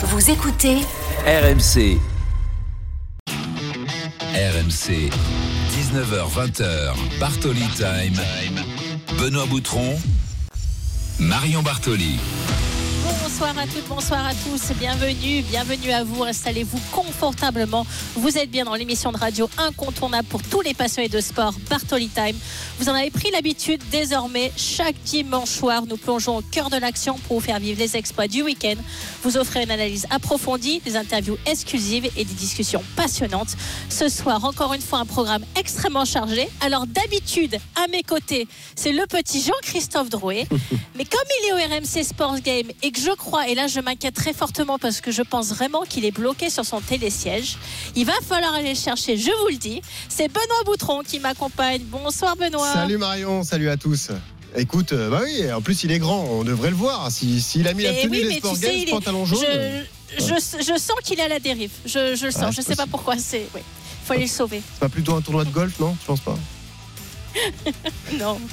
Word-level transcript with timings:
Vous 0.00 0.30
écoutez 0.30 0.76
RMC. 1.26 1.98
RMC. 4.32 5.10
19h20h. 5.74 7.18
Bartoli 7.18 7.64
Time. 7.76 8.14
Benoît 9.18 9.46
Boutron. 9.46 9.98
Marion 11.18 11.62
Bartoli. 11.62 12.20
Bonsoir 13.38 13.58
à 13.64 13.66
toutes, 13.68 13.88
bonsoir 13.88 14.26
à 14.26 14.32
tous, 14.34 14.72
bienvenue, 14.80 15.42
bienvenue 15.42 15.92
à 15.92 16.02
vous, 16.02 16.24
installez-vous 16.24 16.80
confortablement. 16.90 17.86
Vous 18.16 18.36
êtes 18.36 18.50
bien 18.50 18.64
dans 18.64 18.74
l'émission 18.74 19.12
de 19.12 19.16
radio 19.16 19.48
incontournable 19.58 20.26
pour 20.26 20.42
tous 20.42 20.60
les 20.60 20.74
passionnés 20.74 21.08
de 21.08 21.20
sport, 21.20 21.54
Bartoli 21.70 22.08
Time. 22.08 22.36
Vous 22.80 22.88
en 22.88 22.94
avez 22.94 23.12
pris 23.12 23.30
l'habitude, 23.30 23.80
désormais, 23.92 24.50
chaque 24.56 24.96
dimanche 25.04 25.50
soir, 25.50 25.84
nous 25.86 25.96
plongeons 25.96 26.38
au 26.38 26.42
cœur 26.42 26.68
de 26.68 26.78
l'action 26.78 27.14
pour 27.28 27.38
vous 27.38 27.46
faire 27.46 27.60
vivre 27.60 27.78
les 27.78 27.96
exploits 27.96 28.26
du 28.26 28.42
week-end, 28.42 28.74
vous 29.22 29.36
offrir 29.36 29.62
une 29.62 29.70
analyse 29.70 30.06
approfondie, 30.10 30.80
des 30.80 30.96
interviews 30.96 31.38
exclusives 31.46 32.06
et 32.16 32.24
des 32.24 32.34
discussions 32.34 32.82
passionnantes. 32.96 33.54
Ce 33.88 34.08
soir, 34.08 34.44
encore 34.44 34.74
une 34.74 34.82
fois, 34.82 34.98
un 34.98 35.06
programme 35.06 35.44
extrêmement 35.56 36.04
chargé. 36.04 36.48
Alors 36.60 36.88
d'habitude, 36.88 37.56
à 37.76 37.86
mes 37.86 38.02
côtés, 38.02 38.48
c'est 38.74 38.90
le 38.90 39.06
petit 39.06 39.40
Jean-Christophe 39.42 40.08
Drouet. 40.08 40.48
Mais 40.96 41.04
comme 41.04 41.20
il 41.40 41.48
est 41.48 41.52
au 41.52 41.76
RMC 41.76 42.02
Sports 42.02 42.40
Game 42.40 42.66
et 42.82 42.90
que 42.90 43.00
je 43.00 43.12
crois, 43.12 43.27
et 43.48 43.54
là 43.54 43.66
je 43.66 43.80
m'inquiète 43.80 44.14
très 44.14 44.32
fortement 44.32 44.78
parce 44.78 45.00
que 45.00 45.10
je 45.10 45.22
pense 45.22 45.48
vraiment 45.48 45.82
qu'il 45.82 46.04
est 46.04 46.10
bloqué 46.10 46.50
sur 46.50 46.64
son 46.64 46.80
télésiège, 46.80 47.56
il 47.94 48.06
va 48.06 48.14
falloir 48.26 48.54
aller 48.54 48.70
le 48.70 48.74
chercher, 48.78 49.16
je 49.16 49.30
vous 49.42 49.48
le 49.50 49.56
dis. 49.56 49.80
C'est 50.08 50.28
Benoît 50.28 50.62
Boutron 50.64 51.02
qui 51.02 51.18
m'accompagne. 51.20 51.82
Bonsoir 51.84 52.36
Benoît. 52.36 52.72
Salut 52.72 52.98
Marion, 52.98 53.42
salut 53.42 53.68
à 53.68 53.76
tous. 53.76 54.10
Écoute, 54.56 54.92
euh, 54.92 55.10
bah 55.10 55.20
oui, 55.24 55.52
en 55.52 55.60
plus 55.60 55.84
il 55.84 55.92
est 55.92 55.98
grand, 55.98 56.24
on 56.24 56.42
devrait 56.44 56.70
le 56.70 56.76
voir. 56.76 57.10
S'il 57.12 57.42
si, 57.42 57.66
a 57.66 57.74
mis 57.74 57.82
la 57.82 57.92
Mais 57.92 58.02
tenue 58.02 58.10
oui, 58.22 58.28
des 58.28 58.36
Sport 58.38 58.56
sais, 58.56 58.78
est- 58.80 58.88
jaune. 58.88 59.84
Je, 60.16 60.24
je, 60.24 60.62
je 60.62 60.78
sens 60.78 60.96
qu'il 61.04 61.18
est 61.20 61.22
à 61.24 61.28
la 61.28 61.38
dérive. 61.38 61.70
Je, 61.84 62.16
je 62.16 62.24
le 62.26 62.30
sens. 62.30 62.42
Ah, 62.46 62.50
je 62.50 62.56
c'est 62.62 62.68
sais 62.68 62.76
pas 62.76 62.86
pourquoi. 62.86 63.16
C'est. 63.18 63.46
Oui. 63.54 63.60
Faut 64.06 64.14
aller 64.14 64.22
le 64.22 64.28
sauver. 64.28 64.62
C'est 64.72 64.80
pas 64.80 64.88
plutôt 64.88 65.14
un 65.14 65.20
tournoi 65.20 65.44
de 65.44 65.50
golf, 65.50 65.78
non? 65.78 65.94
Je 66.00 66.06
pense 66.06 66.20
pas? 66.20 66.34
Non. 68.18 68.38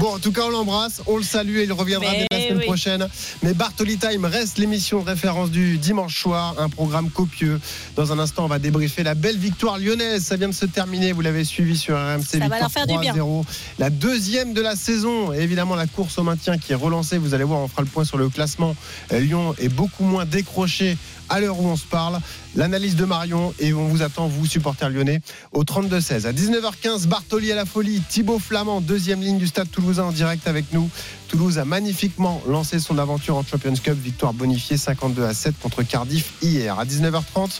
Bon, 0.00 0.14
en 0.14 0.18
tout 0.18 0.32
cas, 0.32 0.42
on 0.46 0.50
l'embrasse, 0.50 1.02
on 1.06 1.16
le 1.16 1.22
salue 1.22 1.58
et 1.58 1.64
il 1.64 1.72
reviendra 1.72 2.10
Mais 2.10 2.26
dès 2.30 2.36
la 2.36 2.44
semaine 2.44 2.58
oui. 2.58 2.64
prochaine. 2.64 3.08
Mais 3.42 3.54
Bartoli 3.54 3.98
Time 3.98 4.24
reste 4.24 4.58
l'émission 4.58 5.00
de 5.02 5.06
référence 5.06 5.50
du 5.50 5.78
dimanche 5.78 6.20
soir, 6.20 6.54
un 6.58 6.68
programme 6.68 7.10
copieux. 7.10 7.60
Dans 7.96 8.12
un 8.12 8.18
instant, 8.18 8.44
on 8.44 8.48
va 8.48 8.58
débriefer 8.58 9.02
la 9.02 9.14
belle 9.14 9.38
victoire 9.38 9.78
lyonnaise. 9.78 10.24
Ça 10.24 10.36
vient 10.36 10.48
de 10.48 10.54
se 10.54 10.66
terminer, 10.66 11.12
vous 11.12 11.20
l'avez 11.20 11.44
suivi 11.44 11.76
sur 11.76 11.96
RMC. 11.96 12.22
Ça 12.22 12.48
va 12.48 12.58
leur 12.58 12.70
faire 12.70 12.86
du 12.86 12.98
bien. 12.98 13.14
3-0. 13.14 13.44
La 13.78 13.90
deuxième 13.90 14.54
de 14.54 14.60
la 14.60 14.76
saison. 14.76 15.32
Et 15.32 15.40
évidemment, 15.40 15.76
la 15.76 15.86
course 15.86 16.18
au 16.18 16.22
maintien 16.22 16.58
qui 16.58 16.72
est 16.72 16.76
relancée. 16.76 17.18
Vous 17.18 17.34
allez 17.34 17.44
voir, 17.44 17.60
on 17.60 17.68
fera 17.68 17.82
le 17.82 17.88
point 17.88 18.04
sur 18.04 18.18
le 18.18 18.28
classement. 18.28 18.74
Euh, 19.12 19.20
Lyon 19.20 19.54
est 19.58 19.68
beaucoup 19.68 20.04
moins 20.04 20.24
décroché 20.24 20.96
à 21.28 21.40
l'heure 21.40 21.58
où 21.60 21.66
on 21.66 21.76
se 21.76 21.86
parle. 21.86 22.18
L'analyse 22.54 22.96
de 22.96 23.06
Marion 23.06 23.54
et 23.58 23.72
on 23.72 23.86
vous 23.86 24.02
attend, 24.02 24.26
vous, 24.26 24.44
supporters 24.44 24.90
lyonnais, 24.90 25.22
au 25.52 25.64
32-16. 25.64 26.26
À 26.26 26.32
19h15, 26.32 27.06
Bartoli 27.06 27.21
à 27.50 27.54
la 27.54 27.64
folie, 27.64 28.02
Thibaut 28.08 28.38
Flamand, 28.38 28.80
deuxième 28.80 29.20
ligne 29.20 29.38
du 29.38 29.46
stade 29.46 29.70
toulousain 29.70 30.04
en 30.04 30.12
direct 30.12 30.46
avec 30.46 30.72
nous. 30.72 30.90
Toulouse 31.28 31.58
a 31.58 31.64
magnifiquement 31.64 32.42
lancé 32.46 32.78
son 32.78 32.98
aventure 32.98 33.36
en 33.36 33.44
Champions 33.44 33.74
Cup, 33.74 33.98
victoire 33.98 34.34
bonifiée 34.34 34.76
52 34.76 35.24
à 35.24 35.32
7 35.32 35.58
contre 35.60 35.82
Cardiff 35.82 36.32
hier. 36.42 36.78
À 36.78 36.84
19h30, 36.84 37.50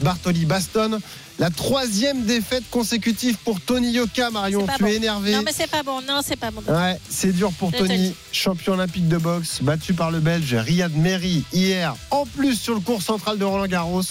Bartoli 0.00 0.44
bastonne. 0.44 1.00
La 1.38 1.50
troisième 1.50 2.24
défaite 2.24 2.64
consécutive 2.70 3.36
pour 3.44 3.60
Tony 3.60 3.90
Yoka, 3.90 4.30
Marion. 4.30 4.66
Tu 4.76 4.82
bon. 4.82 4.88
es 4.88 4.94
énervé. 4.94 5.32
Non, 5.32 5.42
mais 5.44 5.52
c'est 5.52 5.70
pas 5.70 5.82
bon. 5.82 6.00
Non, 6.00 6.20
c'est 6.24 6.36
pas 6.36 6.50
bon. 6.50 6.62
Ouais, 6.72 6.98
c'est 7.08 7.32
dur 7.32 7.52
pour 7.52 7.72
Je 7.72 7.78
Tony, 7.78 8.14
champion 8.32 8.74
olympique 8.74 9.08
de 9.08 9.18
boxe, 9.18 9.60
battu 9.60 9.92
par 9.92 10.10
le 10.10 10.20
Belge 10.20 10.54
Riyad 10.54 10.94
Meri 10.96 11.44
hier, 11.52 11.94
en 12.10 12.24
plus 12.24 12.54
sur 12.54 12.74
le 12.74 12.80
cours 12.80 13.02
central 13.02 13.38
de 13.38 13.44
Roland 13.44 13.66
Garros. 13.66 14.02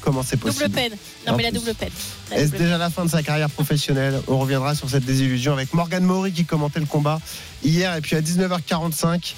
Comment 0.00 0.22
c'est 0.22 0.36
possible 0.36 0.64
Double 0.64 0.74
peine. 0.74 0.92
Non, 1.26 1.36
mais 1.36 1.42
la 1.42 1.50
double 1.50 1.74
peine. 1.74 1.90
Est-ce 2.32 2.52
déjà 2.52 2.78
la 2.78 2.90
fin 2.90 3.04
de 3.04 3.10
sa 3.10 3.22
carrière 3.22 3.50
professionnelle 3.50 4.20
On 4.28 4.38
reviendra 4.38 4.74
sur 4.74 4.88
cette 4.88 5.04
désillusion 5.04 5.52
avec 5.52 5.74
Morgan 5.74 6.04
Maury 6.04 6.32
qui 6.32 6.44
commentait 6.44 6.80
le 6.80 6.86
combat 6.86 7.20
hier 7.64 7.94
et 7.94 8.00
puis 8.00 8.16
à 8.16 8.20
19h45. 8.20 9.34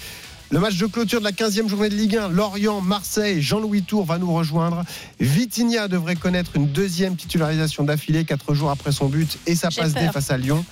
Le 0.52 0.58
match 0.58 0.78
de 0.78 0.86
clôture 0.86 1.20
de 1.20 1.24
la 1.24 1.30
15e 1.30 1.68
journée 1.68 1.88
de 1.88 1.94
Ligue 1.94 2.16
1, 2.16 2.28
Lorient, 2.28 2.80
Marseille, 2.80 3.40
Jean-Louis 3.40 3.82
Tour 3.82 4.04
va 4.04 4.18
nous 4.18 4.34
rejoindre. 4.34 4.82
Vitinha 5.20 5.86
devrait 5.86 6.16
connaître 6.16 6.56
une 6.56 6.66
deuxième 6.66 7.14
titularisation 7.14 7.84
d'affilée, 7.84 8.24
quatre 8.24 8.52
jours 8.52 8.70
après 8.70 8.90
son 8.90 9.06
but 9.08 9.38
et 9.46 9.54
sa 9.54 9.70
passe 9.70 9.94
D 9.94 10.00
face 10.12 10.32
à 10.32 10.36
Lyon. 10.36 10.64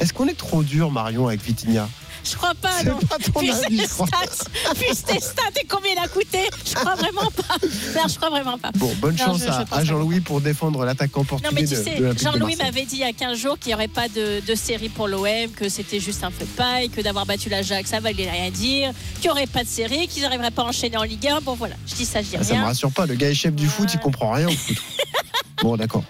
Est-ce 0.00 0.12
qu'on 0.12 0.28
est 0.28 0.36
trop 0.36 0.62
dur, 0.62 0.90
Marion, 0.90 1.28
avec 1.28 1.42
Vitinha? 1.42 1.88
Je 2.24 2.36
crois 2.36 2.54
pas, 2.54 2.82
non. 2.84 2.98
pas 2.98 3.16
ton 3.18 3.40
Puis 3.40 3.50
avis, 3.50 3.78
tes 3.78 3.86
stats, 3.86 4.44
puis 4.74 4.86
tes 4.96 5.20
stats 5.20 5.42
et 5.60 5.66
combien 5.66 5.92
il 5.92 5.98
a 5.98 6.08
coûté, 6.08 6.38
je 6.64 6.74
crois 6.74 6.94
vraiment 6.94 7.30
pas. 7.30 7.56
Non, 7.96 8.08
je 8.08 8.14
crois 8.16 8.30
vraiment 8.30 8.58
pas. 8.58 8.70
Bon, 8.76 8.92
bonne 9.00 9.16
Non, 9.16 9.24
chance 9.26 9.40
je- 9.42 9.74
à, 9.74 9.84
Jean-Louis 9.84 10.20
pour 10.20 10.40
défendre 10.40 10.84
l'attaquant 10.84 11.20
Non, 11.20 11.26
portugais 11.26 11.50
mais 11.52 11.64
tu 11.64 11.74
de, 11.74 11.82
sais, 11.82 11.98
Jean-Louis 12.22 12.56
m'avait 12.56 12.84
dit 12.84 12.96
il 12.96 13.00
y 13.00 13.04
a 13.04 13.12
15 13.12 13.36
jours 13.38 13.58
qu'il 13.58 13.68
n'y 13.70 13.74
aurait 13.74 13.88
pas 13.88 14.08
de, 14.08 14.40
de 14.46 14.54
série 14.54 14.88
pour 14.88 15.08
l'OM, 15.08 15.50
que 15.56 15.68
c'était 15.68 16.00
juste 16.00 16.22
un 16.24 16.30
feu 16.30 16.44
de 16.44 16.50
paille, 16.50 16.90
que 16.90 17.00
d'avoir 17.00 17.26
battu 17.26 17.48
l'Ajax, 17.48 17.90
ça 17.90 18.00
valait 18.00 18.30
rien 18.30 18.50
dire, 18.50 18.92
qu'il 19.16 19.24
n'y 19.24 19.30
aurait 19.30 19.46
pas 19.46 19.64
de 19.64 19.68
série, 19.68 20.06
qu'ils 20.08 20.22
n'arriveraient 20.22 20.50
pas 20.52 20.62
à 20.62 20.66
enchaîner 20.66 20.96
en 20.96 21.02
Ligue 21.02 21.26
1. 21.26 21.40
Bon, 21.40 21.54
voilà, 21.54 21.74
je 21.86 21.94
dis 21.94 22.04
ça, 22.06 22.22
je 22.22 22.28
dis 22.28 22.36
Ah, 22.38 22.44
ça 22.44 22.52
me 22.54 22.58
rien. 22.58 22.64
rassure 22.66 22.92
pas, 22.92 23.06
le 23.06 23.14
gars 23.14 23.30
est 23.30 23.34
chef 23.34 23.54
du 23.54 23.66
foot, 23.66 23.88
il 23.92 23.98
comprend 24.00 24.32
rien 24.32 24.48
au 24.48 24.52
foot. 24.52 24.76
bon, 25.62 25.76
d'accord. 25.76 26.04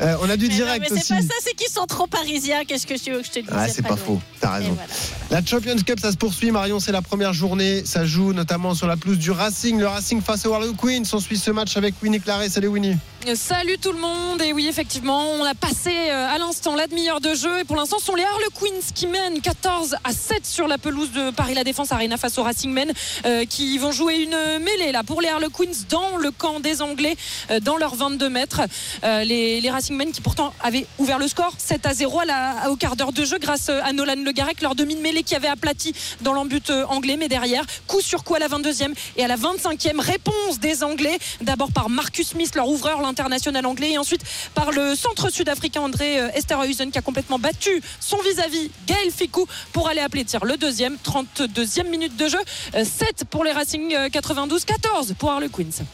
Euh, 0.00 0.16
on 0.22 0.30
a 0.30 0.36
du 0.36 0.44
Mais 0.46 0.50
non, 0.50 0.56
direct 0.56 0.86
mais 0.92 1.00
c'est 1.00 1.14
pas 1.16 1.20
ça, 1.22 1.34
c'est 1.42 1.54
qu'ils 1.56 1.72
sont 1.72 1.86
trop 1.86 2.06
parisiens. 2.06 2.64
Qu'est-ce 2.64 2.86
que 2.86 2.94
tu 2.96 3.10
veux 3.10 3.20
que 3.22 3.26
je 3.26 3.30
te 3.32 3.38
dise? 3.40 3.48
Ah, 3.52 3.66
c'est 3.68 3.82
pas 3.82 3.96
faux, 3.96 4.20
t'as 4.40 4.52
raison. 4.52 4.72
voilà. 4.74 4.88
La 5.30 5.44
Champions 5.44 5.76
Cup, 5.84 6.00
ça 6.00 6.10
se 6.10 6.16
poursuit, 6.16 6.50
Marion, 6.50 6.80
c'est 6.80 6.90
la 6.92 7.02
première 7.02 7.34
journée. 7.34 7.82
Ça 7.84 8.06
joue 8.06 8.32
notamment 8.32 8.74
sur 8.74 8.86
la 8.86 8.96
pelouse 8.96 9.18
du 9.18 9.30
Racing. 9.30 9.78
Le 9.78 9.86
Racing 9.86 10.22
face 10.22 10.46
au 10.46 10.54
Harley 10.54 10.72
Queens. 10.80 11.02
On 11.12 11.20
suit 11.20 11.36
ce 11.36 11.50
match 11.50 11.76
avec 11.76 11.94
Winnie 12.02 12.18
Claret. 12.20 12.48
Salut 12.48 12.68
Winnie. 12.68 12.96
Salut 13.34 13.76
tout 13.76 13.92
le 13.92 13.98
monde 13.98 14.40
et 14.40 14.52
oui 14.54 14.68
effectivement 14.68 15.28
on 15.32 15.44
a 15.44 15.52
passé 15.54 15.90
euh, 15.92 16.28
à 16.34 16.38
l'instant 16.38 16.76
la 16.76 16.86
demi-heure 16.86 17.20
de 17.20 17.34
jeu 17.34 17.58
et 17.58 17.64
pour 17.64 17.74
l'instant 17.76 17.98
ce 17.98 18.06
sont 18.06 18.14
les 18.14 18.22
Harlequins 18.22 18.78
qui 18.94 19.06
mènent 19.08 19.40
14 19.42 19.96
à 20.04 20.12
7 20.12 20.46
sur 20.46 20.66
la 20.68 20.78
pelouse 20.78 21.10
de 21.12 21.30
Paris 21.32 21.52
La 21.52 21.64
Défense 21.64 21.90
Arena 21.92 22.16
face 22.16 22.38
au 22.38 22.44
Racing 22.44 22.70
Men 22.72 22.90
euh, 23.26 23.44
qui 23.44 23.76
vont 23.76 23.90
jouer 23.90 24.22
une 24.22 24.62
mêlée 24.64 24.92
là 24.92 25.02
pour 25.02 25.20
les 25.20 25.28
Harlequins 25.28 25.64
dans 25.90 26.16
le 26.16 26.30
camp 26.30 26.60
des 26.60 26.80
Anglais 26.80 27.16
euh, 27.50 27.58
dans 27.60 27.76
leurs 27.76 27.96
22 27.96 28.30
mètres 28.30 28.62
les, 29.02 29.60
les 29.60 29.70
Racing 29.70 29.96
Men 29.96 30.12
qui 30.12 30.20
pourtant 30.22 30.54
avaient 30.62 30.86
ouvert 30.98 31.18
le 31.18 31.26
score 31.28 31.52
7 31.58 31.84
à 31.86 31.94
0 31.94 32.20
à 32.20 32.24
la- 32.24 32.70
au 32.70 32.76
quart 32.76 32.94
d'heure 32.96 33.12
de 33.12 33.24
jeu 33.24 33.38
grâce 33.38 33.68
à 33.68 33.92
Nolan 33.92 34.14
Le 34.24 34.32
Garec 34.32 34.62
leur 34.62 34.74
demi 34.76 34.94
de 34.94 35.00
mêlée 35.00 35.17
qui 35.22 35.34
avait 35.34 35.48
aplati 35.48 35.94
dans 36.20 36.32
l'embut 36.32 36.70
euh, 36.70 36.84
anglais 36.86 37.16
mais 37.18 37.28
derrière 37.28 37.64
coup 37.86 38.00
sur 38.00 38.24
coup 38.24 38.34
à 38.34 38.38
la 38.38 38.48
22e 38.48 38.92
et 39.16 39.24
à 39.24 39.28
la 39.28 39.36
25e 39.36 40.00
réponse 40.00 40.58
des 40.60 40.82
Anglais 40.82 41.18
d'abord 41.40 41.72
par 41.72 41.90
Marcus 41.90 42.28
Smith 42.28 42.54
leur 42.54 42.68
ouvreur 42.68 43.00
l'international 43.00 43.66
anglais 43.66 43.92
et 43.92 43.98
ensuite 43.98 44.22
par 44.54 44.70
le 44.72 44.94
centre 44.94 45.30
sud-africain 45.30 45.80
André 45.80 46.20
euh, 46.20 46.30
Esterhuizen 46.34 46.90
qui 46.90 46.98
a 46.98 47.02
complètement 47.02 47.38
battu 47.38 47.82
son 48.00 48.18
vis-à-vis 48.18 48.70
Gaël 48.86 49.10
Ficou 49.10 49.46
pour 49.72 49.88
aller 49.88 50.00
appeler 50.00 50.24
tir 50.24 50.44
le 50.44 50.56
deuxième 50.56 50.96
32e 51.04 51.88
minute 51.88 52.16
de 52.16 52.28
jeu 52.28 52.38
Euh, 52.74 52.84
7 52.84 53.24
pour 53.30 53.44
les 53.44 53.52
Racing 53.52 53.94
euh, 53.94 54.08
92 54.08 54.64
14 54.64 55.14
pour 55.18 55.30
Harlequins 55.30 55.48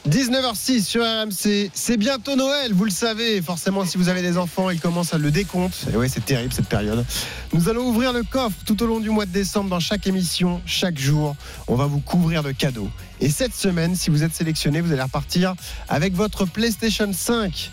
19h06 0.08 0.82
sur 0.84 1.02
RMC. 1.02 1.70
C'est 1.72 1.96
bientôt 1.96 2.36
Noël, 2.36 2.72
vous 2.72 2.84
le 2.84 2.91
savez. 2.91 3.41
Forcément, 3.41 3.84
si 3.84 3.98
vous 3.98 4.08
avez 4.08 4.22
des 4.22 4.36
enfants, 4.36 4.70
ils 4.70 4.80
commencent 4.80 5.14
à 5.14 5.18
le 5.18 5.30
décompte. 5.30 5.86
Et 5.92 5.96
ouais, 5.96 6.08
c'est 6.08 6.24
terrible 6.24 6.52
cette 6.52 6.68
période. 6.68 7.04
Nous 7.52 7.68
allons 7.68 7.86
ouvrir 7.86 8.12
le 8.12 8.22
coffre 8.22 8.56
tout 8.66 8.82
au 8.82 8.86
long 8.86 9.00
du 9.00 9.10
mois 9.14 9.26
de 9.26 9.30
décembre 9.32 9.70
dans 9.70 9.80
chaque 9.80 10.06
émission, 10.06 10.60
chaque 10.66 10.98
jour. 10.98 11.36
On 11.69 11.76
va 11.76 11.86
vous 11.86 12.00
couvrir 12.00 12.42
de 12.42 12.50
cadeaux. 12.52 12.91
Et 13.20 13.30
cette 13.30 13.54
semaine, 13.54 13.94
si 13.94 14.10
vous 14.10 14.22
êtes 14.25 14.34
sélectionné, 14.34 14.80
vous 14.80 14.92
allez 14.92 15.02
repartir 15.02 15.54
avec 15.88 16.14
votre 16.14 16.44
PlayStation 16.44 17.10
5. 17.12 17.70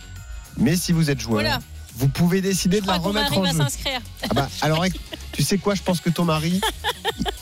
Mais 0.57 0.75
si 0.75 0.91
vous 0.91 1.09
êtes 1.09 1.19
joueur, 1.19 1.41
Voilà. 1.41 1.59
vous 1.97 2.07
pouvez 2.07 2.41
décider 2.41 2.78
Je 2.78 2.84
de 2.84 2.88
la 2.88 2.97
remettre 2.97 3.38
en 3.38 3.46
jeu. 3.46 3.57
s'inscrire. 3.57 4.00
Ah 4.30 4.34
bah, 4.35 4.50
alors, 4.62 4.85
tu 5.31 5.41
sais 5.44 5.57
quoi 5.57 5.74
Je 5.75 5.81
pense 5.81 6.00
que 6.00 6.09
ton 6.12 6.25
mari, 6.25 6.62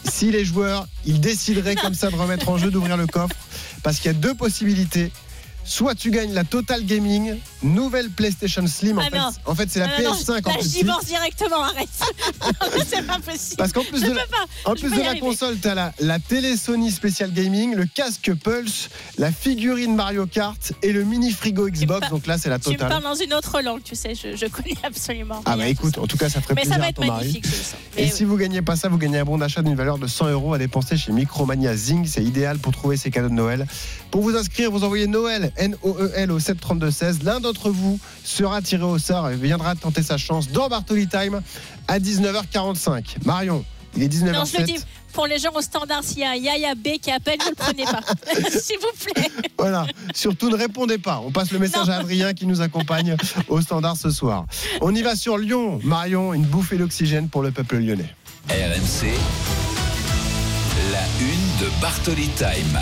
s'il 0.09 0.35
est 0.35 0.45
joueur, 0.45 0.87
il 1.05 1.19
déciderait 1.19 1.75
comme 1.75 1.93
ça 1.93 2.09
de 2.09 2.15
remettre 2.15 2.47
en 2.49 2.57
jeu, 2.57 2.71
d'ouvrir 2.71 2.95
le 2.97 3.05
coffre. 3.07 3.35
Parce 3.83 3.97
qu'il 3.97 4.07
y 4.07 4.15
a 4.15 4.17
deux 4.17 4.33
possibilités. 4.33 5.11
Soit 5.69 5.93
tu 5.93 6.09
gagnes 6.09 6.33
la 6.33 6.43
Total 6.43 6.83
Gaming, 6.83 7.35
nouvelle 7.61 8.09
PlayStation 8.09 8.65
Slim. 8.65 8.97
En 8.97 9.01
Ah 9.05 9.09
fait, 9.11 9.17
non. 9.19 9.29
en 9.45 9.53
fait, 9.53 9.69
c'est 9.69 9.77
la 9.79 9.85
Ah 9.95 10.01
non, 10.01 10.09
non, 10.09 10.15
PS5 10.15 10.31
en 10.31 10.33
là, 10.33 10.41
je 10.55 10.59
plus. 10.61 10.73
divorce 10.73 11.05
directement, 11.05 11.61
arrête. 11.61 11.87
c'est 12.89 13.05
pas 13.05 13.19
possible. 13.19 13.55
Parce 13.57 13.71
qu'en 13.71 13.83
plus 13.83 14.01
Je 14.03 14.07
de 14.09 14.15
la, 14.15 14.23
en 14.65 14.73
plus 14.73 14.89
de 14.89 14.99
la 14.99 15.13
console, 15.19 15.59
tu 15.61 15.67
as 15.67 15.75
la, 15.75 15.93
la 15.99 16.17
télé 16.17 16.57
Sony 16.57 16.89
Special 16.89 17.31
Gaming, 17.31 17.75
le 17.75 17.85
casque 17.85 18.33
Pulse, 18.33 18.89
la 19.19 19.31
figurine 19.31 19.95
Mario 19.95 20.25
Kart 20.25 20.73
et 20.81 20.91
le 20.91 21.03
mini 21.03 21.31
frigo 21.31 21.69
Xbox. 21.69 22.09
Donc 22.09 22.25
là, 22.25 22.39
c'est 22.39 22.49
la 22.49 22.57
Tu 22.57 22.71
me 22.71 22.77
parles 22.77 23.03
dans 23.03 23.13
une 23.13 23.35
autre 23.35 23.61
langue, 23.61 23.83
tu 23.83 23.93
sais, 23.95 24.15
je, 24.15 24.35
je 24.35 24.47
connais 24.47 24.73
absolument. 24.83 25.43
Ah 25.45 25.55
bah 25.55 25.67
écoute, 25.67 25.99
en 25.99 26.07
tout 26.07 26.17
cas, 26.17 26.29
ça 26.29 26.41
ferait. 26.41 26.55
Mais 26.55 26.61
plaisir 26.61 26.73
ça 26.77 26.79
va 26.79 26.85
à 26.87 26.89
être 26.89 26.95
ton 26.95 27.05
mari. 27.05 27.19
magnifique, 27.27 27.45
je 27.45 27.51
le 27.51 27.55
sens. 27.63 27.75
Et 27.95 28.07
si 28.09 28.23
vous 28.25 28.37
gagnez 28.37 28.63
pas 28.63 28.75
ça, 28.75 28.89
vous 28.89 28.97
gagnez 28.97 29.19
un 29.19 29.25
bon 29.25 29.37
d'achat 29.37 29.61
d'une 29.61 29.75
valeur 29.75 29.99
de 29.99 30.07
100 30.07 30.29
euros 30.29 30.55
à 30.55 30.57
dépenser 30.57 30.97
chez 30.97 31.11
Micromania 31.11 31.75
Zing. 31.75 32.07
C'est 32.07 32.23
idéal 32.23 32.57
pour 32.57 32.71
trouver 32.71 32.97
ces 32.97 33.11
cadeaux 33.11 33.29
de 33.29 33.33
Noël. 33.35 33.67
Pour 34.09 34.23
vous 34.23 34.35
inscrire, 34.35 34.71
vous 34.71 34.83
envoyez 34.83 35.05
Noël, 35.05 35.51
N-O-E-L 35.59 36.31
au 36.31 36.39
732-16. 36.39 37.23
L'un 37.23 37.39
d'entre 37.39 37.69
vous 37.69 37.99
sera 38.23 38.61
tiré 38.61 38.83
au 38.83 38.97
sort 38.97 39.29
et 39.29 39.35
viendra 39.35 39.75
tenter 39.75 40.01
sa 40.01 40.17
chance 40.17 40.49
dans 40.49 40.67
Bartoli 40.69 41.07
Time 41.07 41.41
à 41.87 41.99
19h45. 41.99 43.17
Marion, 43.25 43.63
il 43.95 44.03
est 44.03 44.07
19h07. 44.07 44.31
Non, 44.33 44.45
je 44.45 44.57
le 44.57 44.63
dis. 44.63 44.77
pour 45.13 45.27
les 45.27 45.37
gens 45.39 45.51
au 45.55 45.61
standard, 45.61 46.03
s'il 46.03 46.19
y 46.19 46.23
a 46.23 46.31
un 46.31 46.35
Yaya 46.35 46.75
B 46.75 46.97
qui 47.01 47.11
appelle, 47.11 47.37
ne 47.39 47.49
le 47.49 47.55
prenez 47.55 47.83
pas. 47.83 48.01
S'il 48.59 48.77
vous 48.79 49.11
plaît. 49.13 49.29
Voilà, 49.57 49.85
surtout 50.13 50.49
ne 50.49 50.55
répondez 50.55 50.97
pas. 50.97 51.21
On 51.25 51.31
passe 51.31 51.51
le 51.51 51.59
message 51.59 51.87
Non. 51.87 51.93
à 51.93 51.97
Adrien 51.97 52.33
qui 52.33 52.45
nous 52.45 52.61
accompagne 52.61 53.15
au 53.47 53.61
standard 53.61 53.97
ce 53.97 54.09
soir. 54.11 54.45
On 54.81 54.93
y 54.95 55.01
va 55.01 55.15
sur 55.15 55.37
Lyon. 55.37 55.79
Marion, 55.83 56.33
une 56.33 56.45
bouffée 56.45 56.77
d'oxygène 56.77 57.27
pour 57.29 57.41
le 57.41 57.51
peuple 57.51 57.77
lyonnais. 57.77 58.13
RMC, 58.49 59.07
la 60.91 61.03
une 61.21 61.65
de 61.65 61.81
Bartoli 61.81 62.27
Time. 62.29 62.79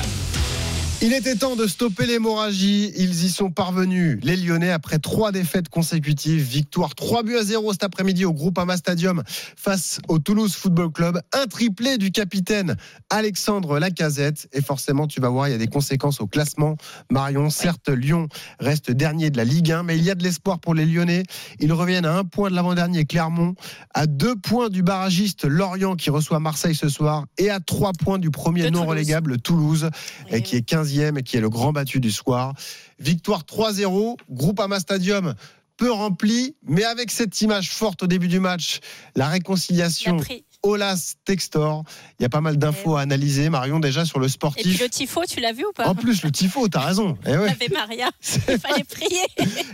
Il 1.04 1.14
était 1.14 1.36
temps 1.36 1.56
de 1.56 1.68
stopper 1.68 2.08
l'hémorragie. 2.08 2.92
Ils 2.98 3.24
y 3.24 3.30
sont 3.30 3.52
parvenus. 3.52 4.18
Les 4.24 4.36
Lyonnais, 4.36 4.72
après 4.72 4.98
trois 4.98 5.32
défaites 5.32 5.70
consécutives, 5.70 6.42
victoire 6.42 6.96
3 6.96 7.22
buts 7.22 7.38
à 7.38 7.44
0 7.44 7.72
cet 7.74 7.84
après-midi 7.84 8.26
au 8.26 8.34
Groupama 8.34 8.78
Stadium 8.78 9.22
face 9.56 10.00
au 10.08 10.18
Toulouse 10.18 10.56
Football 10.56 10.92
Club. 10.92 11.22
Un 11.34 11.46
triplé 11.46 12.00
du 12.00 12.10
capitaine 12.10 12.78
Alexandre 13.12 13.78
Lacazette. 13.78 14.50
Et 14.54 14.62
forcément, 14.64 15.06
tu 15.06 15.22
vas 15.22 15.30
voir, 15.30 15.48
il 15.48 15.52
y 15.52 15.54
a 15.54 15.60
des 15.60 15.68
conséquences 15.68 16.20
au 16.20 16.26
classement. 16.26 16.78
Marion, 17.12 17.52
certes, 17.52 17.90
Lyon 17.90 18.28
reste 18.60 18.90
dernier 18.90 19.30
de 19.30 19.38
la 19.38 19.44
Ligue 19.44 19.72
1, 19.72 19.84
mais 19.84 19.98
il 20.00 20.04
y 20.04 20.10
a 20.10 20.16
de 20.16 20.24
l'espoir 20.24 20.58
pour 20.58 20.74
les 20.74 20.88
Lyonnais. 20.88 21.24
Ils 21.60 21.74
reviennent 21.74 22.06
à 22.06 22.18
un 22.18 22.24
point 22.24 22.50
de 22.50 22.56
l'avant-dernier 22.56 23.06
Clermont, 23.06 23.54
à 23.94 24.08
deux 24.08 24.36
points 24.36 24.70
du 24.70 24.82
barragiste 24.82 25.46
Lorient 25.46 25.96
qui 25.96 26.10
reçoit 26.10 26.40
Marseille 26.40 26.76
ce 26.76 26.90
soir, 26.90 27.28
et 27.38 27.52
à 27.52 27.60
trois 27.60 27.92
points 27.94 28.18
du 28.18 28.32
premier 28.32 28.64
non 28.64 28.80
Toulouse. 28.80 28.90
relégable 28.90 29.38
Toulouse 29.40 29.90
Eh 30.32 30.38
et 30.38 30.42
qui 30.42 30.56
est 30.56 30.64
15e 30.88 31.20
et 31.20 31.24
qui 31.24 31.38
est 31.38 31.42
le 31.42 31.50
grand 31.50 31.74
battu 31.74 32.00
du 32.00 32.12
soir. 32.12 32.54
Victoire 33.00 33.44
3-0, 33.44 34.18
Groupama 34.30 34.80
Stadium 34.80 35.36
peu 35.78 35.92
rempli, 35.92 36.56
mais 36.68 36.84
avec 36.84 37.12
cette 37.12 37.40
image 37.42 37.70
forte 37.70 38.04
au 38.04 38.08
début 38.08 38.28
du 38.28 38.40
match, 38.40 38.80
la 39.16 39.28
réconciliation. 39.28 40.18
Olas 40.64 41.14
Textor. 41.24 41.84
Il 42.20 42.24
y 42.24 42.26
a 42.26 42.30
pas 42.30 42.42
mal 42.42 42.58
d'infos 42.58 42.98
à 42.98 43.02
analyser, 43.02 43.50
Marion, 43.50 43.80
déjà 43.80 44.06
sur 44.06 44.18
le 44.20 44.26
Et 44.26 44.28
puis 44.28 44.34
sportif. 44.34 44.82
le 44.82 44.90
tifo, 44.90 45.22
tu 45.30 45.40
l'as 45.40 45.54
vu 45.54 45.64
ou 45.64 45.72
pas 45.72 45.88
En 45.88 45.94
plus, 45.94 46.24
le 46.24 46.32
tifo, 46.32 46.68
t'as 46.68 46.80
raison. 46.80 47.16
Et 47.28 47.38
ouais. 47.38 47.50
Ave 47.50 47.72
Maria, 47.72 48.10
il 48.50 48.60
fallait 48.60 48.84
prier. 48.84 49.22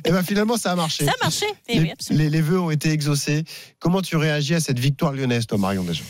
Et 0.03 0.11
ben 0.11 0.21
finalement, 0.23 0.57
ça 0.57 0.73
a 0.73 0.75
marché. 0.75 1.05
Ça 1.05 1.13
a 1.19 1.23
marché. 1.23 1.45
Eh 1.69 1.79
les, 1.79 1.93
oui, 2.09 2.29
les 2.29 2.41
vœux 2.41 2.59
ont 2.59 2.69
été 2.69 2.91
exaucés. 2.91 3.45
Comment 3.79 4.01
tu 4.01 4.17
réagis 4.17 4.55
à 4.55 4.59
cette 4.59 4.77
victoire 4.77 5.13
lyonnaise, 5.13 5.47
toi, 5.47 5.57
Marion, 5.57 5.83
déjà? 5.83 6.03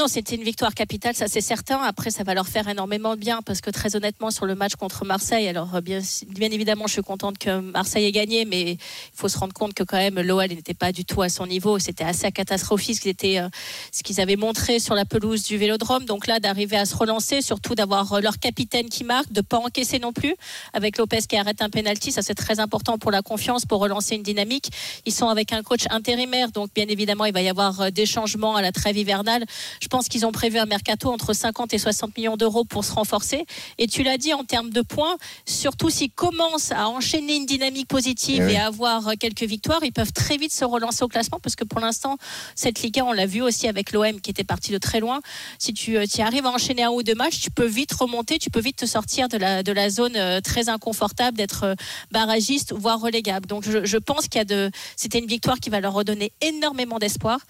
Non, 0.00 0.08
c'était 0.08 0.34
une 0.34 0.44
victoire 0.44 0.72
capitale, 0.72 1.14
ça 1.14 1.28
c'est 1.28 1.42
certain. 1.42 1.78
Après, 1.82 2.10
ça 2.10 2.24
va 2.24 2.32
leur 2.32 2.48
faire 2.48 2.66
énormément 2.68 3.16
de 3.16 3.20
bien 3.20 3.42
parce 3.42 3.60
que 3.60 3.68
très 3.68 3.96
honnêtement, 3.96 4.30
sur 4.30 4.46
le 4.46 4.54
match 4.54 4.74
contre 4.74 5.04
Marseille, 5.04 5.46
alors 5.46 5.74
euh, 5.74 5.82
bien, 5.82 6.00
évidemment, 6.40 6.86
je 6.86 6.94
suis 6.94 7.02
contente 7.02 7.36
que 7.36 7.60
Marseille 7.60 8.06
ait 8.06 8.10
gagné, 8.10 8.46
mais 8.46 8.72
il 8.72 8.78
faut 9.12 9.28
se 9.28 9.36
rendre 9.36 9.52
compte 9.52 9.74
que 9.74 9.82
quand 9.82 9.98
même 9.98 10.18
l'OL 10.18 10.48
n'était 10.48 10.72
pas 10.72 10.90
du 10.90 11.04
tout 11.04 11.20
à 11.20 11.28
son 11.28 11.46
niveau. 11.46 11.78
C'était 11.78 12.04
assez 12.04 12.32
catastrophique 12.32 12.96
ce 12.96 13.00
qu'ils 13.02 13.10
étaient, 13.10 13.40
euh, 13.40 13.50
ce 13.92 14.02
qu'ils 14.02 14.22
avaient 14.22 14.36
montré 14.36 14.78
sur 14.78 14.94
la 14.94 15.04
pelouse 15.04 15.42
du 15.42 15.58
Vélodrome. 15.58 16.06
Donc 16.06 16.26
là, 16.26 16.40
d'arriver 16.40 16.78
à 16.78 16.86
se 16.86 16.96
relancer, 16.96 17.42
surtout 17.42 17.74
d'avoir 17.74 18.10
euh, 18.14 18.20
leur 18.22 18.38
capitaine 18.38 18.88
qui 18.88 19.04
marque, 19.04 19.30
de 19.32 19.42
pas 19.42 19.58
encaisser 19.58 19.98
non 19.98 20.14
plus, 20.14 20.34
avec 20.72 20.96
Lopez 20.96 21.26
qui 21.28 21.36
arrête 21.36 21.60
un 21.60 21.68
penalty, 21.68 22.10
ça 22.10 22.22
c'est 22.22 22.34
très 22.34 22.58
important 22.58 22.96
pour 22.96 23.10
la 23.10 23.20
confiance, 23.20 23.66
pour 23.66 23.80
relancer 23.80 24.14
une 24.14 24.22
dynamique. 24.22 24.70
Ils 25.04 25.12
sont 25.12 25.28
avec 25.28 25.52
un 25.52 25.62
coach 25.62 25.84
intérimaire, 25.90 26.52
donc 26.52 26.72
bien 26.74 26.86
évidemment, 26.88 27.26
il 27.26 27.34
va 27.34 27.42
y 27.42 27.50
avoir 27.50 27.92
des 27.92 28.06
changements 28.06 28.56
à 28.56 28.62
la 28.62 28.72
trêve 28.72 28.96
hivernale. 28.96 29.44
Je 29.82 29.89
pense 29.90 30.08
qu'ils 30.08 30.24
ont 30.24 30.32
prévu 30.32 30.58
un 30.58 30.66
mercato 30.66 31.12
entre 31.12 31.34
50 31.34 31.74
et 31.74 31.78
60 31.78 32.16
millions 32.16 32.36
d'euros 32.36 32.64
pour 32.64 32.84
se 32.84 32.92
renforcer. 32.92 33.44
Et 33.78 33.86
tu 33.86 34.02
l'as 34.02 34.16
dit 34.16 34.32
en 34.32 34.44
termes 34.44 34.70
de 34.70 34.80
points, 34.80 35.16
surtout 35.44 35.90
s'ils 35.90 36.10
commencent 36.10 36.72
à 36.72 36.88
enchaîner 36.88 37.36
une 37.36 37.46
dynamique 37.46 37.88
positive 37.88 38.42
Eh 38.42 38.46
oui. 38.46 38.52
et 38.52 38.56
à 38.56 38.66
avoir 38.66 39.10
quelques 39.18 39.42
victoires, 39.42 39.80
ils 39.82 39.92
peuvent 39.92 40.12
très 40.12 40.36
vite 40.36 40.52
se 40.52 40.64
relancer 40.64 41.04
au 41.04 41.08
classement 41.08 41.40
parce 41.42 41.56
que 41.56 41.64
pour 41.64 41.80
l'instant, 41.80 42.16
cette 42.54 42.80
Ligue 42.82 43.00
1, 43.00 43.04
on 43.04 43.12
l'a 43.12 43.26
vu 43.26 43.42
aussi 43.42 43.68
avec 43.68 43.92
l'OM 43.92 44.20
qui 44.20 44.30
était 44.30 44.44
parti 44.44 44.72
de 44.72 44.78
très 44.78 45.00
loin. 45.00 45.20
Si 45.58 45.74
tu 45.74 45.96
euh, 45.96 46.06
tu 46.06 46.20
arrives 46.20 46.46
à 46.46 46.50
enchaîner 46.50 46.82
un 46.84 46.90
ou 46.90 47.02
deux 47.02 47.14
matchs, 47.14 47.40
tu 47.40 47.50
peux 47.50 47.66
vite 47.66 47.92
remonter, 47.92 48.38
tu 48.38 48.50
peux 48.50 48.60
vite 48.60 48.76
te 48.76 48.86
sortir 48.86 49.28
de 49.28 49.36
la, 49.36 49.62
de 49.62 49.72
la 49.72 49.90
zone 49.90 50.16
euh, 50.16 50.40
très 50.40 50.68
inconfortable 50.68 51.36
d'être 51.36 51.64
euh, 51.64 51.74
barragiste, 52.10 52.72
voire 52.72 53.00
relégable. 53.00 53.46
Donc 53.46 53.64
je, 53.64 53.84
je 53.84 53.96
pense 53.96 54.28
qu'il 54.28 54.38
y 54.38 54.42
a 54.42 54.44
de, 54.44 54.70
c'était 54.96 55.18
une 55.18 55.26
victoire 55.26 55.58
qui 55.58 55.70
va 55.70 55.80
leur 55.80 55.94
redonner 55.94 56.32
énormément 56.40 56.98
d'espoir. 56.98 57.40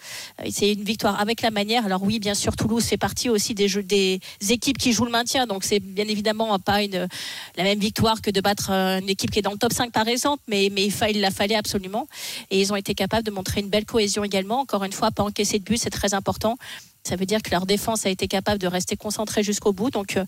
C'est 0.51 0.73
une 0.73 0.85
victoire 0.85 1.21
avec 1.21 1.43
la 1.43 1.51
manière. 1.51 1.85
Alors 1.85 2.03
oui, 2.03 2.20
bien 2.21 2.35
sûr, 2.35 2.55
Toulouse 2.55 2.85
fait 2.85 2.97
partie 2.97 3.29
aussi 3.29 3.55
des, 3.55 4.21
équipes 4.49 4.79
qui 4.79 4.93
jouent 4.93 5.07
le 5.07 5.11
maintien. 5.11 5.47
Donc 5.47 5.65
c'est 5.65 5.81
bien 5.81 6.07
évidemment 6.07 6.59
pas 6.59 6.81
la 6.83 7.65
même 7.65 7.79
victoire 7.79 8.21
que 8.23 8.31
de 8.31 8.41
battre 8.41 8.71
euh, 8.71 9.01
une 9.01 9.09
équipe 9.09 9.31
qui 9.31 9.39
est 9.39 9.43
dans 9.43 9.53
le 9.53 9.59
top 9.59 9.73
5 9.73 9.91
par 9.91 10.07
exemple, 10.07 10.43
mais, 10.47 10.67
il, 10.67 10.95
il 11.11 11.21
la 11.21 11.31
fallait 11.31 11.57
absolument. 11.57 12.07
Et 12.51 12.61
ils 12.61 12.73
ont 12.73 12.77
été 12.77 12.95
capables 12.95 13.25
de 13.25 13.31
montrer 13.31 13.61
une 13.61 13.69
belle 13.69 13.87
cohésion 13.87 14.23
également. 14.23 14.61
Encore 14.61 14.85
une 14.85 14.93
fois, 14.93 15.11
pas 15.11 15.23
encaisser 15.23 15.59
de 15.59 15.65
but, 15.65 15.79
c'est 15.79 15.91
très 15.91 16.15
important. 16.15 16.57
Ça 17.03 17.17
veut 17.17 17.25
dire 17.27 17.41
que 17.43 17.51
leur 17.51 17.65
défense 17.67 18.05
a 18.07 18.11
été 18.11 18.29
capable 18.29 18.59
de 18.59 18.67
rester 18.67 18.97
concentrée 18.97 19.43
jusqu'au 19.43 19.73
bout. 19.73 19.91
Donc 19.91 20.17
euh, 20.17 20.25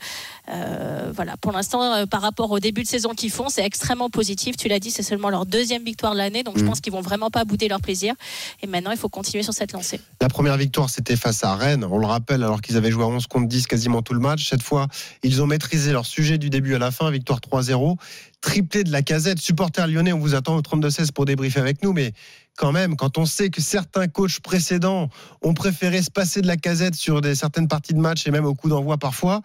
euh, 0.49 1.13
voilà, 1.15 1.37
pour 1.37 1.53
l'instant, 1.53 1.83
euh, 1.83 2.07
par 2.07 2.23
rapport 2.23 2.51
au 2.51 2.61
début 2.61 2.83
de 2.83 2.89
saison 2.89 3.11
qu'ils 3.11 3.31
font, 3.31 3.49
c'est 3.49 3.65
extrêmement 3.65 4.09
positif. 4.11 4.57
Tu 4.57 4.69
l'as 4.69 4.79
dit, 4.79 4.91
c'est 4.91 5.03
seulement 5.03 5.29
leur 5.31 5.45
deuxième 5.47 5.85
victoire 5.85 6.13
de 6.13 6.19
l'année. 6.19 6.43
Donc 6.43 6.57
je 6.57 6.63
Mhm. 6.63 6.69
pense 6.71 6.81
qu'ils 6.81 6.93
vont 6.93 7.03
vraiment 7.03 7.31
pas 7.31 7.45
bouder 7.45 7.69
leur 7.69 7.81
plaisir. 7.81 8.15
Et 8.63 8.67
maintenant, 8.67 8.91
il 8.91 8.97
faut 8.97 9.09
continuer 9.11 9.43
sur 9.43 9.53
cette 9.53 9.73
lancée. 9.73 10.01
La 10.21 10.29
première 10.29 10.57
victoire, 10.57 10.89
c'était 10.91 11.17
face 11.17 11.45
à 11.45 11.55
Rennes. 11.57 11.85
On 11.85 11.99
le 11.99 12.07
rappelle, 12.07 12.43
alors 12.43 12.61
qu'ils 12.63 12.77
avaient 12.77 12.91
joué 12.91 13.05
à 13.05 13.07
11 13.09 13.27
contre 13.27 13.49
10 13.49 13.67
quasiment 13.67 14.01
tout 14.03 14.15
le 14.15 14.21
match. 14.21 14.49
Cette 14.49 14.63
fois, 14.63 14.89
ils 15.23 15.43
ont 15.43 15.47
maîtrisé 15.47 15.93
leur 15.93 16.07
sujet 16.07 16.39
du 16.39 16.49
début 16.51 16.75
à 16.75 16.79
la 16.79 16.91
fin. 16.91 17.11
Victoire 17.11 17.41
3-0. 17.41 17.97
Triplé 18.41 18.83
de 18.83 18.91
la 18.91 19.03
casette. 19.03 19.39
Supporter 19.39 19.87
lyonnais, 19.87 20.13
on 20.13 20.19
vous 20.19 20.35
attend 20.35 20.57
au 20.57 20.63
32-16 20.63 21.13
pour 21.13 21.27
débriefer 21.27 21.61
avec 21.61 21.83
nous. 21.83 21.93
Mais 21.93 22.13
quand 22.57 22.73
même, 22.73 22.97
quand 22.97 23.19
on 23.19 23.27
sait 23.27 23.51
que 23.51 23.61
certains 23.61 24.09
coachs 24.09 24.41
précédents 24.41 25.09
ont 25.43 25.55
préféré 25.55 26.03
se 26.03 26.11
passer 26.11 26.41
de 26.43 26.47
la 26.47 26.57
casette 26.57 26.95
sur 26.95 27.21
des, 27.21 27.35
certaines 27.35 27.69
parties 27.69 27.95
de 27.95 27.99
match 28.01 28.27
et 28.27 28.31
même 28.31 28.45
au 28.45 28.55
coup 28.55 28.69
d'envoi 28.69 28.99
parfois, 28.99 29.41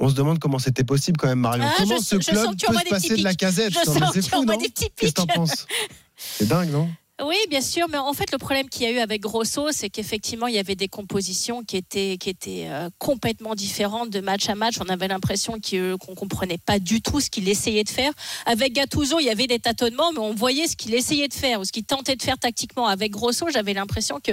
on 0.00 0.08
se 0.08 0.14
demande 0.14 0.38
comment 0.38 0.58
c'était 0.60 0.84
possible 0.84 1.16
quand 1.18 1.26
même, 1.26 1.40
Marion. 1.40 1.64
Ah, 1.66 1.74
comment 1.78 1.96
je- 1.98 2.02
ce 2.04 2.16
club 2.16 2.46
peut 2.56 2.78
se 2.78 2.88
passer 2.88 3.16
de 3.16 3.24
la 3.24 3.34
casette? 3.34 3.72
Je 3.72 3.84
sens 3.84 3.98
que 4.12 4.20
tu 4.20 4.30
fou, 4.30 4.36
envoies 4.36 4.56
des 4.56 4.68
petits 4.68 4.90
Qu'est-ce 4.96 5.12
que 5.12 5.16
t'en 5.22 5.26
penses? 5.26 5.66
C'est 6.16 6.46
dingue, 6.48 6.70
non? 6.70 6.88
Oui, 7.20 7.34
bien 7.50 7.60
sûr, 7.60 7.88
mais 7.88 7.98
en 7.98 8.12
fait, 8.12 8.30
le 8.30 8.38
problème 8.38 8.68
qu'il 8.68 8.82
y 8.82 8.86
a 8.86 8.92
eu 8.92 8.98
avec 8.98 9.22
Grosso, 9.22 9.72
c'est 9.72 9.90
qu'effectivement, 9.90 10.46
il 10.46 10.54
y 10.54 10.58
avait 10.58 10.76
des 10.76 10.86
compositions 10.86 11.64
qui 11.64 11.76
étaient, 11.76 12.16
qui 12.16 12.30
étaient 12.30 12.66
euh, 12.68 12.90
complètement 12.98 13.56
différentes 13.56 14.10
de 14.10 14.20
match 14.20 14.48
à 14.48 14.54
match. 14.54 14.76
On 14.80 14.88
avait 14.88 15.08
l'impression 15.08 15.54
qu'on 15.54 16.14
comprenait 16.14 16.58
pas 16.58 16.78
du 16.78 17.02
tout 17.02 17.18
ce 17.18 17.28
qu'il 17.28 17.48
essayait 17.48 17.82
de 17.82 17.88
faire. 17.88 18.12
Avec 18.46 18.72
Gattuso, 18.72 19.18
il 19.18 19.24
y 19.24 19.30
avait 19.30 19.48
des 19.48 19.58
tâtonnements, 19.58 20.12
mais 20.12 20.20
on 20.20 20.32
voyait 20.32 20.68
ce 20.68 20.76
qu'il 20.76 20.94
essayait 20.94 21.26
de 21.26 21.34
faire 21.34 21.58
ou 21.58 21.64
ce 21.64 21.72
qu'il 21.72 21.82
tentait 21.82 22.14
de 22.14 22.22
faire 22.22 22.38
tactiquement. 22.38 22.86
Avec 22.86 23.10
Grosso, 23.10 23.48
j'avais 23.52 23.74
l'impression 23.74 24.20
que 24.22 24.30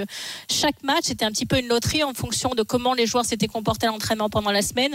chaque 0.48 0.80
match 0.84 1.10
était 1.10 1.24
un 1.24 1.32
petit 1.32 1.46
peu 1.46 1.58
une 1.58 1.66
loterie 1.66 2.04
en 2.04 2.14
fonction 2.14 2.50
de 2.50 2.62
comment 2.62 2.94
les 2.94 3.06
joueurs 3.06 3.24
s'étaient 3.24 3.48
comportés 3.48 3.88
à 3.88 3.90
l'entraînement 3.90 4.30
pendant 4.30 4.52
la 4.52 4.62
semaine. 4.62 4.94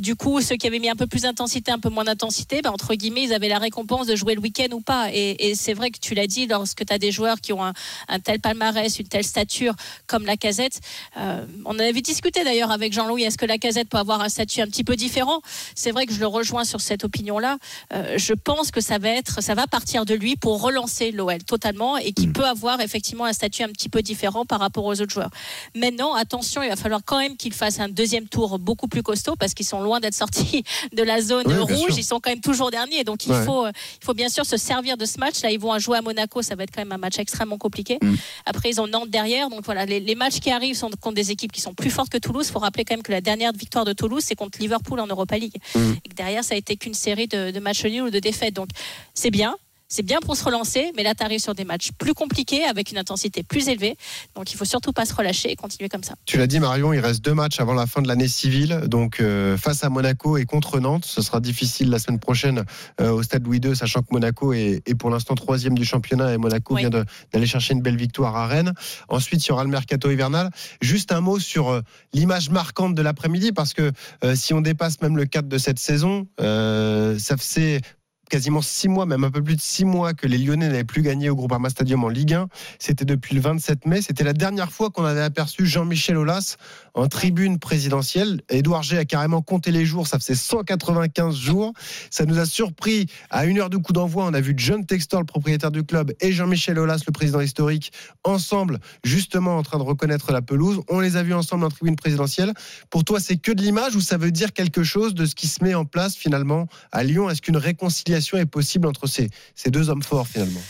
Du 0.00 0.16
coup, 0.16 0.40
ceux 0.40 0.56
qui 0.56 0.66
avaient 0.66 0.80
mis 0.80 0.90
un 0.90 0.96
peu 0.96 1.06
plus 1.06 1.22
d'intensité, 1.22 1.70
un 1.70 1.78
peu 1.78 1.88
moins 1.88 2.04
d'intensité, 2.04 2.62
ben, 2.62 2.72
entre 2.72 2.96
guillemets, 2.96 3.22
ils 3.22 3.32
avaient 3.32 3.48
la 3.48 3.58
récompense 3.60 4.08
de 4.08 4.16
jouer 4.16 4.34
le 4.34 4.40
week-end 4.40 4.72
ou 4.72 4.80
pas. 4.80 5.10
Et, 5.12 5.50
et 5.50 5.54
c'est 5.54 5.74
vrai 5.74 5.90
que 5.90 6.00
tu 6.00 6.14
l'as 6.14 6.26
dit, 6.26 6.48
lorsque 6.48 6.84
tu 6.84 6.92
as 6.92 6.98
des 6.98 7.12
joueurs 7.12 7.27
qui 7.36 7.52
ont 7.52 7.64
un, 7.64 7.72
un 8.08 8.20
tel 8.20 8.40
palmarès, 8.40 8.98
une 8.98 9.08
telle 9.08 9.24
stature 9.24 9.74
comme 10.06 10.24
la 10.26 10.36
casette, 10.36 10.80
euh, 11.16 11.44
on 11.64 11.70
en 11.70 11.78
avait 11.78 12.00
discuté 12.00 12.44
d'ailleurs 12.44 12.70
avec 12.70 12.92
Jean-Louis, 12.92 13.22
est-ce 13.24 13.38
que 13.38 13.46
la 13.46 13.58
casette 13.58 13.88
peut 13.88 13.98
avoir 13.98 14.20
un 14.20 14.28
statut 14.28 14.60
un 14.60 14.66
petit 14.66 14.84
peu 14.84 14.96
différent? 14.96 15.40
C'est 15.74 15.90
vrai 15.90 16.06
que 16.06 16.12
je 16.14 16.20
le 16.20 16.26
rejoins 16.26 16.64
sur 16.64 16.80
cette 16.80 17.04
opinion-là. 17.04 17.58
Euh, 17.92 18.14
je 18.16 18.32
pense 18.34 18.70
que 18.70 18.80
ça 18.80 18.98
va 18.98 19.10
être, 19.10 19.42
ça 19.42 19.54
va 19.54 19.66
partir 19.66 20.04
de 20.04 20.14
lui 20.14 20.36
pour 20.36 20.60
relancer 20.62 21.10
l'OL 21.12 21.42
totalement 21.44 21.96
et 21.96 22.12
qui 22.12 22.28
peut 22.28 22.44
avoir 22.46 22.80
effectivement 22.80 23.24
un 23.24 23.32
statut 23.32 23.62
un 23.62 23.68
petit 23.68 23.88
peu 23.88 24.02
différent 24.02 24.44
par 24.44 24.60
rapport 24.60 24.84
aux 24.84 25.00
autres 25.00 25.12
joueurs. 25.12 25.30
Maintenant, 25.74 26.14
attention, 26.14 26.62
il 26.62 26.68
va 26.68 26.76
falloir 26.76 27.00
quand 27.04 27.18
même 27.18 27.36
qu'il 27.36 27.52
fasse 27.52 27.80
un 27.80 27.88
deuxième 27.88 28.28
tour 28.28 28.58
beaucoup 28.58 28.88
plus 28.88 29.02
costaud 29.02 29.36
parce 29.36 29.54
qu'ils 29.54 29.66
sont 29.66 29.80
loin 29.80 30.00
d'être 30.00 30.14
sortis 30.14 30.64
de 30.92 31.02
la 31.02 31.20
zone 31.20 31.44
Oui, 31.46 31.74
rouge. 31.74 31.94
Ils 31.96 32.04
sont 32.04 32.20
quand 32.20 32.30
même 32.30 32.40
toujours 32.40 32.70
derniers. 32.70 33.04
Donc 33.04 33.26
il, 33.26 33.32
Ouais. 33.32 33.44
faut, 33.44 33.66
euh, 33.66 33.72
il 34.00 34.04
faut 34.04 34.14
bien 34.14 34.28
sûr 34.28 34.46
se 34.46 34.56
servir 34.56 34.96
de 34.96 35.04
ce 35.04 35.18
match. 35.18 35.42
Là, 35.42 35.50
ils 35.50 35.58
vont 35.60 35.78
jouer 35.78 35.98
à 35.98 36.02
Monaco. 36.02 36.42
Ça 36.42 36.54
va 36.54 36.64
être 36.64 36.70
quand 36.74 36.80
même 36.80 36.92
un 36.92 36.98
match 36.98 37.17
extrêmement 37.22 37.58
compliqué. 37.58 37.98
Mm. 38.02 38.14
Après, 38.46 38.70
ils 38.70 38.80
ont 38.80 38.86
Nantes 38.86 39.10
derrière. 39.10 39.50
Donc 39.50 39.64
voilà, 39.64 39.86
les, 39.86 40.00
les 40.00 40.14
matchs 40.14 40.40
qui 40.40 40.50
arrivent 40.50 40.76
sont 40.76 40.90
contre 41.00 41.14
des 41.14 41.30
équipes 41.30 41.52
qui 41.52 41.60
sont 41.60 41.74
plus 41.74 41.90
fortes 41.90 42.10
que 42.10 42.18
Toulouse. 42.18 42.46
Il 42.48 42.52
faut 42.52 42.58
rappeler 42.58 42.84
quand 42.84 42.94
même 42.94 43.02
que 43.02 43.12
la 43.12 43.20
dernière 43.20 43.52
victoire 43.52 43.84
de 43.84 43.92
Toulouse, 43.92 44.22
c'est 44.24 44.36
contre 44.36 44.58
Liverpool 44.60 45.00
en 45.00 45.06
Europa 45.06 45.36
League. 45.38 45.56
Mm. 45.74 45.92
Et 46.04 46.08
que 46.08 46.14
derrière, 46.14 46.44
ça 46.44 46.54
a 46.54 46.58
été 46.58 46.76
qu'une 46.76 46.94
série 46.94 47.28
de, 47.28 47.50
de 47.50 47.60
matchs 47.60 47.84
nuls 47.84 48.02
ou 48.02 48.10
de 48.10 48.18
défaites. 48.18 48.54
Donc 48.54 48.68
c'est 49.14 49.30
bien. 49.30 49.56
C'est 49.90 50.02
bien 50.02 50.18
pour 50.20 50.36
se 50.36 50.44
relancer, 50.44 50.92
mais 50.96 51.02
là, 51.02 51.14
tu 51.14 51.24
arrives 51.24 51.40
sur 51.40 51.54
des 51.54 51.64
matchs 51.64 51.90
plus 51.98 52.12
compliqués, 52.12 52.64
avec 52.64 52.90
une 52.92 52.98
intensité 52.98 53.42
plus 53.42 53.68
élevée. 53.68 53.96
Donc, 54.34 54.52
il 54.52 54.56
faut 54.56 54.66
surtout 54.66 54.92
pas 54.92 55.06
se 55.06 55.14
relâcher 55.14 55.50
et 55.50 55.56
continuer 55.56 55.88
comme 55.88 56.02
ça. 56.02 56.14
Tu 56.26 56.36
l'as 56.36 56.46
dit 56.46 56.60
Marion, 56.60 56.92
il 56.92 57.00
reste 57.00 57.24
deux 57.24 57.32
matchs 57.32 57.58
avant 57.58 57.72
la 57.72 57.86
fin 57.86 58.02
de 58.02 58.08
l'année 58.08 58.28
civile, 58.28 58.82
donc 58.86 59.20
euh, 59.20 59.56
face 59.56 59.84
à 59.84 59.88
Monaco 59.88 60.36
et 60.36 60.44
contre 60.44 60.78
Nantes. 60.78 61.06
Ce 61.06 61.22
sera 61.22 61.40
difficile 61.40 61.88
la 61.88 61.98
semaine 61.98 62.18
prochaine 62.18 62.64
euh, 63.00 63.12
au 63.12 63.22
stade 63.22 63.46
Louis 63.46 63.60
II, 63.64 63.74
sachant 63.74 64.02
que 64.02 64.08
Monaco 64.10 64.52
est, 64.52 64.82
est 64.84 64.94
pour 64.94 65.08
l'instant 65.08 65.34
troisième 65.34 65.74
du 65.78 65.86
championnat 65.86 66.34
et 66.34 66.36
Monaco 66.36 66.74
Oui. 66.74 66.82
vient 66.82 66.90
d'aller 66.90 67.46
chercher 67.46 67.72
une 67.72 67.80
belle 67.80 67.96
victoire 67.96 68.36
à 68.36 68.46
Rennes. 68.46 68.74
Ensuite, 69.08 69.42
il 69.46 69.48
y 69.48 69.52
aura 69.52 69.64
le 69.64 69.70
mercato 69.70 70.10
hivernal. 70.10 70.50
Juste 70.82 71.12
un 71.12 71.22
mot 71.22 71.38
sur 71.38 71.70
euh, 71.70 71.80
l'image 72.12 72.50
marquante 72.50 72.94
de 72.94 73.00
l'après-midi, 73.00 73.52
parce 73.52 73.72
que 73.72 73.90
si 74.34 74.52
on 74.52 74.60
dépasse 74.60 75.00
même 75.00 75.16
le 75.16 75.24
cadre 75.24 75.48
de 75.48 75.58
cette 75.58 75.78
saison, 75.78 76.26
ça 76.38 77.36
c'est 77.38 77.80
quasiment 78.28 78.62
six 78.62 78.88
mois, 78.88 79.06
même 79.06 79.24
un 79.24 79.30
peu 79.30 79.42
plus 79.42 79.56
de 79.56 79.60
six 79.60 79.84
mois 79.84 80.14
que 80.14 80.26
les 80.26 80.38
Lyonnais 80.38 80.68
n'avaient 80.68 80.84
plus 80.84 81.02
gagné 81.02 81.30
au 81.30 81.36
Groupama 81.36 81.70
Stadium 81.70 82.04
en 82.04 82.08
Ligue 82.08 82.34
1. 82.34 82.48
C'était 82.78 83.04
depuis 83.04 83.34
le 83.34 83.40
27 83.40 83.86
mai. 83.86 84.02
C'était 84.02 84.24
la 84.24 84.32
dernière 84.32 84.70
fois 84.70 84.90
qu'on 84.90 85.04
avait 85.04 85.22
aperçu 85.22 85.66
Jean-Michel 85.66 86.16
Aulas 86.16 86.56
en 86.98 87.06
tribune 87.06 87.58
présidentielle. 87.60 88.40
Édouard 88.50 88.82
G 88.82 88.98
a 88.98 89.04
carrément 89.04 89.40
compté 89.40 89.70
les 89.70 89.86
jours. 89.86 90.08
Ça 90.08 90.18
faisait 90.18 90.34
195 90.34 91.36
jours. 91.36 91.72
Ça 92.10 92.24
nous 92.24 92.38
a 92.38 92.44
surpris 92.44 93.06
à 93.30 93.46
une 93.46 93.60
heure 93.60 93.70
de 93.70 93.76
coup 93.76 93.92
d'envoi. 93.92 94.24
On 94.26 94.34
a 94.34 94.40
vu 94.40 94.54
John 94.56 94.84
Textor, 94.84 95.20
le 95.20 95.26
propriétaire 95.26 95.70
du 95.70 95.84
club, 95.84 96.12
et 96.20 96.32
Jean-Michel 96.32 96.78
Aulas, 96.78 97.02
le 97.06 97.12
président 97.12 97.40
historique, 97.40 97.92
ensemble, 98.24 98.80
justement 99.04 99.58
en 99.58 99.62
train 99.62 99.78
de 99.78 99.84
reconnaître 99.84 100.32
la 100.32 100.42
pelouse. 100.42 100.80
On 100.88 100.98
les 100.98 101.16
a 101.16 101.22
vus 101.22 101.34
ensemble 101.34 101.64
en 101.64 101.70
tribune 101.70 101.96
présidentielle. 101.96 102.52
Pour 102.90 103.04
toi, 103.04 103.20
c'est 103.20 103.36
que 103.36 103.52
de 103.52 103.62
l'image 103.62 103.94
ou 103.94 104.00
ça 104.00 104.16
veut 104.16 104.32
dire 104.32 104.52
quelque 104.52 104.82
chose 104.82 105.14
de 105.14 105.24
ce 105.24 105.36
qui 105.36 105.46
se 105.46 105.62
met 105.62 105.74
en 105.74 105.84
place 105.84 106.16
finalement 106.16 106.66
à 106.90 107.04
Lyon? 107.04 107.30
Est-ce 107.30 107.42
qu'une 107.42 107.56
réconciliation 107.56 108.38
est 108.38 108.46
possible 108.46 108.88
entre 108.88 109.06
ces, 109.06 109.30
ces 109.54 109.70
deux 109.70 109.88
hommes 109.88 110.02
forts 110.02 110.26
finalement? 110.26 110.60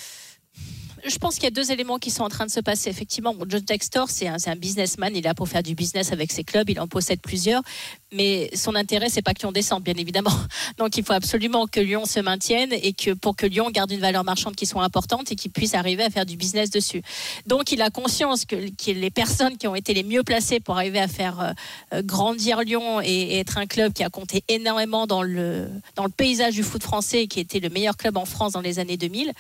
Je 1.08 1.18
pense 1.18 1.36
qu'il 1.36 1.44
y 1.44 1.48
a 1.48 1.50
deux 1.50 1.70
éléments 1.72 1.98
qui 1.98 2.10
sont 2.10 2.22
en 2.22 2.28
train 2.28 2.46
de 2.46 2.50
se 2.50 2.60
passer. 2.60 2.90
Effectivement, 2.90 3.34
John 3.46 3.62
Textor, 3.62 4.10
c'est 4.10 4.28
un, 4.28 4.36
un, 4.46 4.56
businessman. 4.56 5.14
Il 5.14 5.18
est 5.18 5.22
là 5.22 5.34
pour 5.34 5.48
faire 5.48 5.62
du 5.62 5.74
business 5.74 6.12
avec 6.12 6.32
ses 6.32 6.44
clubs. 6.44 6.68
Il 6.68 6.80
en 6.80 6.88
possède 6.88 7.20
plusieurs. 7.20 7.62
Mais 8.10 8.50
son 8.54 8.74
intérêt, 8.74 9.10
c'est 9.10 9.20
pas 9.20 9.34
que 9.34 9.40
Lyon 9.40 9.52
descende, 9.52 9.82
bien 9.82 9.94
évidemment. 9.94 10.32
Donc, 10.78 10.96
il 10.96 11.04
faut 11.04 11.12
absolument 11.12 11.66
que 11.66 11.78
Lyon 11.78 12.06
se 12.06 12.20
maintienne 12.20 12.72
et 12.72 12.94
que 12.94 13.12
pour 13.12 13.36
que 13.36 13.44
Lyon 13.44 13.70
garde 13.70 13.90
une 13.90 14.00
valeur 14.00 14.24
marchande 14.24 14.56
qui 14.56 14.64
soit 14.64 14.82
importante 14.82 15.30
et 15.30 15.36
qu'il 15.36 15.50
puisse 15.50 15.74
arriver 15.74 16.04
à 16.04 16.10
faire 16.10 16.24
du 16.24 16.36
business 16.36 16.70
dessus. 16.70 17.02
Donc, 17.46 17.70
il 17.70 17.82
a 17.82 17.90
conscience 17.90 18.46
que, 18.46 18.56
les 18.86 19.10
personnes 19.10 19.58
qui 19.58 19.68
ont 19.68 19.74
été 19.74 19.92
les 19.92 20.04
mieux 20.04 20.22
placées 20.22 20.58
pour 20.58 20.76
arriver 20.76 20.98
à 20.98 21.08
faire 21.08 21.54
euh, 21.92 22.02
grandir 22.02 22.62
Lyon 22.62 23.02
et, 23.02 23.38
être 23.38 23.58
un 23.58 23.66
club 23.66 23.92
qui 23.92 24.02
a 24.02 24.08
compté 24.08 24.42
énormément 24.48 25.06
dans 25.06 25.22
le, 25.22 25.68
paysage 26.16 26.54
du 26.54 26.62
foot 26.62 26.82
français 26.82 27.24
et 27.24 27.26
qui 27.26 27.40
était 27.40 27.60
le 27.60 27.68
meilleur 27.68 27.96
club 27.96 28.16
en 28.16 28.24
France 28.24 28.52
dans 28.52 28.62
les 28.62 28.78
années 28.78 28.96
2000, 28.96 29.32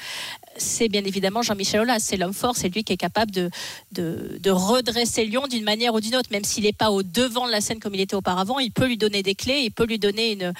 c'est 0.58 0.88
bien 0.88 1.02
évidemment 1.04 1.40
Jean-Michel 1.40 1.80
Aulas. 1.80 2.00
C'est 2.00 2.16
l'homme 2.16 2.34
fort, 2.34 2.56
c'est 2.56 2.68
lui 2.68 2.84
qui 2.84 2.92
est 2.92 2.98
capable 2.98 3.30
de, 3.30 3.50
de, 3.92 4.38
de 4.40 4.50
redresser 4.50 5.24
Lyon 5.24 5.46
d'une 5.48 5.64
manière 5.64 5.94
ou 5.94 6.00
d'une 6.00 6.16
autre, 6.16 6.28
même 6.30 6.44
s'il 6.44 6.64
n'est 6.64 6.72
pas 6.72 6.90
au 6.90 7.02
devant 7.02 7.46
de 7.46 7.52
la 7.52 7.60
scène 7.60 7.80
comme 7.80 7.94
il 7.94 8.00
était 8.00 8.14
auparavant, 8.14 8.57
il 8.58 8.72
peut 8.72 8.86
lui 8.86 8.96
donner 8.96 9.22
des 9.22 9.34
clés, 9.34 9.60
il 9.64 9.70
peut 9.70 9.86
lui 9.86 9.98
donner 9.98 10.32
une, 10.32 10.52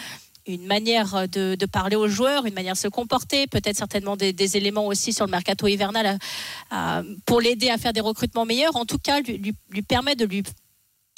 une 0.47 0.67
manière 0.67 1.29
de, 1.29 1.57
parler 1.67 1.97
aux 1.97 2.09
joueurs, 2.09 2.47
une 2.47 2.55
manière 2.55 2.75
de 2.75 2.79
se 2.79 2.89
comporter, 2.89 3.47
peut-être 3.47 3.77
certainement 3.77 4.17
des, 4.17 4.57
éléments 4.57 4.87
aussi 4.87 5.13
sur 5.13 5.27
le 5.27 5.31
mercato 5.31 5.67
hivernal 5.67 6.19
pour 7.27 7.41
l'aider 7.41 7.71
à 7.71 7.79
faire 7.79 7.93
des 7.93 8.01
recrutements 8.01 8.47
meilleurs. 8.47 8.77
En 8.77 8.87
tout 8.87 8.99
cas, 8.99 9.21
lui 9.21 9.83
permet 9.83 10.17
de 10.17 10.25
lui 10.25 10.43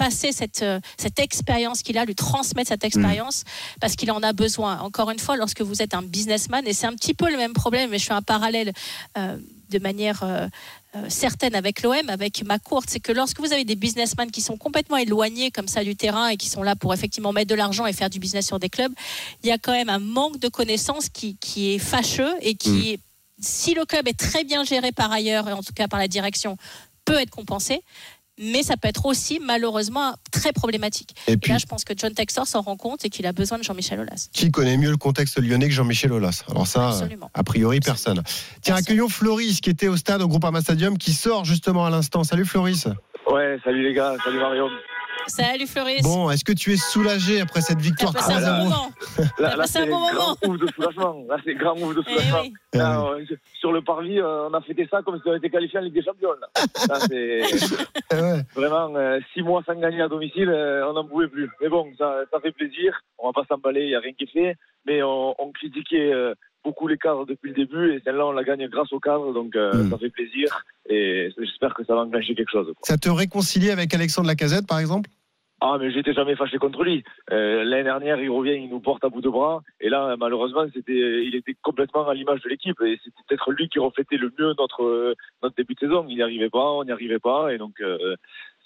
passer 0.01 0.33
cette, 0.33 0.65
cette 0.97 1.19
expérience 1.19 1.83
qu'il 1.83 1.99
a, 1.99 2.07
lui 2.07 2.15
transmettre 2.15 2.69
cette 2.69 2.85
expérience 2.85 3.45
parce 3.83 3.97
qu'il 3.97 4.11
en 4.11 4.23
a 4.23 4.33
besoin. 4.33 4.81
Encore 4.81 5.11
une 5.11 5.19
fois, 5.19 5.37
lorsque 5.37 5.61
vous 5.61 5.83
êtes 5.83 5.93
un 5.93 6.01
businessman, 6.01 6.67
et 6.67 6.73
c'est 6.73 6.87
un 6.87 6.95
petit 6.95 7.13
peu 7.13 7.31
le 7.31 7.37
même 7.37 7.53
problème, 7.53 7.91
mais 7.91 7.99
je 7.99 8.07
fais 8.07 8.15
un 8.15 8.23
parallèle 8.23 8.73
euh, 9.19 9.37
de 9.71 9.79
manière 9.79 10.23
euh, 10.23 10.47
euh, 10.97 11.07
certaine 11.09 11.55
avec 11.55 11.83
l'OM, 11.83 12.09
avec 12.09 12.45
ma 12.45 12.59
courte, 12.59 12.91
c'est 12.91 13.01
que 13.01 13.13
lorsque 13.13 13.41
vous 13.41 13.53
avez 13.53 13.65
des 13.65 13.77
businessmen 13.77 14.31
qui 14.31 14.41
sont 14.41 14.57
complètement 14.57 14.97
éloignés 14.97 15.51
comme 15.51 15.69
ça 15.69 15.85
du 15.85 15.97
terrain 15.97 16.29
et 16.29 16.37
qui 16.37 16.49
sont 16.49 16.63
là 16.63 16.77
pour 16.77 16.93
effectivement 16.93 17.33
mettre 17.33 17.49
de 17.49 17.55
l'argent 17.55 17.87
et 17.87 17.93
faire 17.93 18.11
du 18.11 18.19
business 18.19 18.47
sur 18.47 18.59
des 18.59 18.69
clubs, 18.69 18.93
il 19.43 19.49
y 19.49 19.53
a 19.53 19.59
quand 19.59 19.73
même 19.73 19.89
un 19.89 19.99
manque 19.99 20.39
de 20.39 20.49
connaissances 20.49 21.09
qui, 21.09 21.37
qui 21.37 21.75
est 21.75 21.79
fâcheux 21.79 22.35
et 22.41 22.55
qui, 22.55 22.95
mmh. 22.95 23.43
si 23.43 23.75
le 23.75 23.85
club 23.85 24.09
est 24.09 24.19
très 24.19 24.45
bien 24.45 24.65
géré 24.65 24.93
par 24.93 25.13
ailleurs, 25.13 25.49
et 25.49 25.53
en 25.53 25.63
tout 25.63 25.73
cas 25.73 25.89
par 25.89 26.01
la 26.01 26.09
direction, 26.09 26.57
peut 27.05 27.19
être 27.21 27.31
compensé 27.31 27.83
mais 28.41 28.63
ça 28.63 28.77
peut 28.77 28.89
être 28.89 29.07
aussi 29.07 29.39
malheureusement 29.45 30.15
très 30.33 30.53
problématique. 30.53 31.15
Et, 31.29 31.37
puis, 31.37 31.51
et 31.51 31.55
là, 31.55 31.59
je 31.59 31.67
pense 31.67 31.85
que 31.85 31.93
John 31.97 32.13
Textor 32.13 32.47
s'en 32.47 32.63
rend 32.63 32.77
compte 32.77 33.05
et 33.05 33.11
qu'il 33.11 33.27
a 33.27 33.33
besoin 33.33 33.59
de 33.59 33.63
Jean-Michel 33.63 34.01
Aulas. 34.01 34.29
Qui 34.33 34.51
connaît 34.51 34.77
mieux 34.77 34.91
le 34.91 34.97
contexte 34.97 35.39
lyonnais 35.39 35.69
que 35.69 35.75
Jean-Michel 35.75 36.13
Aulas 36.13 36.43
Alors 36.51 36.67
ça, 36.67 36.89
Absolument. 36.89 37.31
a 37.35 37.45
priori, 37.45 37.81
personne. 37.81 38.23
Tiens, 38.63 38.77
accueillons 38.77 39.09
Floris 39.09 39.61
qui 39.61 39.71
était 39.71 39.89
au 39.89 39.97
stade 39.97 40.23
au 40.23 40.29
Groupama 40.29 40.61
Stadium, 40.63 40.97
qui 40.97 41.13
sort 41.13 41.45
justement 41.45 41.85
à 41.85 41.91
l'instant. 41.91 42.25
Salut 42.25 42.47
Floris. 42.47 42.87
Ouais, 43.31 43.59
salut 43.63 43.83
les 43.83 43.95
gars, 43.95 44.17
salut 44.25 44.39
Mario. 44.39 44.69
Salut 45.27 45.67
Floris. 45.67 46.03
Bon, 46.03 46.31
est-ce 46.31 46.45
que 46.45 46.53
tu 46.53 46.73
es 46.73 46.77
soulagé 46.77 47.41
après 47.41 47.61
cette 47.61 47.79
victoire 47.81 48.13
3 48.15 48.41
0 48.41 48.71
Là, 49.39 49.57
là 49.57 49.67
c'est 49.67 49.81
un 49.81 49.87
bon 49.87 50.11
grand 50.13 50.37
ouf 50.47 50.59
de 50.59 50.67
soulagement. 50.69 51.25
Là, 51.29 51.37
c'est 51.45 51.55
grand 51.55 51.75
ouf 51.79 51.95
de 51.95 52.03
soulagement. 52.03 52.41
Eh 52.45 52.49
oui. 52.49 52.55
là, 52.75 53.05
euh, 53.05 53.25
sur 53.55 53.73
le 53.73 53.83
parvis, 53.83 54.19
euh, 54.19 54.49
on 54.49 54.55
a 54.55 54.61
fêté 54.63 54.87
ça 54.91 55.03
comme 55.03 55.21
si 55.21 55.29
on 55.29 55.35
était 55.35 55.51
qualifié 55.51 55.79
en 55.79 55.83
Ligue 55.83 55.95
des 55.95 56.03
Champions. 56.03 56.31
Là. 56.41 56.49
là 56.89 57.01
c'est 57.01 57.43
ouais. 58.13 58.43
vraiment 58.55 58.95
euh, 58.97 59.19
six 59.33 59.43
mois 59.43 59.63
sans 59.67 59.75
gagner 59.75 60.03
à 60.03 60.09
domicile, 60.09 60.49
euh, 60.49 60.89
on 60.89 60.95
n'en 60.95 61.05
pouvait 61.05 61.29
plus. 61.29 61.51
Mais 61.61 61.69
bon, 61.69 61.91
ça, 61.99 62.21
ça 62.33 62.41
fait 62.41 62.53
plaisir. 62.53 63.01
On 63.19 63.29
va 63.29 63.33
pas 63.33 63.47
s'emballer, 63.49 63.83
il 63.83 63.89
n'y 63.89 63.95
a 63.95 64.01
rien 64.01 64.13
qui 64.13 64.25
est 64.25 64.33
fait. 64.33 64.57
Mais 64.87 65.03
on, 65.03 65.35
on 65.41 65.53
critiquait 65.53 66.13
euh, 66.13 66.35
beaucoup 66.65 66.87
les 66.87 66.99
cadres 66.99 67.27
depuis 67.27 67.51
le 67.51 67.55
début 67.55 67.93
et 67.93 68.01
celle-là 68.05 68.27
on 68.27 68.33
la 68.33 68.45
gagne 68.45 68.69
grâce 68.69 68.93
au 68.93 69.01
cadre 69.01 69.33
donc 69.33 69.57
euh, 69.57 69.73
mm. 69.73 69.91
ça 69.91 69.99
fait 69.99 70.11
plaisir 70.11 70.65
et 70.89 71.33
j'espère 71.39 71.75
que 71.75 71.85
ça 71.85 71.95
va 71.95 72.03
enclencher 72.03 72.35
quelque 72.35 72.51
chose. 72.51 72.67
Quoi. 72.67 72.83
Ça 72.83 72.99
te 72.99 73.09
réconcilie 73.09 73.71
avec 73.71 73.95
Alexandre 73.95 74.29
Lacazette 74.29 74.67
par 74.67 74.79
exemple? 74.79 75.09
Ah, 75.63 75.77
mais 75.79 75.93
j'étais 75.93 76.15
jamais 76.15 76.37
fâché 76.37 76.57
contre 76.57 76.83
lui. 76.83 77.05
Euh, 77.31 77.65
L'année 77.65 77.85
dernière, 77.85 78.19
il 78.19 78.31
revient, 78.31 78.55
il 78.55 78.71
nous 78.71 78.81
porte 78.81 79.05
à 79.05 79.11
bout 79.11 79.21
de 79.21 79.29
bras. 79.29 79.63
Et 79.79 79.91
là, 79.91 80.17
malheureusement, 80.19 80.65
c'était, 80.73 81.23
il 81.23 81.35
était 81.35 81.55
complètement 81.61 82.09
à 82.09 82.15
l'image 82.15 82.41
de 82.41 82.49
l'équipe. 82.49 82.81
Et 82.81 82.99
c'était 83.05 83.23
peut-être 83.29 83.53
lui 83.53 83.69
qui 83.69 83.79
reflétait 83.79 84.17
le 84.17 84.33
mieux 84.39 84.55
notre, 84.59 85.15
notre 85.43 85.55
début 85.57 85.75
de 85.75 85.81
saison. 85.81 86.07
Il 86.09 86.17
n'y 86.17 86.23
arrivait 86.23 86.49
pas, 86.49 86.73
on 86.73 86.85
n'y 86.85 86.93
arrivait 86.93 87.19
pas. 87.19 87.53
Et 87.53 87.59
donc, 87.59 87.79
euh, 87.83 88.17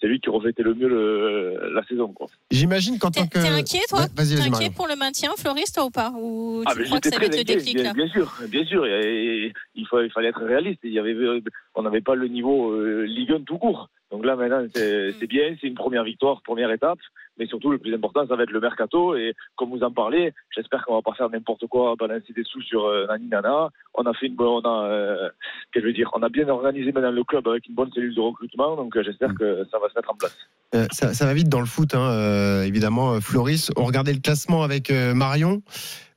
c'est 0.00 0.06
lui 0.06 0.20
qui 0.20 0.30
reflétait 0.30 0.62
le 0.62 0.74
mieux 0.74 0.88
le, 0.88 1.72
la 1.72 1.84
saison. 1.84 2.12
Quoi. 2.12 2.26
J'imagine 2.50 2.98
qu'en 2.98 3.10
tant 3.10 3.26
que. 3.26 3.38
T'es 3.38 3.48
inquiet, 3.48 3.80
toi 3.88 4.00
ouais, 4.00 4.06
T'es 4.16 4.40
inquiet 4.40 4.70
pour 4.70 4.86
le 4.86 4.96
maintien, 4.96 5.30
Floris, 5.36 5.72
toi 5.72 5.84
ou 5.84 5.90
pas 5.90 6.10
Ou 6.10 6.62
tu 6.66 6.72
ah, 6.72 6.84
crois 6.84 7.00
que 7.00 7.08
ça 7.08 7.18
va 7.18 7.26
être 7.26 7.38
le 7.38 7.44
déclic 7.44 7.76
bien, 7.76 7.92
bien, 7.92 8.08
sûr, 8.08 8.32
bien 8.48 8.64
sûr. 8.64 8.86
Et, 8.86 9.46
et, 9.46 9.52
il, 9.74 9.86
faut, 9.86 10.00
il 10.00 10.10
fallait 10.10 10.28
être 10.28 10.44
réaliste. 10.44 10.80
Il 10.84 10.92
y 10.92 10.98
avait, 10.98 11.14
on 11.74 11.82
n'avait 11.82 12.00
pas 12.00 12.14
le 12.14 12.28
niveau 12.28 12.72
euh, 12.72 13.04
Ligue 13.04 13.32
1 13.32 13.40
tout 13.42 13.58
court. 13.58 13.90
Donc 14.10 14.24
là, 14.24 14.36
maintenant, 14.36 14.64
c'est 14.74 15.14
mm. 15.20 15.26
bien. 15.26 15.56
C'est 15.60 15.68
une 15.68 15.74
première 15.74 16.04
victoire, 16.04 16.42
première 16.42 16.70
étape 16.70 16.98
mais 17.38 17.46
surtout 17.46 17.70
le 17.70 17.78
plus 17.78 17.94
important 17.94 18.26
ça 18.26 18.36
va 18.36 18.44
être 18.44 18.50
le 18.50 18.60
mercato 18.60 19.16
et 19.16 19.34
comme 19.56 19.70
vous 19.70 19.82
en 19.82 19.90
parlez 19.90 20.32
j'espère 20.50 20.84
qu'on 20.84 20.94
va 20.94 21.02
pas 21.02 21.14
faire 21.14 21.30
n'importe 21.30 21.66
quoi 21.66 21.94
balancer 21.96 22.32
des 22.32 22.44
sous 22.44 22.62
sur 22.62 22.84
euh, 22.84 23.06
Nani 23.06 23.28
Nana 23.28 23.70
on 23.94 24.04
a 24.04 24.14
fait 24.14 24.26
une 24.26 24.36
on 24.40 24.60
a 24.60 24.86
euh, 24.88 25.28
je 25.80 25.86
veux 25.86 25.92
dire 25.92 26.10
on 26.14 26.22
a 26.22 26.28
bien 26.28 26.48
organisé 26.48 26.92
maintenant 26.92 27.10
le 27.10 27.24
club 27.24 27.46
avec 27.48 27.66
une 27.68 27.74
bonne 27.74 27.90
cellule 27.92 28.14
de 28.14 28.20
recrutement 28.20 28.76
donc 28.76 28.96
euh, 28.96 29.02
j'espère 29.02 29.34
que 29.34 29.64
ça 29.70 29.78
va 29.78 29.88
se 29.88 29.94
mettre 29.96 30.10
en 30.10 30.16
place 30.16 30.36
euh, 30.74 30.86
ça, 30.90 31.14
ça, 31.14 31.26
va 31.26 31.34
vite 31.34 31.48
dans 31.48 31.60
le 31.60 31.66
foot 31.66 31.94
hein, 31.94 32.10
euh, 32.10 32.62
évidemment 32.62 33.20
Floris 33.20 33.70
on 33.76 33.84
regardait 33.84 34.12
le 34.12 34.20
classement 34.20 34.62
avec 34.62 34.90
Marion 34.90 35.62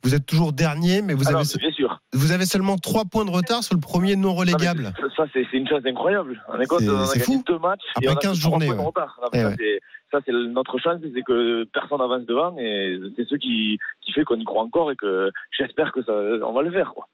vous 0.03 0.15
êtes 0.15 0.25
toujours 0.25 0.53
dernier, 0.53 1.01
mais 1.01 1.13
vous, 1.13 1.27
Alors, 1.27 1.41
avez, 1.41 1.59
bien 1.59 1.71
sûr. 1.71 1.99
vous 2.13 2.31
avez 2.31 2.45
seulement 2.45 2.77
3 2.77 3.05
points 3.05 3.25
de 3.25 3.31
retard 3.31 3.63
sur 3.63 3.75
le 3.75 3.81
premier 3.81 4.15
non 4.15 4.35
relégable. 4.35 4.93
Ah, 4.95 5.07
ça, 5.17 5.25
c'est 5.33 5.45
une 5.51 5.67
chance 5.67 5.81
incroyable. 5.85 6.41
On, 6.47 6.59
est, 6.61 6.71
on 6.71 7.01
a 7.01 7.19
fou. 7.19 7.43
deux 7.45 7.59
matchs. 7.59 7.81
Après 7.95 8.15
15 8.15 8.37
journées. 8.37 8.71
Ouais. 8.71 8.85
Eh 9.33 9.43
ouais. 9.43 9.79
Ça, 10.11 10.19
c'est 10.25 10.31
notre 10.31 10.77
chance, 10.77 11.01
c'est 11.01 11.21
que 11.23 11.65
personne 11.73 11.97
n'avance 11.97 12.25
devant 12.25 12.55
et 12.57 12.97
c'est 13.17 13.27
ce 13.27 13.35
qui, 13.35 13.77
qui 14.01 14.13
fait 14.13 14.23
qu'on 14.23 14.37
y 14.37 14.45
croit 14.45 14.63
encore 14.63 14.91
et 14.91 14.95
que 14.95 15.29
j'espère 15.51 15.91
que 15.91 16.01
ça, 16.03 16.13
on 16.13 16.53
va 16.53 16.61
le 16.61 16.71
faire. 16.71 16.93
Quoi. 16.93 17.07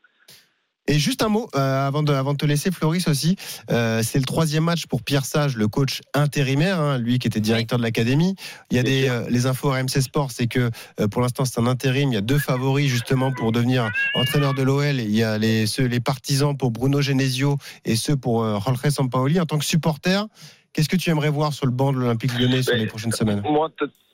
Et 0.88 1.00
juste 1.00 1.22
un 1.22 1.30
mot 1.30 1.50
euh, 1.56 1.88
avant, 1.88 2.04
de, 2.04 2.12
avant 2.14 2.34
de 2.34 2.38
te 2.38 2.46
laisser, 2.46 2.70
Floris 2.70 3.08
aussi. 3.08 3.38
Euh, 3.72 4.02
c'est 4.04 4.20
le 4.20 4.26
troisième 4.26 4.66
match 4.66 4.86
pour 4.86 5.02
Pierre 5.02 5.24
Sage, 5.26 5.56
le 5.56 5.70
coach 5.70 6.02
intérimaire, 6.14 6.80
hein, 6.80 6.98
lui 6.98 7.20
qui 7.20 7.28
était 7.28 7.40
directeur 7.40 7.78
de 7.78 7.84
l'académie. 7.84 8.36
Il 8.70 8.76
y 8.76 8.80
a 8.80 8.84
des 8.84 9.08
euh, 9.08 9.26
les 9.30 9.46
infos 9.46 9.70
RMC 9.70 10.02
Sport, 10.02 10.32
c'est 10.32 10.48
que 10.48 10.70
pour 11.10 11.22
l'instant 11.22 11.46
c'est 11.46 11.60
un 11.60 11.68
intérim. 11.68 12.12
Il 12.12 12.16
y 12.16 12.18
a 12.18 12.22
deux 12.22 12.38
favoris 12.38 12.90
justement 12.90 13.32
pour 13.32 13.54
devenir 13.54 13.90
entraîneur 14.16 14.54
de 14.54 14.62
l'OL. 14.62 15.00
Il 15.00 15.16
y 15.16 15.24
a 15.24 15.38
les 15.38 15.68
ceux, 15.68 15.86
les 15.86 16.02
partisans 16.02 16.58
pour 16.58 16.72
Bruno 16.72 17.02
Genesio 17.02 17.58
et 17.86 17.96
ceux 17.96 18.18
pour 18.18 18.44
Jorge 18.44 18.90
Sampaoli. 18.90 19.40
En 19.40 19.46
tant 19.46 19.58
que 19.58 19.66
supporter, 19.66 20.28
qu'est-ce 20.74 20.90
que 20.90 20.98
tu 20.98 21.10
aimerais 21.10 21.30
voir 21.30 21.54
sur 21.54 21.66
le 21.66 21.72
banc 21.72 21.94
de 21.94 22.00
l'Olympique 22.00 22.38
Lyonnais 22.38 22.62
sur 22.62 22.76
les 22.76 22.88
prochaines 22.88 23.14
semaines? 23.14 23.42
Moi, 23.42 23.70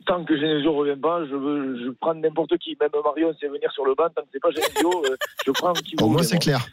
tant 0.09 0.25
que 0.25 0.35
Genesio 0.35 0.73
revient 0.73 0.99
pas, 0.99 1.23
je 1.25 1.35
veux, 1.35 1.85
je 1.85 1.89
prends 1.91 2.15
n'importe 2.15 2.57
qui. 2.57 2.75
Même 2.81 2.89
Marion, 3.03 3.31
c'est 3.39 3.47
venir 3.47 3.71
sur 3.71 3.85
le 3.85 3.93
banc. 3.93 4.09
Tant 4.15 4.23
que 4.23 4.27
c'est 4.33 4.39
pas 4.39 4.49
Genesio, 4.49 5.05
euh, 5.05 5.15
je 5.45 5.51
prends 5.51 5.73
qui 5.73 5.95
Au 6.01 6.07
moins, 6.07 6.23
c'est 6.23 6.39
clair. 6.39 6.65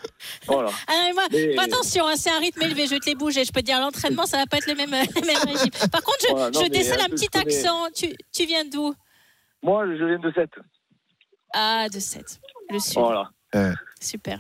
Voilà. 0.47 0.71
Ah, 0.89 1.11
moi, 1.15 1.25
Mais... 1.31 1.59
attention, 1.59 2.07
hein, 2.07 2.17
c'est 2.17 2.31
un 2.31 2.39
rythme 2.39 2.63
élevé. 2.63 2.87
Je 2.87 2.93
vais 2.93 2.99
te 2.99 3.07
les 3.07 3.15
bouger. 3.15 3.45
Je 3.45 3.53
peux 3.53 3.61
te 3.61 3.67
dire, 3.67 3.79
l'entraînement, 3.79 4.25
ça 4.25 4.39
va 4.39 4.47
pas 4.47 4.57
être 4.57 4.67
le 4.67 4.75
même, 4.75 4.91
régime. 5.47 5.71
Par 5.93 6.03
contre, 6.03 6.19
je, 6.23 6.29
voilà, 6.31 6.51
non, 6.51 6.65
je 6.65 6.71
décèle 6.71 7.01
un 7.01 7.11
petit 7.11 7.29
accent. 7.37 7.89
Tu, 7.95 8.09
tu 8.33 8.47
viens 8.47 8.65
d'où? 8.65 8.95
Moi, 9.63 9.87
je 9.87 10.05
viens 10.05 10.19
de 10.19 10.33
7. 10.33 10.51
Ah, 11.53 11.89
de 11.93 12.01
7. 12.01 12.41
Le 12.71 12.79
sud. 12.79 12.99
Voilà. 12.99 13.29
Euh. 13.55 13.73
Super. 14.01 14.39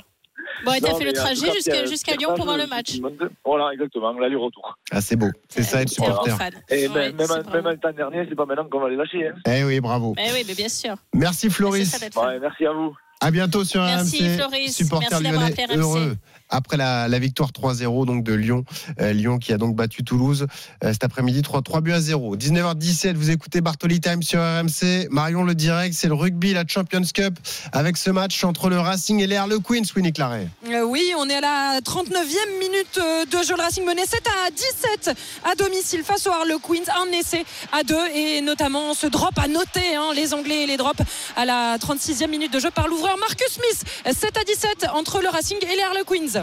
Bon, 0.64 0.72
et 0.72 0.80
t'as 0.80 0.94
fait 0.94 1.04
le 1.04 1.12
trajet 1.12 1.52
jusqu'à 1.52 1.84
jusqu 1.86 2.16
Lyon 2.16 2.34
pour 2.34 2.44
voir 2.44 2.56
le 2.56 2.66
match. 2.66 2.98
Voilà, 3.44 3.72
exactement, 3.72 4.12
l'aller-retour. 4.12 4.76
Ah, 4.90 5.00
c'est 5.00 5.16
beau. 5.16 5.30
C'est 5.48 5.62
ça 5.62 5.82
être 5.82 5.88
supporter. 5.88 6.36
Et 6.70 6.88
ouais, 6.88 7.12
même, 7.12 7.16
même, 7.16 7.28
même 7.52 7.68
le 7.68 7.78
temps 7.78 7.92
dernier, 7.92 8.26
c'est 8.28 8.34
pas 8.34 8.46
maintenant 8.46 8.68
qu'on 8.68 8.80
va 8.80 8.88
les 8.88 8.96
lâcher. 8.96 9.28
Hein. 9.28 9.34
Eh 9.46 9.64
oui, 9.64 9.80
bravo. 9.80 10.14
Eh 10.18 10.32
oui, 10.32 10.44
mais 10.46 10.54
bien 10.54 10.68
sûr. 10.68 10.96
Merci 11.14 11.50
Floris. 11.50 11.98
Ouais, 12.16 12.38
merci 12.40 12.66
à 12.66 12.72
vous. 12.72 12.96
À 13.20 13.30
bientôt 13.30 13.64
sur 13.64 13.80
Merci 13.82 14.28
RMC. 14.28 14.36
Floris. 14.36 14.76
Supporter 14.76 15.08
Merci 15.10 15.24
lyonnais 15.24 15.66
heureux. 15.76 16.16
Après 16.48 16.76
la, 16.76 17.18
victoire 17.18 17.50
3-0 17.50 18.06
donc 18.06 18.24
de 18.24 18.34
Lyon. 18.34 18.64
Euh, 19.00 19.12
Lyon 19.12 19.38
qui 19.38 19.52
a 19.52 19.58
donc 19.58 19.74
battu 19.74 20.04
Toulouse 20.04 20.46
euh, 20.84 20.92
cet 20.92 21.04
après-midi 21.04 21.42
3, 21.42 21.62
3 21.62 21.80
buts 21.80 21.92
à 21.92 22.00
0. 22.00 22.36
19h17, 22.36 23.14
vous 23.14 23.30
écoutez 23.30 23.60
Bartoli 23.60 24.00
Time 24.00 24.22
sur 24.22 24.40
RMC. 24.40 25.08
Marion 25.10 25.44
le 25.44 25.54
direct, 25.54 25.94
c'est 25.94 26.08
le 26.08 26.14
rugby, 26.14 26.52
la 26.52 26.64
Champions 26.66 27.02
Cup 27.14 27.34
avec 27.72 27.96
ce 27.96 28.10
match 28.10 28.42
entre 28.44 28.68
le 28.68 28.78
Racing 28.78 29.20
et 29.20 29.26
les 29.26 29.36
Harlequins, 29.36 29.82
Winnie 29.94 30.12
Claret. 30.12 30.48
Euh, 30.68 30.82
oui, 30.82 31.12
on 31.18 31.28
est 31.28 31.36
à 31.36 31.40
la 31.40 31.80
39e 31.80 32.58
minute 32.58 33.00
de 33.30 33.42
jeu. 33.42 33.54
Le 33.56 33.62
Racing 33.62 33.84
menait 33.84 34.06
7 34.06 34.22
à 34.46 34.50
17 34.50 35.16
à 35.44 35.54
domicile 35.54 36.02
face 36.04 36.26
aux 36.26 36.30
Harlequins. 36.30 36.92
Un 36.96 37.12
essai 37.12 37.44
à 37.72 37.82
deux 37.82 38.06
et 38.14 38.40
notamment 38.40 38.94
ce 38.94 39.06
drop 39.06 39.38
à 39.38 39.48
noter, 39.48 39.94
hein, 39.96 40.12
les 40.14 40.34
Anglais 40.34 40.64
et 40.64 40.66
les 40.66 40.76
drops 40.76 41.02
à 41.36 41.44
la 41.44 41.78
36e 41.78 42.28
minute 42.28 42.52
de 42.52 42.60
jeu 42.60 42.70
par 42.70 42.88
l'ouvreur 42.88 43.16
Marcus 43.18 43.48
Smith. 43.52 43.84
7 44.04 44.36
à 44.36 44.44
17 44.44 44.86
entre 44.94 45.20
le 45.20 45.28
Racing 45.28 45.58
et 45.62 45.76
les 45.76 45.82
Harlequins. 45.82 46.35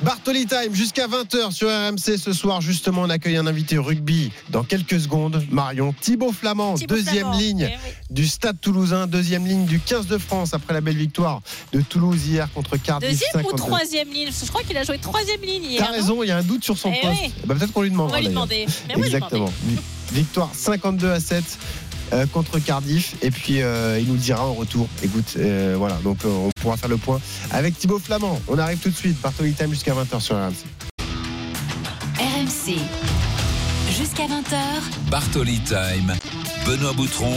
Bartoli 0.00 0.46
Time 0.46 0.74
jusqu'à 0.74 1.08
20h 1.08 1.50
sur 1.50 1.68
RMC 1.68 2.18
ce 2.18 2.32
soir. 2.32 2.60
Justement, 2.60 3.02
on 3.02 3.10
accueille 3.10 3.36
un 3.36 3.46
invité 3.46 3.78
rugby 3.78 4.30
dans 4.50 4.62
quelques 4.62 5.00
secondes. 5.00 5.44
Marion 5.50 5.92
Thibaut 5.92 6.32
Flamand, 6.32 6.74
deuxième 6.86 7.32
ligne 7.32 7.70
eh 7.70 8.14
du 8.14 8.26
Stade 8.26 8.60
Toulousain, 8.60 9.06
deuxième 9.06 9.46
ligne 9.46 9.66
du 9.66 9.80
15 9.80 10.06
de 10.06 10.18
France 10.18 10.54
après 10.54 10.74
la 10.74 10.80
belle 10.80 10.96
victoire 10.96 11.40
de 11.72 11.80
Toulouse 11.80 12.26
hier 12.26 12.48
contre 12.52 12.76
Cardiff. 12.76 13.10
Deuxième 13.10 13.46
ou 13.46 13.52
troisième 13.56 14.12
ligne? 14.12 14.28
Je 14.30 14.48
crois 14.48 14.62
qu'il 14.62 14.76
a 14.76 14.84
joué 14.84 14.98
troisième 14.98 15.40
ligne 15.42 15.64
hier. 15.64 15.84
T'as 15.84 15.92
raison, 15.92 16.22
il 16.22 16.28
y 16.28 16.30
a 16.30 16.36
un 16.36 16.42
doute 16.42 16.64
sur 16.64 16.78
son 16.78 16.92
eh 16.92 17.00
poste. 17.00 17.46
Bah, 17.46 17.54
peut-être 17.56 17.72
qu'on 17.72 17.82
lui 17.82 17.90
demande. 17.90 18.10
On 18.10 18.12
va 18.12 18.20
lui 18.20 18.28
demander. 18.28 18.66
Exactement. 18.88 19.52
Victoire 20.12 20.50
52 20.52 21.10
à 21.10 21.20
7. 21.20 21.44
Euh, 22.12 22.26
contre 22.26 22.58
Cardiff. 22.58 23.16
Et 23.22 23.30
puis, 23.30 23.62
euh, 23.62 23.98
il 24.00 24.08
nous 24.08 24.16
dira 24.16 24.46
en 24.46 24.54
retour. 24.54 24.88
Écoute, 25.02 25.34
euh, 25.36 25.74
voilà, 25.76 25.96
donc 25.96 26.18
on 26.24 26.50
pourra 26.60 26.76
faire 26.76 26.88
le 26.88 26.96
point 26.96 27.20
avec 27.50 27.78
Thibaut 27.78 27.98
Flamand. 27.98 28.40
On 28.48 28.58
arrive 28.58 28.78
tout 28.78 28.90
de 28.90 28.96
suite. 28.96 29.20
Bartoli 29.20 29.52
Time 29.52 29.70
jusqu'à 29.70 29.92
20h 29.94 30.20
sur 30.20 30.36
RMC. 30.36 30.64
RMC. 32.18 32.78
Jusqu'à 33.96 34.24
20h. 34.24 35.10
Bartoli 35.10 35.60
Time. 35.60 36.14
Benoît 36.66 36.92
Boutron. 36.92 37.36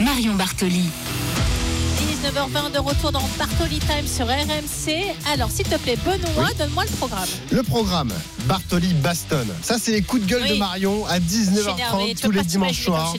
Marion 0.00 0.34
Bartoli. 0.34 0.90
19h20 2.26 2.72
de 2.72 2.78
retour 2.80 3.12
dans 3.12 3.22
Bartoli 3.38 3.78
Time 3.78 4.04
sur 4.04 4.26
RMC. 4.26 5.14
Alors, 5.32 5.48
s'il 5.48 5.66
te 5.66 5.76
plaît, 5.76 5.96
Benoît, 6.04 6.48
donne-moi 6.58 6.82
le 6.84 6.96
programme. 6.96 7.28
Le 7.52 7.62
programme, 7.62 8.12
Bartoli 8.46 8.94
Baston. 8.94 9.46
Ça, 9.62 9.76
c'est 9.78 9.92
les 9.92 10.02
coups 10.02 10.22
de 10.22 10.26
gueule 10.26 10.48
de 10.48 10.54
Marion 10.54 11.06
à 11.06 11.20
19h30 11.20 12.20
tous 12.20 12.32
les 12.32 12.42
dimanches 12.42 12.82
soirs. 12.82 13.14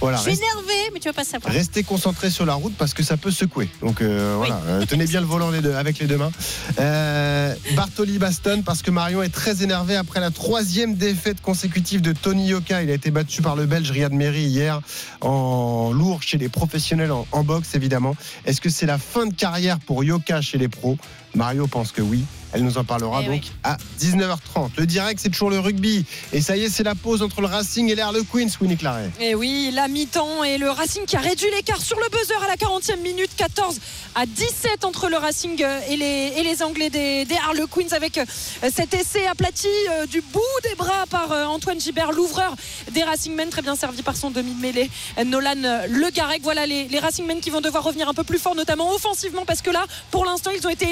Voilà, 0.00 0.18
je 0.18 0.22
suis 0.22 0.38
énervé, 0.38 0.90
mais 0.92 1.00
tu 1.00 1.08
vas 1.08 1.14
pas 1.14 1.24
savoir. 1.24 1.52
Restez 1.52 1.82
concentrés 1.82 2.30
sur 2.30 2.46
la 2.46 2.54
route 2.54 2.74
parce 2.76 2.94
que 2.94 3.02
ça 3.02 3.16
peut 3.16 3.30
secouer. 3.30 3.68
Donc 3.80 4.00
euh, 4.00 4.34
voilà, 4.36 4.60
euh, 4.66 4.84
tenez 4.86 5.06
bien 5.06 5.20
le 5.20 5.26
volant 5.26 5.50
avec 5.52 5.98
les 5.98 6.06
deux 6.06 6.18
mains. 6.18 6.32
Euh, 6.78 7.54
Bartoli 7.74 8.18
Baston 8.18 8.62
parce 8.64 8.82
que 8.82 8.90
Marion 8.90 9.22
est 9.22 9.30
très 9.32 9.62
énervé 9.62 9.96
après 9.96 10.20
la 10.20 10.30
troisième 10.30 10.94
défaite 10.94 11.40
consécutive 11.40 12.02
de 12.02 12.12
Tony 12.12 12.48
Yoka. 12.48 12.82
Il 12.82 12.90
a 12.90 12.94
été 12.94 13.10
battu 13.10 13.40
par 13.40 13.56
le 13.56 13.64
Belge 13.64 13.90
Riyad 13.90 14.12
Meri 14.12 14.42
hier 14.42 14.80
en 15.22 15.92
lourd 15.92 16.22
chez 16.22 16.36
les 16.36 16.50
professionnels 16.50 17.12
en, 17.12 17.26
en 17.32 17.42
boxe 17.42 17.74
évidemment. 17.74 18.14
Est-ce 18.46 18.60
que 18.60 18.68
c'est 18.68 18.86
la 18.86 18.98
fin 18.98 19.26
de 19.26 19.34
carrière 19.34 19.78
pour 19.80 20.04
Yoka 20.04 20.40
chez 20.40 20.56
les 20.56 20.68
pros 20.68 20.96
Mario 21.36 21.66
pense 21.66 21.92
que 21.92 22.02
oui. 22.02 22.24
Elle 22.52 22.62
nous 22.62 22.78
en 22.78 22.84
parlera 22.84 23.20
eh 23.22 23.26
donc 23.26 23.42
à 23.64 23.76
19h30. 24.00 24.70
Le 24.78 24.86
direct, 24.86 25.20
c'est 25.20 25.28
toujours 25.28 25.50
le 25.50 25.58
rugby. 25.58 26.06
Et 26.32 26.40
ça 26.40 26.56
y 26.56 26.64
est, 26.64 26.70
c'est 26.70 26.84
la 26.84 26.94
pause 26.94 27.20
entre 27.22 27.42
le 27.42 27.48
Racing 27.48 27.90
et 27.90 27.94
les 27.94 28.00
Harlequins, 28.00 28.46
Winnie 28.60 28.76
Claret. 28.76 29.10
Et 29.20 29.30
eh 29.30 29.34
oui, 29.34 29.70
la 29.74 29.88
mi-temps 29.88 30.42
et 30.42 30.56
le 30.56 30.70
Racing 30.70 31.04
qui 31.04 31.16
a 31.16 31.20
réduit 31.20 31.48
l'écart 31.54 31.80
sur 31.82 31.98
le 31.98 32.08
buzzer 32.08 32.42
à 32.42 32.48
la 32.48 32.54
40e 32.54 33.02
minute, 33.02 33.30
14 33.36 33.78
à 34.14 34.24
17 34.24 34.84
entre 34.84 35.10
le 35.10 35.18
Racing 35.18 35.62
et 35.90 35.96
les, 35.96 36.32
et 36.36 36.42
les 36.42 36.62
Anglais 36.62 36.88
des, 36.88 37.26
des 37.26 37.34
Harlequins 37.34 37.94
avec 37.94 38.16
euh, 38.16 38.24
cet 38.72 38.94
essai 38.94 39.26
aplati 39.26 39.68
euh, 39.90 40.06
du 40.06 40.22
bout 40.22 40.40
des 40.62 40.74
bras 40.76 41.04
par 41.10 41.32
euh, 41.32 41.44
Antoine 41.44 41.78
Gibert, 41.78 42.12
l'ouvreur 42.12 42.54
des 42.92 43.02
Racingmen, 43.02 43.50
très 43.50 43.60
bien 43.60 43.76
servi 43.76 44.02
par 44.02 44.16
son 44.16 44.30
demi 44.30 44.54
de 44.54 44.60
mêlée, 44.60 44.90
Nolan 45.26 45.84
Le 45.90 46.10
Garec. 46.10 46.40
Voilà 46.42 46.64
les, 46.64 46.88
les 46.88 46.98
Racingmen 46.98 47.40
qui 47.40 47.50
vont 47.50 47.60
devoir 47.60 47.84
revenir 47.84 48.08
un 48.08 48.14
peu 48.14 48.24
plus 48.24 48.38
fort, 48.38 48.54
notamment 48.54 48.94
offensivement, 48.94 49.44
parce 49.44 49.60
que 49.60 49.70
là, 49.70 49.84
pour 50.10 50.24
l'instant, 50.24 50.50
ils 50.56 50.66
ont 50.66 50.70
été 50.70 50.86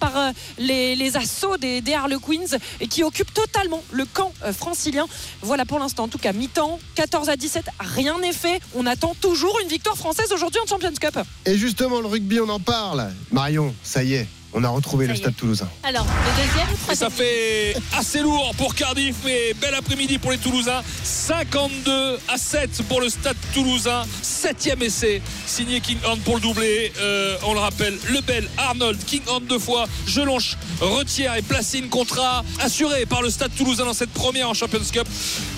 par 0.00 0.32
les, 0.58 1.16
assauts 1.16 1.56
des, 1.56 1.80
des, 1.80 1.94
Harlequins 1.94 2.58
et 2.80 2.88
qui 2.88 3.02
occupent 3.02 3.32
totalement 3.32 3.82
le 3.90 4.04
camp 4.04 4.32
euh, 4.44 4.52
francilien. 4.52 5.06
Voilà 5.42 5.64
pour 5.64 5.78
l'instant, 5.78 6.04
en 6.04 6.08
tout 6.08 6.18
cas, 6.18 6.32
mi-temps, 6.32 6.78
14 6.94 7.28
à 7.28 7.36
17, 7.36 7.66
rien 7.80 8.18
n'est 8.18 8.32
fait. 8.32 8.60
On 8.74 8.86
attend 8.86 9.14
toujours 9.20 9.58
une 9.62 9.68
victoire 9.68 9.96
française 9.96 10.32
aujourd'hui 10.32 10.60
en 10.62 10.66
Champions 10.66 10.92
Cup. 11.00 11.18
Et 11.46 11.56
justement, 11.56 12.00
le 12.00 12.06
rugby, 12.06 12.40
on 12.40 12.48
en 12.48 12.60
parle. 12.60 13.10
Marion, 13.32 13.74
ça 13.82 14.02
y 14.02 14.14
est, 14.14 14.26
on 14.54 14.64
a 14.64 14.68
retrouvé 14.68 15.06
le 15.06 15.14
stade 15.14 15.36
toulousain. 15.36 15.68
Alors, 15.82 16.06
le 16.06 16.42
deuxième, 16.42 16.96
ça 16.96 17.10
fait 17.10 17.76
assez 17.96 18.20
lourd 18.20 18.52
pour 18.56 18.74
Cardiff, 18.74 19.16
mais 19.24 19.52
bel 19.60 19.74
après-midi 19.74 20.18
pour 20.18 20.30
les 20.30 20.38
Toulousains. 20.38 20.82
52 21.02 22.18
à 22.28 22.38
7 22.38 22.82
pour 22.88 23.00
le 23.00 23.08
stade 23.08 23.36
toulousain. 23.52 24.02
Septième 24.22 24.82
essai, 24.82 25.20
signé 25.46 25.80
King 25.80 25.98
Horn 26.04 26.18
pour 26.20 26.36
le 26.36 26.40
doublé. 26.40 26.92
Euh, 26.98 27.36
on 27.44 27.52
le 27.52 27.60
rappelle, 27.60 27.98
Le 28.10 28.20
Bel, 28.20 28.48
Arnold, 28.56 28.98
King 29.04 29.22
Horn 29.26 29.44
deux 29.44 29.58
fois, 29.58 29.86
Gelonche, 30.06 30.56
Retière 30.80 31.34
et 31.36 31.42
Placine. 31.42 31.88
Contrat 31.88 32.44
assuré 32.60 33.06
par 33.06 33.22
le 33.22 33.30
stade 33.30 33.54
toulousain 33.56 33.84
dans 33.84 33.94
cette 33.94 34.12
première 34.12 34.48
en 34.48 34.54
Champions 34.54 34.80
Cup. 34.90 35.06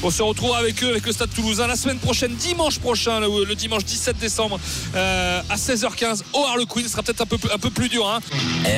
On 0.03 0.11
se 0.11 0.23
retrouvera 0.23 0.59
avec 0.59 0.83
eux, 0.83 0.91
avec 0.91 1.07
le 1.07 1.13
stade 1.13 1.31
toulousain, 1.35 1.67
la 1.67 1.77
semaine 1.77 1.99
prochaine, 1.99 2.35
dimanche 2.35 2.79
prochain, 2.79 3.21
le, 3.21 3.55
dimanche 3.55 3.85
17 3.85 4.19
décembre, 4.19 4.59
euh, 4.95 5.43
à 5.49 5.57
16h15 5.57 6.23
au 6.33 6.45
Harlequin. 6.45 6.83
Ce 6.83 6.89
sera 6.89 7.03
peut-être 7.03 7.21
un 7.21 7.27
peu, 7.27 7.39
un 7.53 7.59
peu 7.59 7.71
plus 7.71 7.89
dur. 7.89 8.09
Hein. 8.09 8.21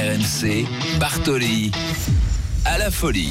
RMC, 0.03 0.67
Bartoli, 0.99 1.71
à 2.65 2.77
la 2.77 2.91
folie. 2.91 3.31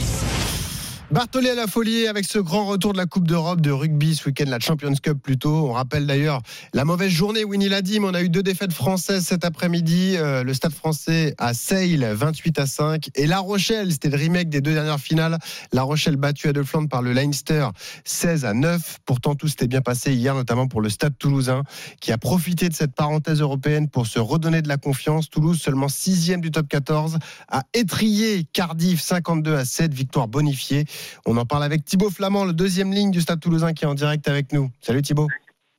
Bartoli 1.11 1.49
à 1.49 1.55
la 1.55 1.67
folie 1.67 2.07
avec 2.07 2.23
ce 2.23 2.39
grand 2.39 2.65
retour 2.65 2.93
de 2.93 2.97
la 2.97 3.05
Coupe 3.05 3.27
d'Europe 3.27 3.59
de 3.59 3.69
rugby 3.69 4.15
ce 4.15 4.27
week-end, 4.27 4.45
la 4.47 4.61
Champions 4.61 4.93
Cup 4.93 5.17
plutôt. 5.21 5.67
On 5.67 5.73
rappelle 5.73 6.07
d'ailleurs 6.07 6.41
la 6.73 6.85
mauvaise 6.85 7.11
journée, 7.11 7.43
Winnie 7.43 7.67
l'a 7.67 7.81
dit, 7.81 7.99
mais 7.99 8.07
on 8.07 8.13
a 8.13 8.21
eu 8.21 8.29
deux 8.29 8.43
défaites 8.43 8.71
françaises 8.71 9.25
cet 9.25 9.43
après-midi. 9.43 10.15
Euh, 10.15 10.45
le 10.45 10.53
Stade 10.53 10.71
français 10.71 11.35
à 11.37 11.53
Sale, 11.53 12.13
28 12.13 12.59
à 12.59 12.65
5. 12.65 13.09
Et 13.15 13.27
La 13.27 13.39
Rochelle, 13.39 13.91
c'était 13.91 14.07
le 14.07 14.15
remake 14.15 14.47
des 14.47 14.61
deux 14.61 14.73
dernières 14.73 15.01
finales. 15.01 15.37
La 15.73 15.83
Rochelle 15.83 16.15
battue 16.15 16.47
à 16.47 16.53
deux 16.53 16.63
Flandre 16.63 16.87
par 16.87 17.01
le 17.01 17.11
Leinster, 17.11 17.67
16 18.05 18.45
à 18.45 18.53
9. 18.53 18.99
Pourtant, 19.05 19.35
tout 19.35 19.49
s'était 19.49 19.67
bien 19.67 19.81
passé 19.81 20.13
hier, 20.13 20.33
notamment 20.33 20.69
pour 20.69 20.79
le 20.79 20.87
Stade 20.87 21.17
toulousain, 21.19 21.63
qui 21.99 22.13
a 22.13 22.17
profité 22.17 22.69
de 22.69 22.73
cette 22.73 22.95
parenthèse 22.95 23.41
européenne 23.41 23.89
pour 23.89 24.07
se 24.07 24.19
redonner 24.19 24.61
de 24.61 24.69
la 24.69 24.77
confiance. 24.77 25.29
Toulouse, 25.29 25.59
seulement 25.59 25.89
sixième 25.89 26.39
du 26.39 26.51
top 26.51 26.69
14, 26.69 27.19
a 27.49 27.63
étrié 27.73 28.47
Cardiff, 28.53 29.01
52 29.01 29.55
à 29.55 29.65
7, 29.65 29.93
victoire 29.93 30.29
bonifiée. 30.29 30.85
On 31.25 31.37
en 31.37 31.45
parle 31.45 31.63
avec 31.63 31.85
Thibaut 31.85 32.09
Flamand, 32.09 32.45
le 32.45 32.53
deuxième 32.53 32.93
ligne 32.93 33.11
du 33.11 33.21
Stade 33.21 33.39
Toulousain 33.39 33.73
qui 33.73 33.85
est 33.85 33.87
en 33.87 33.95
direct 33.95 34.27
avec 34.27 34.51
nous. 34.53 34.69
Salut 34.81 35.01
Thibaut. 35.01 35.27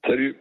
Salut. 0.07 0.37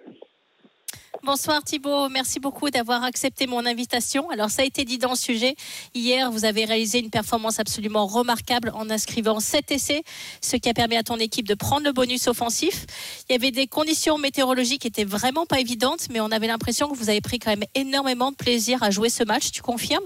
Bonsoir 1.23 1.61
Thibaut, 1.63 2.09
merci 2.09 2.39
beaucoup 2.39 2.71
d'avoir 2.71 3.03
accepté 3.03 3.45
mon 3.45 3.63
invitation. 3.67 4.31
Alors 4.31 4.49
ça 4.49 4.63
a 4.63 4.65
été 4.65 4.85
dit 4.85 4.97
dans 4.97 5.11
le 5.11 5.15
sujet, 5.15 5.53
hier 5.93 6.31
vous 6.31 6.45
avez 6.45 6.65
réalisé 6.65 6.97
une 6.97 7.11
performance 7.11 7.59
absolument 7.59 8.07
remarquable 8.07 8.71
en 8.73 8.89
inscrivant 8.89 9.39
7 9.39 9.69
essais, 9.71 10.01
ce 10.41 10.55
qui 10.55 10.67
a 10.67 10.73
permis 10.73 10.97
à 10.97 11.03
ton 11.03 11.17
équipe 11.17 11.47
de 11.47 11.53
prendre 11.53 11.85
le 11.85 11.91
bonus 11.91 12.27
offensif. 12.27 12.87
Il 13.29 13.33
y 13.33 13.35
avait 13.35 13.51
des 13.51 13.67
conditions 13.67 14.17
météorologiques 14.17 14.81
qui 14.81 14.87
étaient 14.87 15.03
vraiment 15.03 15.45
pas 15.45 15.59
évidentes, 15.59 16.07
mais 16.11 16.19
on 16.21 16.31
avait 16.31 16.47
l'impression 16.47 16.89
que 16.89 16.97
vous 16.97 17.11
avez 17.11 17.21
pris 17.21 17.37
quand 17.37 17.51
même 17.51 17.65
énormément 17.75 18.31
de 18.31 18.35
plaisir 18.35 18.81
à 18.81 18.89
jouer 18.89 19.09
ce 19.09 19.23
match, 19.23 19.51
tu 19.51 19.61
confirmes? 19.61 20.01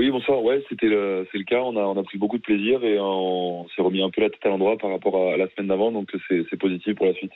Oui, 0.00 0.10
bonsoir. 0.10 0.42
Ouais, 0.42 0.64
c'était 0.70 0.86
le, 0.86 1.28
c'est 1.30 1.36
le 1.36 1.44
cas. 1.44 1.60
On 1.60 1.76
a, 1.76 1.80
on 1.80 1.96
a 1.98 2.02
pris 2.02 2.16
beaucoup 2.16 2.38
de 2.38 2.42
plaisir 2.42 2.82
et 2.82 2.98
on 2.98 3.68
s'est 3.68 3.82
remis 3.82 4.02
un 4.02 4.08
peu 4.08 4.22
la 4.22 4.30
tête 4.30 4.44
à 4.46 4.48
l'endroit 4.48 4.78
par 4.78 4.90
rapport 4.90 5.30
à 5.30 5.36
la 5.36 5.46
semaine 5.50 5.68
d'avant, 5.68 5.92
donc 5.92 6.10
c'est, 6.26 6.56
positif 6.56 6.94
pour 6.94 7.04
la 7.04 7.12
suite. 7.12 7.32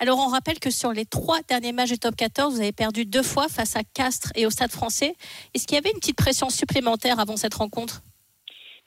Alors, 0.00 0.18
on 0.18 0.28
rappelle 0.28 0.58
que 0.58 0.70
sur 0.70 0.90
les 0.92 1.04
trois 1.04 1.42
derniers 1.48 1.72
matchs 1.72 1.92
du 1.92 1.98
top 2.00 2.16
14, 2.16 2.54
vous 2.54 2.60
avez 2.60 2.72
perdu 2.72 3.04
deux 3.04 3.22
fois 3.22 3.46
face 3.48 3.76
à 3.76 3.82
Castres 3.84 4.32
et 4.34 4.46
au 4.46 4.50
Stade 4.50 4.72
français. 4.72 5.14
Est-ce 5.54 5.68
qu'il 5.68 5.76
y 5.76 5.78
avait 5.78 5.90
une 5.90 6.00
petite 6.00 6.16
pression 6.16 6.48
supplémentaire 6.48 7.20
avant 7.20 7.36
cette 7.36 7.54
rencontre? 7.54 8.02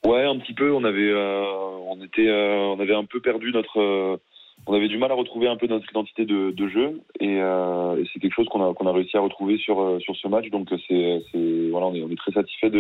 Ouais, 0.06 0.26
un 0.26 0.38
petit 0.40 0.54
peu. 0.54 0.74
On 0.74 0.84
avait, 0.84 1.10
euh, 1.10 1.46
on 1.88 2.04
était, 2.04 2.28
euh, 2.28 2.76
on 2.76 2.80
avait 2.82 2.96
un 2.96 3.06
peu 3.06 3.22
perdu 3.22 3.54
notre 3.54 4.20
on 4.66 4.74
avait 4.74 4.88
du 4.88 4.98
mal 4.98 5.12
à 5.12 5.16
retrouver 5.16 5.48
un 5.48 5.58
peu 5.58 5.68
notre 5.68 5.90
identité 5.90 6.26
de, 6.26 6.68
jeu 6.68 7.02
euh, 7.22 7.98
et, 7.98 8.08
c'est 8.12 8.20
quelque 8.20 8.34
chose 8.34 8.48
qu'on 8.48 8.62
a, 8.62 8.92
réussi 8.92 9.18
à 9.18 9.22
retrouver 9.22 9.58
sur, 9.58 9.82
euh, 9.82 10.00
sur 10.00 10.16
ce 10.16 10.28
match. 10.28 10.50
Donc 10.50 10.70
c'est, 10.88 11.22
voilà, 11.72 11.88
on 11.88 11.96
est, 11.96 12.16
très 12.16 12.32
satisfait 12.32 12.72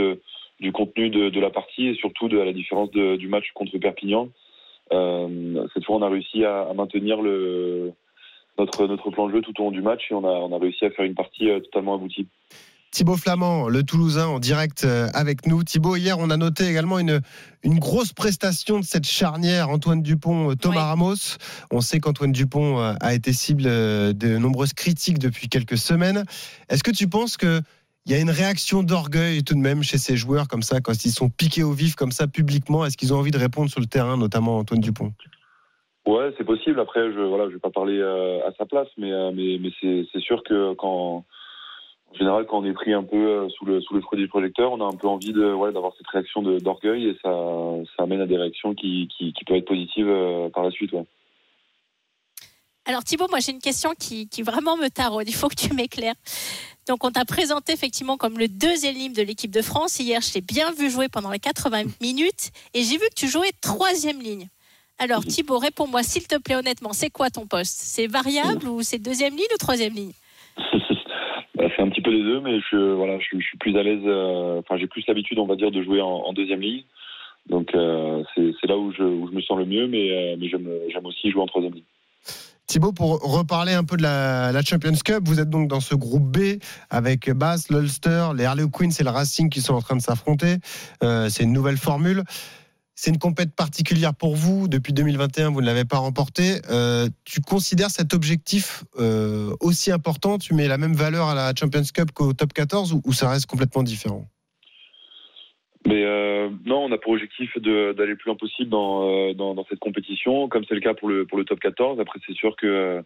du 0.59 0.71
contenu 0.71 1.09
de, 1.09 1.39
la 1.39 1.49
partie 1.49 1.87
et 1.87 1.95
surtout 1.95 2.29
de 2.29 2.37
la 2.37 2.53
différence 2.53 2.89
du 2.91 3.27
match 3.27 3.51
contre 3.53 3.77
Perpignan. 3.77 4.29
Euh, 4.91 5.67
cette 5.73 5.85
fois, 5.85 5.97
on 5.97 6.01
a 6.01 6.09
réussi 6.09 6.45
à, 6.45 6.61
à, 6.61 6.73
maintenir 6.73 7.17
notre, 8.57 8.87
notre 8.87 9.09
plan 9.09 9.27
de 9.27 9.33
jeu 9.33 9.41
tout 9.41 9.59
au 9.59 9.65
long 9.65 9.71
du 9.71 9.81
match 9.81 10.09
et 10.09 10.13
on 10.13 10.53
a 10.53 10.59
réussi 10.59 10.85
à 10.85 10.91
faire 10.91 11.05
une 11.05 11.15
partie 11.15 11.47
totalement 11.63 11.95
aboutie. 11.95 12.27
Thibaut 12.93 13.17
Flamand, 13.17 13.69
le 13.69 13.81
Toulousain, 13.81 14.27
en 14.27 14.37
direct 14.37 14.83
euh, 14.85 15.07
avec 15.15 15.47
nous. 15.47 15.63
Thibaut, 15.63 15.95
hier, 15.95 16.19
on 16.19 16.29
a 16.29 16.37
noté 16.37 16.67
également 16.67 16.99
une, 16.99 17.21
une 17.63 17.79
grosse 17.79 18.13
prestation 18.13 18.79
de 18.79 18.85
cette 18.85 19.07
charnière 19.07 19.69
Antoine 19.69 20.03
Dupont, 20.03 20.51
euh, 20.51 20.55
Thomas 20.55 20.83
Ramos. 20.83 21.37
On 21.71 21.81
sait 21.81 21.99
qu'Antoine 21.99 22.31
Dupont 22.31 22.79
euh, 22.79 22.93
a 23.01 23.15
été 23.15 23.33
cible 23.33 23.63
de 23.63 24.37
nombreuses 24.37 24.73
critiques 24.73 25.17
depuis 25.17 25.49
quelques 25.49 25.79
semaines. 25.79 26.23
Est-ce 26.69 26.83
que 26.83 26.91
tu 26.91 27.07
penses 27.07 27.35
que 27.35 27.61
il 28.05 28.11
y 28.11 28.15
a 28.15 28.19
une 28.19 28.29
réaction 28.29 28.83
d'orgueil 28.83 29.43
tout 29.43 29.55
de 29.55 29.59
même 29.59 29.81
chez 29.81 29.97
ces 29.97 30.15
joueurs 30.15 30.47
comme 30.47 30.61
ça, 30.61 30.79
quand 30.79 31.03
ils 31.03 31.11
sont 31.11 31.29
piqués 31.29 31.63
au 31.63 31.71
vif 31.71 31.95
comme 31.95 32.11
ça 32.11 32.27
publiquement? 32.27 32.85
Est-ce 32.85 32.95
qu'ils 32.95 33.11
ont 33.11 33.17
envie 33.17 33.31
de 33.31 33.39
répondre 33.39 33.71
sur 33.71 33.79
le 33.79 33.87
terrain, 33.87 34.17
notamment 34.17 34.59
Antoine 34.59 34.81
Dupont? 34.81 35.13
Ouais, 36.05 36.31
c'est 36.37 36.43
possible. 36.43 36.79
Après, 36.79 37.11
je 37.11 37.21
voilà, 37.21 37.47
je 37.47 37.53
vais 37.55 37.59
pas 37.59 37.71
parler 37.71 37.97
euh, 37.97 38.47
à 38.47 38.51
sa 38.55 38.67
place, 38.67 38.89
mais 38.99 39.11
euh, 39.11 39.31
mais, 39.33 39.57
mais 39.59 39.71
c'est 39.81 40.19
sûr 40.19 40.43
que 40.43 40.75
quand 40.75 41.25
en 42.13 42.17
général, 42.17 42.45
quand 42.45 42.59
on 42.59 42.65
est 42.65 42.73
pris 42.73 42.93
un 42.93 43.03
peu 43.03 43.17
euh, 43.17 43.49
sous 43.49 43.65
le 43.65 43.81
sous 43.81 43.95
le 43.95 44.17
du 44.17 44.27
projecteur, 44.27 44.71
on 44.71 44.81
a 44.81 44.85
un 44.85 44.95
peu 44.95 45.07
envie 45.07 45.33
de 45.33 45.53
ouais, 45.53 45.71
d'avoir 45.71 45.93
cette 45.97 46.07
réaction 46.07 46.41
d'orgueil 46.41 47.07
et 47.07 47.17
ça 47.21 47.31
ça 47.97 48.03
amène 48.03 48.21
à 48.21 48.25
des 48.25 48.37
réactions 48.37 48.73
qui 48.73 49.09
qui, 49.17 49.33
qui 49.33 49.43
peuvent 49.45 49.57
être 49.57 49.67
positives 49.67 50.11
par 50.53 50.63
la 50.63 50.71
suite. 50.71 50.91
Ouais. 50.93 51.05
Alors 52.85 53.03
Thibaut, 53.03 53.27
moi 53.29 53.39
j'ai 53.39 53.53
une 53.53 53.61
question 53.61 53.91
qui, 53.97 54.27
qui 54.27 54.41
vraiment 54.41 54.75
me 54.75 54.89
taraude. 54.89 55.27
Il 55.27 55.33
faut 55.33 55.47
que 55.47 55.55
tu 55.55 55.73
m'éclaires. 55.73 56.15
Donc 56.87 57.05
on 57.05 57.11
t'a 57.11 57.23
présenté 57.23 57.71
effectivement 57.71 58.17
comme 58.17 58.37
le 58.37 58.49
deuxième 58.49 58.95
ligne 58.95 59.13
de 59.13 59.21
l'équipe 59.21 59.51
de 59.51 59.61
France. 59.61 59.99
Hier, 59.99 60.19
je 60.19 60.33
t'ai 60.33 60.41
bien 60.41 60.71
vu 60.73 60.89
jouer 60.89 61.07
pendant 61.07 61.31
les 61.31 61.39
80 61.39 61.83
minutes 62.01 62.51
et 62.73 62.83
j'ai 62.83 62.97
vu 62.97 63.07
que 63.09 63.15
tu 63.15 63.27
jouais 63.27 63.51
troisième 63.61 64.19
ligne. 64.19 64.47
Alors 64.99 65.23
Thibaut, 65.23 65.59
réponds-moi 65.59 66.03
s'il 66.03 66.27
te 66.27 66.37
plaît 66.37 66.55
honnêtement, 66.55 66.91
c'est 66.91 67.09
quoi 67.09 67.29
ton 67.29 67.47
poste? 67.47 67.77
C'est 67.77 68.07
variable 68.07 68.67
ou 68.67 68.81
c'est 68.81 68.99
deuxième 68.99 69.35
ligne 69.35 69.45
ou 69.53 69.57
troisième 69.57 69.93
ligne 69.93 70.11
bah, 71.55 71.65
C'est 71.75 71.81
un 71.81 71.89
petit 71.89 71.92
peu 72.03 72.11
des 72.11 72.23
deux, 72.23 72.41
mais 72.41 72.59
je, 72.71 72.93
voilà, 72.93 73.17
je, 73.19 73.37
suis 73.39 73.57
plus 73.57 73.77
à 73.77 73.83
l'aise, 73.83 74.01
euh, 74.05 74.59
enfin 74.59 74.77
j'ai 74.77 74.87
plus 74.87 75.03
l'habitude 75.07 75.39
on 75.39 75.47
va 75.47 75.55
dire 75.55 75.71
de 75.71 75.81
jouer 75.81 76.01
en, 76.01 76.31
deuxième 76.33 76.61
ligne. 76.61 76.83
Donc 77.49 77.73
euh, 77.75 78.23
c'est 78.35 78.67
là 78.67 78.77
où 78.77 78.91
je, 78.93 79.03
me 79.03 79.41
sens 79.41 79.57
le 79.57 79.65
mieux, 79.65 79.87
mais, 79.87 80.11
euh, 80.11 80.47
j'aime 80.91 81.05
aussi 81.05 81.31
jouer 81.31 81.41
en 81.41 81.47
troisième 81.47 81.73
ligne. 81.73 81.83
Thibaut, 82.67 82.93
pour 82.93 83.19
reparler 83.19 83.73
un 83.73 83.83
peu 83.83 83.97
de 83.97 84.03
la, 84.03 84.61
Champions 84.63 84.93
Cup, 85.03 85.23
vous 85.25 85.39
êtes 85.39 85.49
donc 85.49 85.67
dans 85.67 85.81
ce 85.81 85.95
groupe 85.95 86.23
B 86.23 86.59
avec 86.89 87.29
Bass, 87.31 87.69
l'Ulster, 87.69 88.29
les 88.35 88.45
Harley 88.45 88.65
Queens 88.71 88.91
et 88.99 89.03
le 89.03 89.09
Racing 89.09 89.49
qui 89.49 89.61
sont 89.61 89.73
en 89.73 89.81
train 89.81 89.95
de 89.95 90.01
s'affronter. 90.01 90.55
C'est 91.01 91.43
une 91.43 91.51
nouvelle 91.51 91.77
formule. 91.77 92.23
C'est 92.95 93.09
une 93.09 93.17
compète 93.17 93.55
particulière 93.55 94.13
pour 94.13 94.35
vous. 94.35 94.67
Depuis 94.67 94.93
2021, 94.93 95.51
vous 95.51 95.61
ne 95.61 95.65
l'avez 95.65 95.85
pas 95.85 95.97
remporté. 95.97 96.61
Euh, 96.69 97.07
tu 97.25 97.41
considères 97.41 97.89
cet 97.89 98.13
objectif 98.13 98.83
euh, 98.99 99.51
aussi 99.61 99.91
important? 99.91 100.37
Tu 100.37 100.53
mets 100.53 100.67
la 100.67 100.77
même 100.77 100.93
valeur 100.93 101.27
à 101.27 101.35
la 101.35 101.53
Champions 101.57 101.81
Cup 101.93 102.11
qu'au 102.13 102.33
top 102.33 102.53
14 102.53 103.01
ou 103.03 103.11
ça 103.13 103.29
reste 103.29 103.47
complètement 103.47 103.81
différent? 103.81 104.27
Mais 105.87 106.05
euh, 106.05 106.49
non, 106.65 106.85
on 106.85 106.91
a 106.91 106.97
pour 106.97 107.13
objectif 107.13 107.57
d'aller 107.57 108.11
le 108.11 108.15
plus 108.15 108.27
loin 108.27 108.37
possible 108.37 108.69
dans, 108.69 109.65
cette 109.69 109.79
compétition, 109.79 110.47
comme 110.47 110.63
c'est 110.69 110.75
le 110.75 110.79
cas 110.79 110.93
pour 110.93 111.09
le, 111.09 111.25
top 111.45 111.59
14. 111.59 111.99
Après, 111.99 112.19
c'est 112.25 112.35
sûr 112.35 112.55
que 112.55 113.03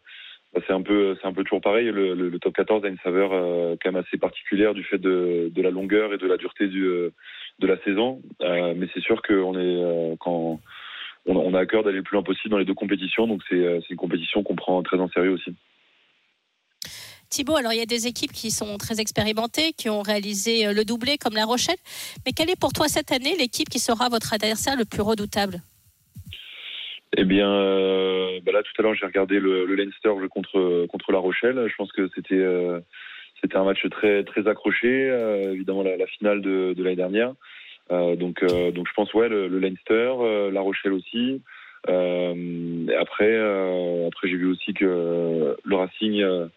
bah, 0.53 0.61
c'est 0.67 0.73
un 0.73 0.81
peu 0.81 1.15
toujours 1.43 1.61
pareil. 1.61 1.85
Le, 1.85 2.37
top 2.39 2.53
14 2.53 2.83
a 2.83 2.89
une 2.89 2.99
saveur 3.03 3.31
quand 3.81 3.91
même 3.91 4.03
assez 4.05 4.17
particulière 4.17 4.73
du 4.73 4.83
fait 4.83 4.99
de 4.99 5.61
la 5.61 5.71
longueur 5.71 6.13
et 6.13 6.17
de 6.17 6.27
la 6.27 6.35
dureté 6.35 6.67
du, 6.67 6.85
de 7.59 7.67
la 7.67 7.77
saison. 7.83 8.21
mais 8.41 8.87
c'est 8.93 9.01
sûr 9.01 9.21
qu'on 9.21 9.59
est 9.59 10.17
quand 10.19 10.59
on, 11.25 11.53
a 11.53 11.59
à 11.59 11.65
cœur 11.65 11.83
d'aller 11.83 11.97
le 11.97 12.03
plus 12.03 12.15
loin 12.15 12.23
possible 12.23 12.51
dans 12.51 12.57
les 12.57 12.65
deux 12.65 12.73
compétitions, 12.73 13.27
donc 13.27 13.41
c'est 13.49 13.79
une 13.89 13.97
compétition 13.97 14.43
qu'on 14.43 14.55
prend 14.55 14.81
très 14.83 14.97
en 14.97 15.09
sérieux 15.09 15.31
aussi. 15.31 15.53
Thibaut, 17.29 17.57
alors 17.57 17.73
il 17.73 17.79
y 17.79 17.81
a 17.81 17.85
des 17.85 18.07
équipes 18.07 18.31
qui 18.31 18.51
sont 18.51 18.77
très 18.77 19.01
expérimentées, 19.01 19.73
qui 19.73 19.89
ont 19.89 20.01
réalisé 20.01 20.67
euh, 20.67 20.73
le 20.73 20.85
doublé 20.85 21.17
comme 21.17 21.33
La 21.33 21.45
Rochelle. 21.45 21.75
Mais 22.25 22.31
quelle 22.31 22.49
est 22.49 22.59
pour 22.59 22.71
toi 22.71 22.87
cette 22.87 23.11
année 23.11 23.35
l'équipe 23.37 23.69
qui 23.69 23.79
sera 23.79 24.07
votre 24.09 24.33
adversaire 24.33 24.77
le 24.77 24.85
plus 24.85 25.01
redoutable? 25.01 25.61
Eh 27.17 27.25
bien, 27.25 27.49
euh, 27.49 28.39
bah 28.43 28.51
là 28.51 28.61
tout 28.63 28.71
à 28.79 28.81
l'heure 28.81 28.95
j'ai 28.95 29.05
regardé 29.05 29.39
le, 29.39 29.65
Leinster 29.75 30.11
contre 30.29 30.85
contre 30.87 31.11
La 31.11 31.19
Rochelle. 31.19 31.67
Je 31.69 31.75
pense 31.75 31.91
que 31.91 32.09
c'était 32.15 32.35
euh, 32.35 32.79
c'était 33.41 33.57
un 33.57 33.63
match 33.63 33.85
très 33.89 34.23
très 34.23 34.47
accroché. 34.47 35.07
évidemment 35.53 35.83
la, 35.83 36.07
finale 36.07 36.41
de, 36.41 36.73
l'année 36.77 36.95
dernière. 36.95 37.33
donc 37.89 38.43
donc 38.45 38.87
je 38.87 38.93
pense 38.95 39.13
ouais 39.13 39.29
le, 39.29 39.47
Leinster, 39.59 40.13
La 40.51 40.61
Rochelle 40.61 40.93
aussi. 40.93 41.41
après 41.87 43.37
après 44.07 44.27
j'ai 44.27 44.37
vu 44.37 44.47
aussi 44.47 44.73
que 44.73 45.55
le 45.63 45.75
Racing 45.75 46.49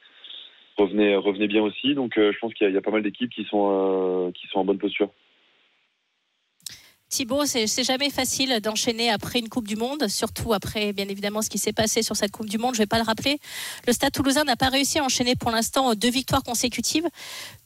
revenait, 0.85 1.47
bien 1.47 1.62
aussi. 1.62 1.95
Donc 1.95 2.16
euh, 2.19 2.33
je 2.33 2.38
pense 2.38 2.55
qu'il 2.55 2.71
y, 2.71 2.77
a 2.77 2.81
pas 2.81 2.90
mal 2.90 3.03
d'équipes 3.03 3.31
qui, 3.31 3.45
sont 3.45 3.69
euh, 3.71 4.33
qui 4.33 4.47
sont 4.49 4.61
en 4.61 4.64
bonne 4.64 4.79
posture. 4.79 5.11
Thibaut, 7.11 7.44
c'est 7.44 7.83
jamais 7.83 8.09
facile 8.09 8.61
d'enchaîner 8.61 9.11
après 9.11 9.40
une 9.40 9.49
Coupe 9.49 9.66
du 9.66 9.75
Monde, 9.75 10.07
surtout 10.07 10.53
après, 10.53 10.92
bien 10.92 11.09
évidemment, 11.09 11.42
ce 11.42 11.51
qui 11.51 11.59
s'est 11.59 11.73
passé 11.73 12.03
sur 12.05 12.14
cette 12.14 12.31
Coupe 12.31 12.49
du 12.49 12.57
Monde. 12.57 12.75
Je 12.75 12.79
ne 12.79 12.85
vais 12.85 12.87
pas 12.87 12.99
le 12.99 13.05
rappeler. 13.05 13.38
Le 13.88 13.92
Stade 13.92 14.12
toulousain 14.12 14.44
n'a 14.44 14.55
pas 14.55 14.68
réussi 14.68 15.01
à 15.01 15.03
enchaîner 15.03 15.35
pour 15.35 15.51
l'instant 15.51 15.94
deux 15.94 16.11
victoires 16.11 16.44
consécutives. 16.44 17.09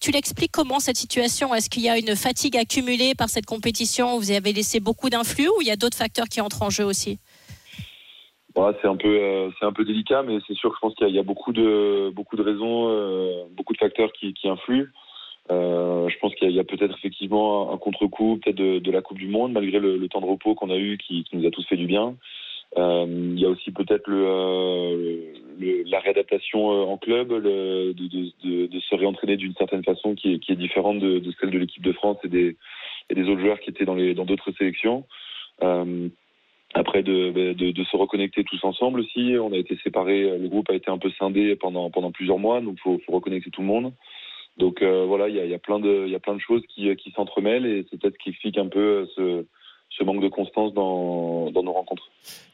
Tu 0.01 0.13
l'expliques 0.13 0.51
comment 0.51 0.81
cette 0.81 0.97
situation? 0.97 1.55
Est-ce 1.55 1.69
qu'il 1.69 1.83
y 1.83 1.91
a 1.91 1.99
une 1.99 2.17
fatigue 2.17 2.57
accumulée 2.57 3.15
par 3.15 3.29
cette 3.29 3.45
compétition? 3.45 4.17
Vous 4.19 4.31
avez 4.31 4.55
laissé 4.55 4.81
beaucoup 4.81 5.11
d'influx 5.11 5.49
ou 5.49 5.61
il 5.61 5.67
y 5.67 5.71
a 5.71 5.77
d'autres 5.77 5.99
facteurs 5.99 6.29
qui 6.31 6.41
entrent 6.41 6.63
en 6.63 6.71
jeu 6.71 6.87
aussi? 6.87 7.19
C'est 8.55 8.89
un 8.89 8.97
peu 8.97 9.09
euh, 9.09 9.51
c'est 9.59 9.67
un 9.67 9.73
peu 9.73 9.85
délicat, 9.85 10.23
mais 10.23 10.39
c'est 10.47 10.55
sûr 10.55 10.71
que 10.71 10.77
je 10.77 10.81
pense 10.81 10.95
qu'il 10.95 11.09
y, 11.09 11.19
a 11.19 11.23
beaucoup 11.23 11.53
de 11.53 12.11
beaucoup 12.15 12.37
de 12.37 12.43
raisons, 12.43 12.89
euh, 12.89 13.45
beaucoup 13.51 13.75
de 13.75 13.79
facteurs 13.79 14.11
qui 14.13 14.33
influent. 14.45 14.87
Euh, 15.51 16.09
je 16.09 16.19
pense 16.19 16.35
qu'il 16.37 16.51
y 16.51 16.61
a, 16.61 16.65
peut-être 16.65 16.97
effectivement 16.97 17.73
un, 17.73 17.77
contre-coup 17.77 18.39
peut-être 18.43 18.57
de, 18.57 18.91
la 18.91 19.03
Coupe 19.03 19.19
du 19.19 19.29
Monde, 19.29 19.53
malgré 19.53 19.79
le, 19.79 20.09
temps 20.09 20.21
de 20.21 20.27
repos 20.27 20.55
qu'on 20.55 20.71
a 20.71 20.77
eu, 20.77 20.97
qui, 20.99 21.25
nous 21.33 21.47
a 21.47 21.51
tous 21.51 21.67
fait 21.67 21.77
du 21.77 21.87
bien. 21.87 22.17
il 22.77 23.39
y 23.39 23.45
a 23.45 23.49
aussi 23.49 23.71
peut-être 23.71 24.09
le, 24.09 25.35
la 25.87 26.01
réadaptation 26.01 26.91
en 26.91 26.97
club, 26.97 27.29
de, 27.29 27.95
se 28.81 28.95
réentraîner 28.95 29.37
d'une 29.37 29.55
certaine 29.55 29.85
façon 29.85 30.15
qui 30.15 30.41
est, 30.49 30.57
différente 30.57 30.99
de, 30.99 31.23
celle 31.41 31.51
de 31.51 31.59
l'équipe 31.59 31.83
de 31.83 31.93
France 31.93 32.19
et 32.25 32.29
des, 32.29 32.57
autres 33.29 33.41
joueurs 33.41 33.61
qui 33.61 33.71
étaient 33.71 33.85
dans 33.85 34.25
d'autres 34.25 34.53
sélections. 34.53 35.05
Après 36.77 37.05
de, 37.05 37.85
se 37.91 37.97
reconnecter 37.97 38.43
tous 38.45 38.63
ensemble 38.65 39.01
aussi. 39.01 39.37
On 39.41 39.53
a 39.53 39.57
été 39.57 39.77
séparés, 39.85 40.39
le 40.39 40.49
groupe 40.49 40.71
a 40.71 40.75
été 40.75 40.91
un 40.91 40.99
peu 40.99 41.11
scindé 41.11 41.55
pendant, 41.55 41.91
plusieurs 42.11 42.39
mois, 42.39 42.61
donc 42.61 42.79
faut, 42.81 42.99
faut, 43.07 43.13
reconnecter 43.13 43.51
tout 43.51 43.61
le 43.61 43.69
monde. 43.69 43.93
Donc 44.57 44.83
euh, 44.83 45.05
voilà, 45.07 45.29
il 45.29 45.35
y 45.35 45.41
a, 45.41 45.47
y, 45.47 45.59
plein 45.59 45.81
de, 45.81 46.13
a 46.15 46.21
plein 46.21 46.35
de 46.35 46.41
choses 46.41 46.63
qui, 46.69 46.95
qui 46.97 47.11
s'entremêlent 47.13 47.67
et 47.67 47.87
c'est 47.91 48.01
peut-être 48.01 48.19
qui 48.19 48.31
explique 48.31 48.59
un 48.59 48.69
peu 48.69 49.07
ce, 49.17 49.45
ce 49.97 50.05
manque 50.05 50.23
de 50.23 50.29
constance 50.29 50.75
dans, 50.75 51.51
dans 51.51 51.63
nos 51.63 51.73
rencontres. 51.73 52.03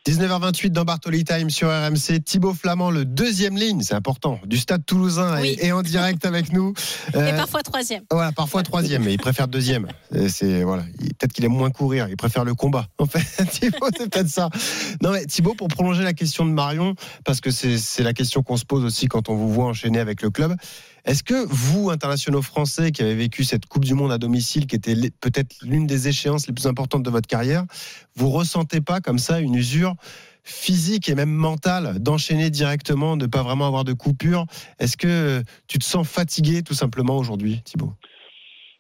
19h28 0.07 0.71
dans 0.71 0.85
Bartoli 0.85 1.25
Time 1.25 1.51
sur 1.51 1.69
RMC. 1.69 2.23
Thibaut 2.25 2.55
Flamand, 2.55 2.91
le 2.91 3.05
deuxième 3.05 3.57
ligne, 3.57 3.83
c'est 3.83 3.95
important, 3.95 4.41
du 4.45 4.57
stade 4.57 4.85
toulousain 4.85 5.39
et, 5.43 5.73
en 5.73 5.83
direct 5.83 6.25
avec 6.25 6.53
nous. 6.53 6.73
et 7.15 7.17
euh, 7.17 7.37
parfois 7.37 7.63
troisième. 7.63 8.03
Voilà, 8.11 8.33
parfois 8.33 8.63
troisième, 8.63 9.05
mais 9.05 9.13
il 9.13 9.19
préfère 9.19 9.47
deuxième. 9.47 9.89
C'est 10.29 10.63
voilà, 10.65 10.85
peut-être 10.99 11.33
qu'il 11.33 11.45
aime 11.45 11.53
moins 11.53 11.71
courir, 11.71 12.09
il 12.09 12.17
préfère 12.17 12.45
le 12.45 12.55
combat. 12.55 12.87
En 12.99 13.07
fait, 13.07 13.45
Thibaut, 13.51 13.89
c'est 13.97 14.11
peut-être 14.11 14.29
ça. 14.29 14.49
Non 15.03 15.13
mais 15.13 15.27
Thibaut, 15.27 15.55
pour 15.55 15.69
prolonger 15.69 16.03
la 16.03 16.15
question 16.15 16.47
de 16.47 16.51
Marion, 16.51 16.95
parce 17.25 17.41
que 17.41 17.51
c'est 17.51 18.03
la 18.03 18.13
question 18.13 18.43
qu'on 18.43 18.57
se 18.57 18.65
pose 18.65 18.85
aussi 18.85 19.07
quand 19.07 19.29
on 19.29 19.35
vous 19.35 19.53
voit 19.53 19.67
enchaîner 19.67 20.01
avec 20.01 20.23
le 20.23 20.31
club. 20.31 20.57
Est-ce 21.05 21.23
que 21.23 21.47
vous, 21.49 21.91
internationaux 21.91 22.43
français, 22.43 22.93
qui 22.93 23.03
avez 23.03 23.15
vécu 23.15 23.45
cette 23.45 23.67
Coupe 23.67 23.85
du 23.85 23.95
Monde 23.95 24.13
à 24.13 24.19
domicile, 24.19 24.67
qui 24.67 24.77
était 24.77 24.95
peut-être 25.21 25.57
l'une 25.63 25.87
des 25.87 26.09
échéances 26.09 26.47
les 26.47 26.53
plus 26.53 26.67
importantes 26.67 27.03
de 27.03 27.11
votre 27.11 27.27
carrière, 27.31 27.65
vous 28.17 28.29
ressentez 28.29 28.81
pas 28.81 29.01
comme 29.01 29.19
ça 29.19 29.41
une 29.41 29.55
usure 29.55 29.95
physique 30.43 31.09
et 31.09 31.15
même 31.15 31.31
mentale 31.31 31.99
d'enchaîner 32.01 32.51
directement, 32.51 33.17
de 33.17 33.25
ne 33.25 33.31
pas 33.31 33.43
vraiment 33.43 33.67
avoir 33.67 33.85
de 33.85 33.93
coupure? 33.95 34.45
Est-ce 34.79 34.97
que 34.97 35.43
tu 35.69 35.79
te 35.79 35.85
sens 35.85 36.07
fatigué 36.07 36.63
tout 36.63 36.75
simplement 36.75 37.17
aujourd'hui, 37.17 37.63
Thibaut? 37.65 37.93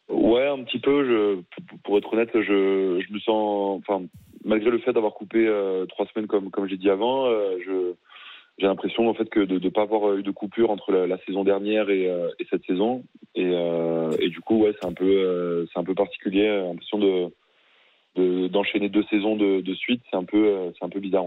Ouais, 0.08 0.46
un 0.46 0.64
petit 0.64 0.80
peu. 0.80 1.42
Pour 1.84 1.96
être 1.98 2.12
honnête, 2.12 2.30
je, 2.34 3.00
je 3.06 3.12
me 3.12 3.20
sens, 3.20 3.80
enfin, 3.80 4.04
malgré 4.44 4.70
le 4.70 4.78
fait 4.78 4.92
d'avoir 4.92 5.14
coupé 5.14 5.46
euh, 5.46 5.86
trois 5.86 6.06
semaines 6.06 6.26
comme 6.26 6.50
comme 6.50 6.68
j'ai 6.68 6.76
dit 6.76 6.90
avant, 6.90 7.26
euh, 7.26 7.56
j'ai 8.58 8.66
l'impression 8.66 9.08
en 9.08 9.14
fait 9.14 9.28
que 9.30 9.40
de 9.40 9.58
ne 9.58 9.68
pas 9.70 9.82
avoir 9.82 10.14
eu 10.16 10.22
de 10.22 10.30
coupure 10.30 10.70
entre 10.70 10.92
la, 10.92 11.18
saison 11.24 11.44
dernière 11.44 11.88
et, 11.90 12.08
euh, 12.08 12.28
et, 12.38 12.46
cette 12.50 12.64
saison 12.64 13.04
et, 13.34 13.52
et 14.18 14.28
du 14.28 14.40
coup 14.40 14.64
ouais 14.64 14.74
c'est 14.80 14.86
un 14.86 14.92
peu 14.92 15.06
euh, 15.06 15.64
c'est 15.72 15.78
un 15.78 15.84
peu 15.84 15.94
particulier 15.94 16.46
l'impression 16.48 16.98
de 16.98 17.28
d'enchaîner 18.48 18.88
deux 18.88 19.04
saisons 19.10 19.36
de, 19.36 19.74
suite 19.74 20.02
c'est 20.10 20.16
un 20.16 20.24
peu 20.24 20.72
c'est 20.78 20.84
un 20.84 20.88
peu 20.88 21.00
bizarre. 21.00 21.24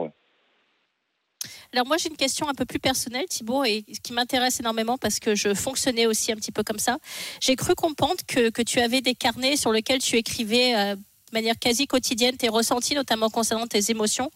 Alors 1.74 1.88
moi 1.88 1.98
j'ai 1.98 2.10
une 2.10 2.18
question 2.18 2.48
un 2.48 2.54
peu 2.54 2.66
plus 2.66 2.80
personnelle 2.80 3.26
Thibaut 3.26 3.64
et 3.64 3.84
qui 4.04 4.14
m'intéresse 4.14 4.60
énormément 4.60 4.98
parce 4.98 5.20
que 5.20 5.36
je 5.36 5.54
fonctionnais 5.54 6.06
aussi 6.06 6.32
un 6.32 6.36
petit 6.36 6.52
peu 6.52 6.64
comme 6.64 6.80
ça. 6.80 6.98
J'ai 7.42 7.56
cru 7.56 7.74
comprendre 7.74 8.22
que, 8.28 8.50
que 8.50 8.62
tu 8.62 8.80
avais 8.80 9.02
des 9.02 9.16
carnets 9.16 9.56
sur 9.56 9.72
lesquels 9.72 10.00
tu 10.00 10.16
écrivais 10.18 10.96
de 10.96 11.00
manière 11.34 11.58
quasi 11.60 11.88
quotidienne 11.88 12.38
tes 12.38 12.50
ressentis 12.50 12.94
notamment 12.94 13.30
concernant 13.30 13.66
tes 13.66 13.90
émotions. 13.90 14.30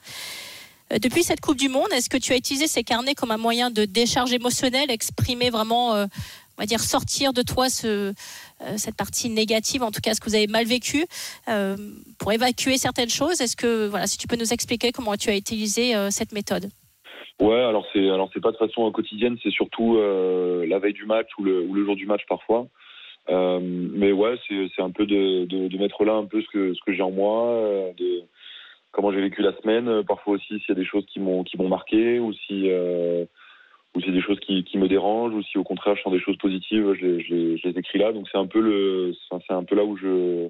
Euh, 0.93 0.99
depuis 0.99 1.23
cette 1.23 1.41
Coupe 1.41 1.57
du 1.57 1.69
Monde, 1.69 1.87
est-ce 1.93 2.09
que 2.09 2.17
tu 2.17 2.33
as 2.33 2.37
utilisé 2.37 2.67
ces 2.67 2.83
carnets 2.83 3.15
comme 3.15 3.31
un 3.31 3.37
moyen 3.37 3.69
de 3.69 3.85
décharge 3.85 4.33
émotionnelle, 4.33 4.89
exprimer 4.89 5.49
vraiment, 5.49 5.95
euh, 5.95 6.05
on 6.57 6.63
va 6.63 6.65
dire, 6.65 6.79
sortir 6.79 7.33
de 7.33 7.41
toi 7.41 7.67
euh, 7.85 8.13
cette 8.77 8.95
partie 8.95 9.29
négative, 9.29 9.83
en 9.83 9.91
tout 9.91 10.01
cas 10.01 10.13
ce 10.13 10.19
que 10.19 10.29
vous 10.29 10.35
avez 10.35 10.47
mal 10.47 10.65
vécu, 10.65 11.05
pour 12.17 12.31
évacuer 12.33 12.77
certaines 12.77 13.09
choses 13.09 13.41
Est-ce 13.41 13.55
que, 13.55 13.87
voilà, 13.87 14.07
si 14.07 14.17
tu 14.17 14.27
peux 14.27 14.35
nous 14.35 14.53
expliquer 14.53 14.91
comment 14.91 15.15
tu 15.15 15.29
as 15.29 15.37
utilisé 15.37 15.93
cette 16.09 16.31
méthode? 16.31 16.69
Ouais, 17.39 17.61
alors 17.61 17.85
c'est 17.93 18.09
alors 18.09 18.31
c'est 18.33 18.41
pas 18.41 18.51
de 18.51 18.57
façon 18.57 18.91
quotidienne, 18.91 19.37
c'est 19.43 19.51
surtout 19.51 19.97
la 19.97 20.79
veille 20.79 20.93
du 20.93 21.05
match 21.05 21.29
ou 21.37 21.43
le, 21.43 21.61
ou 21.61 21.73
le 21.73 21.85
jour 21.85 21.95
du 21.95 22.07
match 22.07 22.23
parfois. 22.27 22.67
mais 23.29 24.11
ouais, 24.11 24.35
c'est 24.47 24.81
un 24.81 24.91
peu 24.91 25.05
de, 25.05 25.45
de, 25.45 25.77
mettre 25.77 26.03
là 26.03 26.13
un 26.13 26.25
peu 26.25 26.41
ce 26.41 26.47
que, 26.47 26.73
ce 26.73 26.79
que 26.85 26.93
j'ai 26.93 27.03
en 27.03 27.11
moi, 27.11 27.91
de 27.97 28.23
comment 28.91 29.11
j'ai 29.11 29.21
vécu 29.21 29.43
la 29.43 29.55
semaine. 29.61 30.03
Parfois 30.03 30.33
aussi 30.33 30.47
s'il 30.47 30.69
y 30.69 30.71
a 30.71 30.75
des 30.75 30.85
choses 30.85 31.05
qui 31.05 31.19
m'ont 31.19 31.43
qui 31.43 31.57
m'ont 31.57 31.69
marqué 31.69 32.19
ou 32.19 32.33
si 32.33 32.69
ou 33.97 34.09
a 34.09 34.11
des 34.11 34.21
choses 34.21 34.39
qui, 34.39 34.77
me 34.77 34.87
dérangent 34.87 35.33
ou 35.33 35.41
si 35.43 35.57
au 35.57 35.63
contraire 35.63 35.95
je 35.95 36.03
sens 36.03 36.13
des 36.13 36.19
choses 36.19 36.37
positives, 36.37 36.93
je 36.93 37.57
les, 37.65 37.77
écris 37.77 37.97
là. 37.97 38.11
Donc 38.11 38.27
c'est 38.31 38.37
un 38.37 38.45
peu 38.45 38.59
le, 38.59 39.15
c'est 39.29 39.53
un 39.53 39.63
peu 39.63 39.75
là 39.75 39.83
où 39.83 39.97
je 39.97 40.49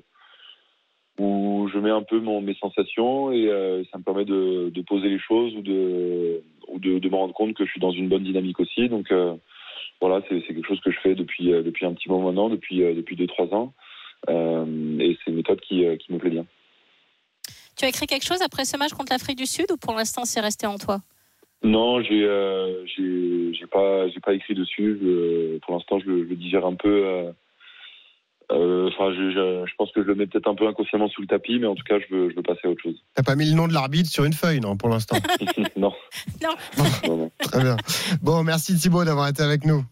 où 1.20 1.70
je 1.74 1.80
mets 1.80 1.90
un 1.90 2.04
peu 2.04 2.20
mon, 2.20 2.42
mes 2.42 2.56
sensations 2.56 3.32
et 3.32 3.48
euh, 3.48 3.84
ça 3.92 3.98
me 3.98 4.04
permet 4.04 4.26
de, 4.26 4.72
poser 4.86 5.10
les 5.10 5.20
choses 5.20 5.56
ou 5.56 5.62
de 5.62 6.44
ou 6.68 6.80
de, 6.80 7.00
de, 7.00 7.10
me 7.10 7.16
rendre 7.16 7.34
compte 7.34 7.56
que 7.56 7.66
je 7.66 7.72
suis 7.72 7.80
dans 7.80 7.92
une 7.92 8.10
bonne 8.10 8.24
dynamique 8.24 8.60
aussi. 8.60 8.90
Donc 8.90 9.12
euh, 9.12 9.36
voilà, 10.02 10.22
c'est 10.30 10.42
quelque 10.42 10.68
chose 10.68 10.82
que 10.82 10.92
je 10.92 11.00
fais 11.00 11.16
depuis 11.16 11.54
euh, 11.54 11.64
depuis 11.64 11.86
un 11.86 11.94
petit 11.94 12.10
moment 12.10 12.26
maintenant, 12.26 12.50
depuis 12.50 12.80
depuis 12.80 13.16
deux 13.16 13.28
trois 13.28 13.48
ans, 13.54 13.74
et 14.28 15.18
c'est 15.18 15.32
une 15.32 15.38
méthode 15.38 15.62
qui, 15.62 15.86
qui 16.00 16.12
me 16.12 16.18
plaît 16.18 16.32
bien. 16.32 16.46
Tu 17.78 17.86
as 17.86 17.90
écrit 17.90 18.08
quelque 18.08 18.26
chose 18.26 18.42
après 18.42 18.66
ce 18.66 18.76
match 18.76 18.92
contre 18.92 19.14
l'Afrique 19.14 19.38
du 19.38 19.46
Sud 19.46 19.72
ou 19.72 19.78
pour 19.78 19.94
l'instant 19.94 20.26
c'est 20.26 20.42
resté 20.42 20.68
en 20.68 20.78
toi? 20.78 21.00
Non, 21.64 22.02
j'ai 22.04 22.24
euh, 22.24 22.86
j'ai 22.86 23.66
pas 23.72 24.08
j'ai 24.10 24.20
pas 24.20 24.34
écrit 24.34 24.54
dessus. 24.54 25.00
pour 25.64 25.74
l'instant, 25.74 26.00
je, 26.00 26.10
le 26.10 26.36
digère 26.36 26.66
un 26.66 26.76
peu. 26.76 27.06
Euh, 27.06 27.32
euh, 28.50 28.90
enfin, 28.94 29.12
je, 29.12 29.32
je, 29.32 29.76
pense 29.78 29.92
que 29.92 30.02
je 30.02 30.08
le 30.08 30.16
mets 30.16 30.26
peut-être 30.26 30.48
un 30.48 30.56
peu 30.56 30.66
inconsciemment 30.68 31.10
sous 31.10 31.22
le 31.22 31.28
tapis, 31.28 31.60
mais 31.60 31.68
en 31.68 31.76
tout 31.76 31.84
cas, 31.84 31.96
je 32.00 32.16
veux, 32.16 32.30
je 32.30 32.36
veux 32.36 32.44
passer 32.44 32.62
à 32.64 32.70
autre 32.70 32.82
chose. 32.82 32.96
T'as 33.14 33.24
pas 33.24 33.36
mis 33.36 33.50
le 33.50 33.56
nom 33.56 33.68
de 33.68 33.74
l'arbitre 33.74 34.10
sur 34.10 34.24
une 34.24 34.32
feuille, 34.32 34.62
non, 34.62 34.78
pour 34.78 34.90
l'instant? 34.90 35.18
Non. 35.76 35.92
non. 36.42 37.30
Très 37.40 37.62
bien. 37.62 37.76
Bon, 38.22 38.44
merci 38.44 38.76
Thibaut 38.76 39.04
d'avoir 39.04 39.28
été 39.28 39.44
avec 39.44 39.66
nous. 39.66 39.84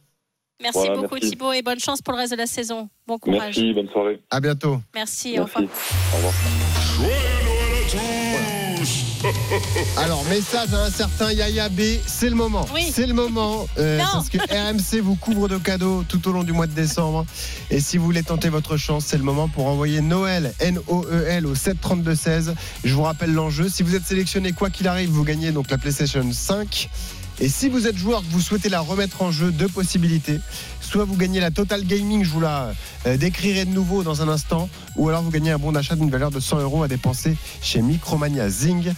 Merci 0.62 0.88
beaucoup 0.96 1.20
Thibaut 1.20 1.52
et 1.52 1.62
bonne 1.62 1.80
chance 1.80 2.02
pour 2.02 2.14
le 2.14 2.20
reste 2.20 2.32
de 2.32 2.38
la 2.38 2.46
saison. 2.46 2.90
Bon 3.08 3.18
courage. 3.18 3.58
Merci, 3.58 3.74
bonne 3.74 3.90
soirée. 3.90 4.22
À 4.32 4.40
bientôt. 4.40 4.78
Merci, 4.94 5.36
merci. 5.36 5.40
au 5.40 5.44
revoir. 5.44 5.64
Au 6.14 6.18
revoir. 6.18 7.45
Alors, 9.98 10.24
message 10.26 10.74
à 10.74 10.86
un 10.86 10.90
certain 10.90 11.32
Yaya 11.32 11.70
B, 11.70 11.82
c'est 12.06 12.30
le 12.30 12.36
moment. 12.36 12.66
C'est 12.92 13.08
le 13.08 13.14
moment. 13.14 13.68
Euh, 13.78 14.00
parce 14.00 14.30
que 14.30 14.38
RMC 14.38 15.02
vous 15.02 15.16
couvre 15.16 15.48
de 15.48 15.58
cadeaux 15.58 16.04
tout 16.08 16.28
au 16.28 16.32
long 16.32 16.44
du 16.44 16.52
mois 16.52 16.68
de 16.68 16.74
décembre. 16.74 17.26
Et 17.70 17.80
si 17.80 17.98
vous 17.98 18.06
voulez 18.06 18.24
tenter 18.24 18.50
votre 18.50 18.78
chance, 18.78 19.06
c'est 19.08 19.18
le 19.18 19.24
moment 19.24 19.48
pour 19.48 19.68
envoyer 19.68 20.02
Noël, 20.02 20.54
N-O-E-L, 20.60 21.46
au 21.46 21.56
732-16. 21.56 22.54
Je 22.84 22.94
vous 22.94 23.04
rappelle 23.04 23.34
l'enjeu. 23.34 23.70
Si 23.70 23.84
vous 23.84 23.96
êtes 23.96 24.06
sélectionné, 24.06 24.52
quoi 24.52 24.70
qu'il 24.70 24.88
arrive, 24.88 25.10
vous 25.10 25.24
gagnez 25.24 25.52
donc 25.52 25.70
la 25.70 25.78
PlayStation 25.78 26.26
5. 26.32 26.90
Et 27.40 27.50
si 27.50 27.68
vous 27.68 27.86
êtes 27.88 27.98
joueur 27.98 28.22
que 28.22 28.28
vous 28.28 28.40
souhaitez 28.40 28.70
la 28.70 28.80
remettre 28.80 29.22
en 29.22 29.30
jeu, 29.32 29.52
deux 29.52 29.68
possibilités. 29.68 30.40
Soit 30.80 31.04
vous 31.04 31.18
gagnez 31.18 31.42
la 31.42 31.52
Total 31.52 31.84
Gaming, 31.84 32.24
je 32.24 32.30
vous 32.30 32.40
la 32.40 32.74
euh, 33.06 33.18
décrirai 33.18 33.66
de 33.66 33.72
nouveau 33.72 34.04
dans 34.04 34.22
un 34.22 34.30
instant, 34.30 34.70
ou 34.96 35.10
alors 35.10 35.22
vous 35.22 35.32
gagnez 35.32 35.52
un 35.52 35.58
bon 35.58 35.74
d'achat 35.74 35.96
d'une 35.96 36.10
valeur 36.10 36.32
de 36.32 36.40
100 36.40 36.60
euros 36.60 36.84
à 36.84 36.88
dépenser 36.88 37.36
chez 37.62 37.82
Micromania 37.82 38.50
Zing. 38.50 38.94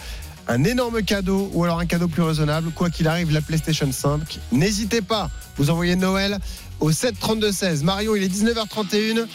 Un 0.48 0.64
énorme 0.64 1.02
cadeau 1.02 1.50
ou 1.54 1.64
alors 1.64 1.80
un 1.80 1.86
cadeau 1.86 2.08
plus 2.08 2.22
raisonnable, 2.22 2.72
quoi 2.72 2.90
qu'il 2.90 3.08
arrive, 3.08 3.34
la 3.34 3.42
PlayStation 3.42 3.92
5. 3.92 4.40
N'hésitez 4.52 5.02
pas, 5.02 5.30
vous 5.58 5.72
envoyez 5.72 5.96
Noël 5.96 6.38
au 6.80 6.92
7 6.92 7.16
16. 7.52 7.84
Mario, 7.84 8.16
il 8.16 8.24
est 8.24 8.28
19h31. 8.28 9.26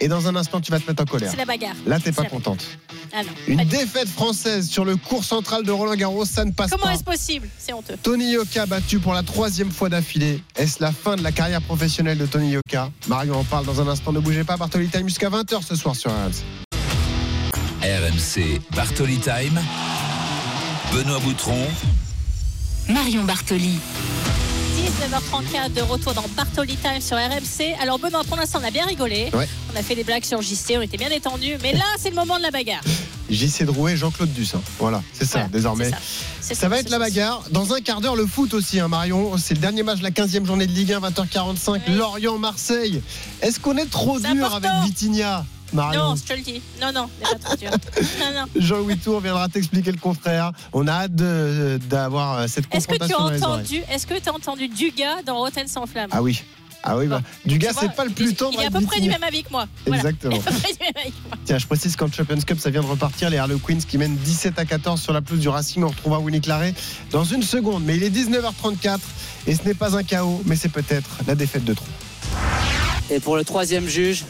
Et 0.00 0.08
dans 0.08 0.28
un 0.28 0.36
instant, 0.36 0.60
tu 0.60 0.70
vas 0.70 0.78
te 0.80 0.88
mettre 0.88 1.02
en 1.02 1.06
colère. 1.06 1.30
C'est 1.30 1.36
la 1.36 1.44
bagarre. 1.44 1.74
Là, 1.86 1.98
t'es 1.98 2.12
pas 2.12 2.24
contente. 2.24 2.64
Ah 3.12 3.22
non, 3.22 3.30
Une 3.46 3.64
défaite 3.64 4.08
française 4.08 4.68
sur 4.68 4.84
le 4.84 4.96
cours 4.96 5.24
central 5.24 5.64
de 5.64 5.72
Roland 5.72 5.94
Garros, 5.96 6.24
ça 6.24 6.44
ne 6.44 6.52
passe 6.52 6.70
pas. 6.70 6.76
Comment 6.76 6.90
est-ce 6.92 7.04
possible? 7.04 7.48
C'est 7.58 7.72
honteux. 7.72 7.96
Tony 8.02 8.32
Yoka 8.32 8.66
battu 8.66 8.98
pour 9.00 9.14
la 9.14 9.22
troisième 9.22 9.70
fois 9.70 9.88
d'affilée. 9.88 10.42
Est-ce 10.56 10.82
la 10.82 10.92
fin 10.92 11.16
de 11.16 11.22
la 11.22 11.32
carrière 11.32 11.62
professionnelle 11.62 12.18
de 12.18 12.26
Tony 12.26 12.50
Yoka? 12.50 12.90
Mario 13.08 13.34
en 13.34 13.44
parle 13.44 13.64
dans 13.66 13.80
un 13.80 13.88
instant. 13.88 14.12
Ne 14.12 14.20
bougez 14.20 14.44
pas. 14.44 14.56
Bartoli 14.56 14.88
Time 14.88 15.08
jusqu'à 15.08 15.30
20h 15.30 15.62
ce 15.66 15.74
soir 15.74 15.96
sur 15.96 16.10
RMC. 16.10 16.44
RMC 17.82 18.60
Bartoli 18.74 19.18
Time. 19.18 19.60
Benoît 20.92 21.18
Boutron. 21.20 21.66
Marion 22.88 23.24
Bartoli. 23.24 23.78
19h34 24.98 25.74
de 25.74 25.82
retour 25.82 26.12
dans 26.12 26.24
Bartoli 26.36 26.76
Time 26.76 27.00
sur 27.00 27.16
RMC. 27.16 27.76
Alors 27.80 28.00
Benoît, 28.00 28.24
pour 28.24 28.36
l'instant, 28.36 28.58
on 28.60 28.66
a 28.66 28.72
bien 28.72 28.84
rigolé. 28.84 29.30
On 29.32 29.78
a 29.78 29.82
fait 29.82 29.94
des 29.94 30.02
blagues 30.02 30.24
sur 30.24 30.42
JC, 30.42 30.76
on 30.76 30.80
était 30.80 30.96
bien 30.96 31.08
détendus. 31.08 31.56
Mais 31.62 31.72
là, 31.72 31.84
c'est 31.98 32.10
le 32.10 32.16
moment 32.16 32.36
de 32.36 32.42
la 32.42 32.50
bagarre. 32.50 32.82
JC 33.30 33.62
Drouet, 33.62 33.96
Jean-Claude 33.96 34.32
Dussin. 34.32 34.60
Voilà, 34.80 35.00
c'est 35.12 35.24
ça, 35.24 35.46
désormais. 35.52 35.92
Ça. 36.40 36.68
va 36.68 36.80
être 36.80 36.90
la 36.90 36.98
bagarre. 36.98 37.44
Dans 37.52 37.74
un 37.74 37.80
quart 37.80 38.00
d'heure, 38.00 38.16
le 38.16 38.26
foot 38.26 38.54
aussi, 38.54 38.80
hein, 38.80 38.88
Marion. 38.88 39.36
C'est 39.38 39.54
le 39.54 39.60
dernier 39.60 39.84
match 39.84 39.98
de 39.98 40.04
la 40.04 40.10
15e 40.10 40.44
journée 40.44 40.66
de 40.66 40.72
Ligue 40.72 40.92
1, 40.92 41.00
20h45. 41.00 41.94
Lorient-Marseille. 41.96 43.00
Est-ce 43.40 43.60
qu'on 43.60 43.76
est 43.76 43.88
trop 43.88 44.18
dur 44.18 44.52
avec 44.52 44.70
Vitinha? 44.84 45.44
Non, 45.72 46.16
je 46.16 46.22
te 46.22 46.32
le 46.32 46.42
dis. 46.42 46.62
Non, 46.80 46.92
non, 46.92 47.08
pas 47.22 47.38
trop 47.38 47.56
dur. 47.56 47.70
Jean-Louis 48.56 48.98
Tour 48.98 49.20
viendra 49.20 49.48
t'expliquer 49.48 49.92
le 49.92 49.98
contraire. 49.98 50.52
On 50.72 50.86
a 50.86 50.92
hâte 50.92 51.14
d'avoir 51.14 52.38
euh, 52.38 52.46
cette 52.46 52.68
confrontation. 52.68 53.30
Est-ce 53.30 53.34
que 53.34 53.38
tu 53.38 53.44
as 53.44 53.48
entendu, 53.48 53.82
est-ce 53.90 54.06
que 54.06 54.14
tu 54.14 54.28
as 54.28 54.34
entendu 54.34 54.68
Dugas 54.68 55.22
dans 55.26 55.36
Rotten 55.36 55.66
sans 55.66 55.86
flamme? 55.86 56.08
Ah 56.12 56.22
oui. 56.22 56.42
Ah 56.84 56.96
oui, 56.96 57.06
bah, 57.06 57.20
Dugas, 57.44 57.72
c'est 57.78 57.92
pas 57.92 58.04
le 58.04 58.10
plus 58.10 58.34
tendre. 58.34 58.54
Il 58.58 58.62
est 58.62 58.66
à 58.66 58.70
peu 58.70 58.84
près 58.86 59.00
du 59.00 59.08
même 59.08 59.22
avis 59.22 59.42
que 59.42 59.50
moi. 59.50 59.66
Exactement. 59.86 60.38
Tiens, 61.44 61.58
je 61.58 61.66
précise 61.66 61.96
qu'en 61.96 62.10
Champions 62.10 62.38
Cup, 62.40 62.58
ça 62.60 62.70
vient 62.70 62.82
de 62.82 62.86
repartir. 62.86 63.30
Les 63.30 63.38
Harlequins 63.38 63.78
qui 63.86 63.98
mènent 63.98 64.16
17 64.16 64.58
à 64.58 64.64
14 64.64 65.00
sur 65.00 65.12
la 65.12 65.20
pelouse 65.20 65.40
du 65.40 65.48
Racing. 65.48 65.82
On 65.82 65.88
retrouvera 65.88 66.20
Winnie 66.20 66.40
Claret 66.40 66.74
dans 67.10 67.24
une 67.24 67.42
seconde. 67.42 67.84
Mais 67.84 67.96
il 67.96 68.04
est 68.04 68.10
19h34 68.10 68.98
et 69.46 69.54
ce 69.54 69.64
n'est 69.64 69.74
pas 69.74 69.96
un 69.96 70.02
chaos, 70.02 70.40
mais 70.46 70.56
c'est 70.56 70.68
peut-être 70.68 71.10
la 71.26 71.34
défaite 71.34 71.64
de 71.64 71.74
trop. 71.74 71.86
Et 73.10 73.20
pour 73.20 73.36
le 73.36 73.44
troisième 73.44 73.88
juge, 73.88 74.24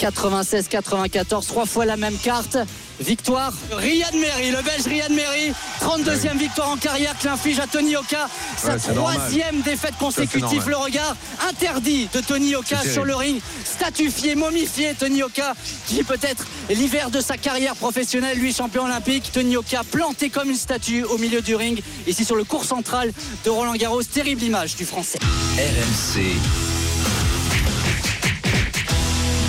96-94, 0.00 1.46
trois 1.46 1.66
fois 1.66 1.84
la 1.84 1.96
même 1.96 2.16
carte. 2.16 2.56
Victoire 3.00 3.52
Riyad 3.72 4.14
Meri, 4.14 4.52
le 4.52 4.62
Belge 4.62 4.86
Riyad 4.86 5.10
Meri, 5.10 5.52
32e 5.80 6.38
victoire 6.38 6.70
en 6.70 6.76
carrière 6.76 7.16
qu'il 7.18 7.28
inflige 7.28 7.58
à 7.58 7.66
Tony 7.66 7.96
Oka. 7.96 8.28
Sa 8.56 8.76
troisième 8.76 9.62
défaite 9.62 9.94
consécutive. 9.98 10.68
Le 10.68 10.76
regard 10.76 11.16
interdit 11.48 12.08
de 12.14 12.20
Tony 12.20 12.54
Oka 12.54 12.82
sur 12.82 13.04
le 13.04 13.16
ring. 13.16 13.40
Statufié, 13.64 14.36
momifié 14.36 14.94
Tony 14.98 15.22
Oka, 15.22 15.54
qui 15.88 16.04
peut-être 16.04 16.46
l'hiver 16.70 17.10
de 17.10 17.20
sa 17.20 17.36
carrière 17.36 17.74
professionnelle, 17.74 18.38
lui 18.38 18.54
champion 18.54 18.84
olympique. 18.84 19.30
Tony 19.32 19.56
Oka 19.56 19.82
planté 19.90 20.30
comme 20.30 20.50
une 20.50 20.56
statue 20.56 21.02
au 21.04 21.18
milieu 21.18 21.40
du 21.40 21.56
ring, 21.56 21.82
ici 22.06 22.24
sur 22.24 22.36
le 22.36 22.44
cours 22.44 22.64
central 22.64 23.12
de 23.44 23.50
Roland 23.50 23.74
Garros. 23.74 24.02
Terrible 24.04 24.44
image 24.44 24.76
du 24.76 24.84
français. 24.84 25.18
RMC. 25.58 26.73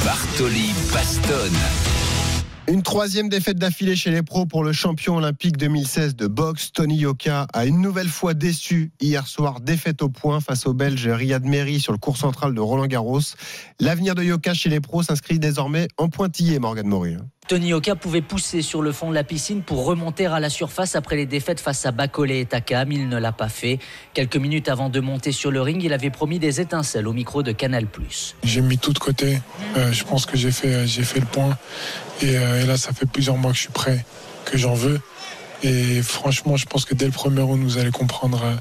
Bartoli 0.06 0.72
Bastonne. 0.94 1.58
Une 2.68 2.84
troisième 2.84 3.28
défaite 3.28 3.58
d'affilée 3.58 3.96
chez 3.96 4.12
les 4.12 4.22
pros 4.22 4.46
pour 4.46 4.64
le 4.64 4.72
champion 4.72 5.18
olympique 5.18 5.58
2016 5.58 6.16
de 6.16 6.28
boxe. 6.28 6.72
Tony 6.72 6.98
Yoka 6.98 7.48
a 7.52 7.66
une 7.66 7.82
nouvelle 7.82 8.10
fois 8.10 8.36
déçu 8.36 8.92
hier 9.02 9.26
soir, 9.26 9.62
défaite 9.62 10.04
au 10.04 10.10
point 10.10 10.42
face 10.42 10.68
au 10.68 10.76
Belge 10.76 11.08
Riyad 11.08 11.44
Meri 11.44 11.80
sur 11.80 11.92
le 11.92 11.98
cours 11.98 12.18
central 12.18 12.54
de 12.54 12.62
Roland 12.62 12.86
Garros. 12.86 13.20
L'avenir 13.80 14.14
de 14.14 14.22
Yoka 14.22 14.54
chez 14.54 14.70
les 14.70 14.80
pros 14.80 15.02
s'inscrit 15.02 15.40
désormais 15.40 15.88
en 15.98 16.08
pointillé, 16.08 16.60
Morgan 16.60 16.86
Maury. 16.88 17.18
Tony 17.48 17.74
Oka 17.74 17.96
pouvait 17.96 18.24
pousser 18.24 18.64
sur 18.64 18.82
le 18.82 18.92
fond 18.92 19.12
de 19.12 19.16
la 19.16 19.24
piscine 19.24 19.62
pour 19.62 19.86
remonter 19.86 20.26
à 20.26 20.40
la 20.40 20.50
surface 20.50 20.96
après 20.96 21.16
les 21.16 21.28
défaites 21.28 21.60
face 21.60 21.86
à 21.86 21.92
Bacolé 21.92 22.40
et 22.40 22.46
Takam. 22.46 22.92
Il 22.92 23.08
ne 23.08 23.20
l'a 23.20 23.32
pas 23.32 23.50
fait. 23.50 23.78
Quelques 24.16 24.38
minutes 24.38 24.68
avant 24.68 24.90
de 24.90 25.00
monter 25.00 25.32
sur 25.32 25.52
le 25.52 25.62
ring, 25.62 25.84
il 25.84 25.94
avait 25.94 26.10
promis 26.10 26.40
des 26.40 26.60
étincelles 26.60 27.08
au 27.08 27.14
micro 27.14 27.44
de 27.44 27.52
Canal+. 27.52 27.86
J'ai 28.44 28.62
mis 28.62 28.80
tout 28.80 28.94
de 28.94 29.00
côté. 29.00 29.40
Euh, 29.78 29.92
je 29.92 30.04
pense 30.04 30.26
que 30.26 30.38
j'ai 30.38 30.50
fait, 30.50 30.88
j'ai 30.88 31.04
fait 31.04 31.20
le 31.20 31.28
point. 31.28 31.56
Euh, 32.24 32.64
et, 32.64 32.66
là, 32.66 32.78
ça 32.78 32.94
fait 32.94 33.06
plusieurs 33.06 33.38
mois 33.38 33.52
que 33.52 33.58
je 33.58 33.62
suis 33.62 33.72
prêt, 33.72 34.04
que 34.46 34.58
j'en 34.58 34.74
veux. 34.74 35.00
Et 35.62 36.02
franchement, 36.02 36.58
je 36.58 36.66
pense 36.66 36.84
que 36.84 36.96
dès 36.96 37.06
le 37.06 37.12
premier 37.12 37.42
round, 37.42 37.64
vous 37.64 37.78
allez 37.78 37.92
comprendre 37.92 38.42
euh, 38.44 38.56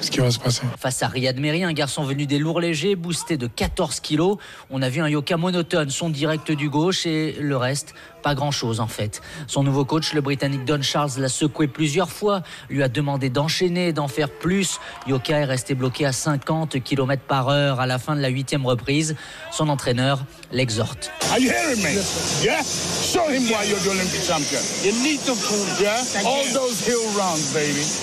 ce 0.00 0.10
qui 0.10 0.20
va 0.20 0.30
se 0.30 0.38
passer. 0.38 0.62
Face 0.78 1.02
à 1.02 1.08
Riyad 1.08 1.38
Meri, 1.38 1.64
un 1.64 1.72
garçon 1.72 2.02
venu 2.04 2.26
des 2.26 2.38
lourds 2.38 2.60
légers, 2.60 2.96
boosté 2.96 3.36
de 3.36 3.46
14 3.46 4.00
kilos. 4.00 4.38
On 4.70 4.82
a 4.82 4.88
vu 4.88 5.00
un 5.00 5.08
Yoka 5.08 5.36
monotone, 5.36 5.90
son 5.90 6.10
direct 6.10 6.50
du 6.50 6.68
gauche 6.68 7.06
et 7.06 7.36
le 7.40 7.56
reste, 7.56 7.94
pas 8.22 8.34
grand-chose 8.34 8.80
en 8.80 8.86
fait. 8.86 9.20
Son 9.46 9.62
nouveau 9.62 9.84
coach, 9.84 10.12
le 10.14 10.20
Britannique 10.20 10.64
Don 10.64 10.80
Charles, 10.80 11.12
l'a 11.18 11.28
secoué 11.28 11.66
plusieurs 11.66 12.10
fois, 12.10 12.42
lui 12.70 12.82
a 12.82 12.88
demandé 12.88 13.28
d'enchaîner, 13.28 13.92
d'en 13.92 14.08
faire 14.08 14.30
plus. 14.30 14.78
Yoka 15.06 15.40
est 15.40 15.44
resté 15.44 15.74
bloqué 15.74 16.06
à 16.06 16.12
50 16.12 16.82
km 16.82 17.22
par 17.22 17.48
heure 17.48 17.80
à 17.80 17.86
la 17.86 17.98
fin 17.98 18.16
de 18.16 18.20
la 18.20 18.28
huitième 18.28 18.66
reprise. 18.66 19.16
Son 19.50 19.68
entraîneur 19.68 20.24
l'exhorte. 20.52 21.10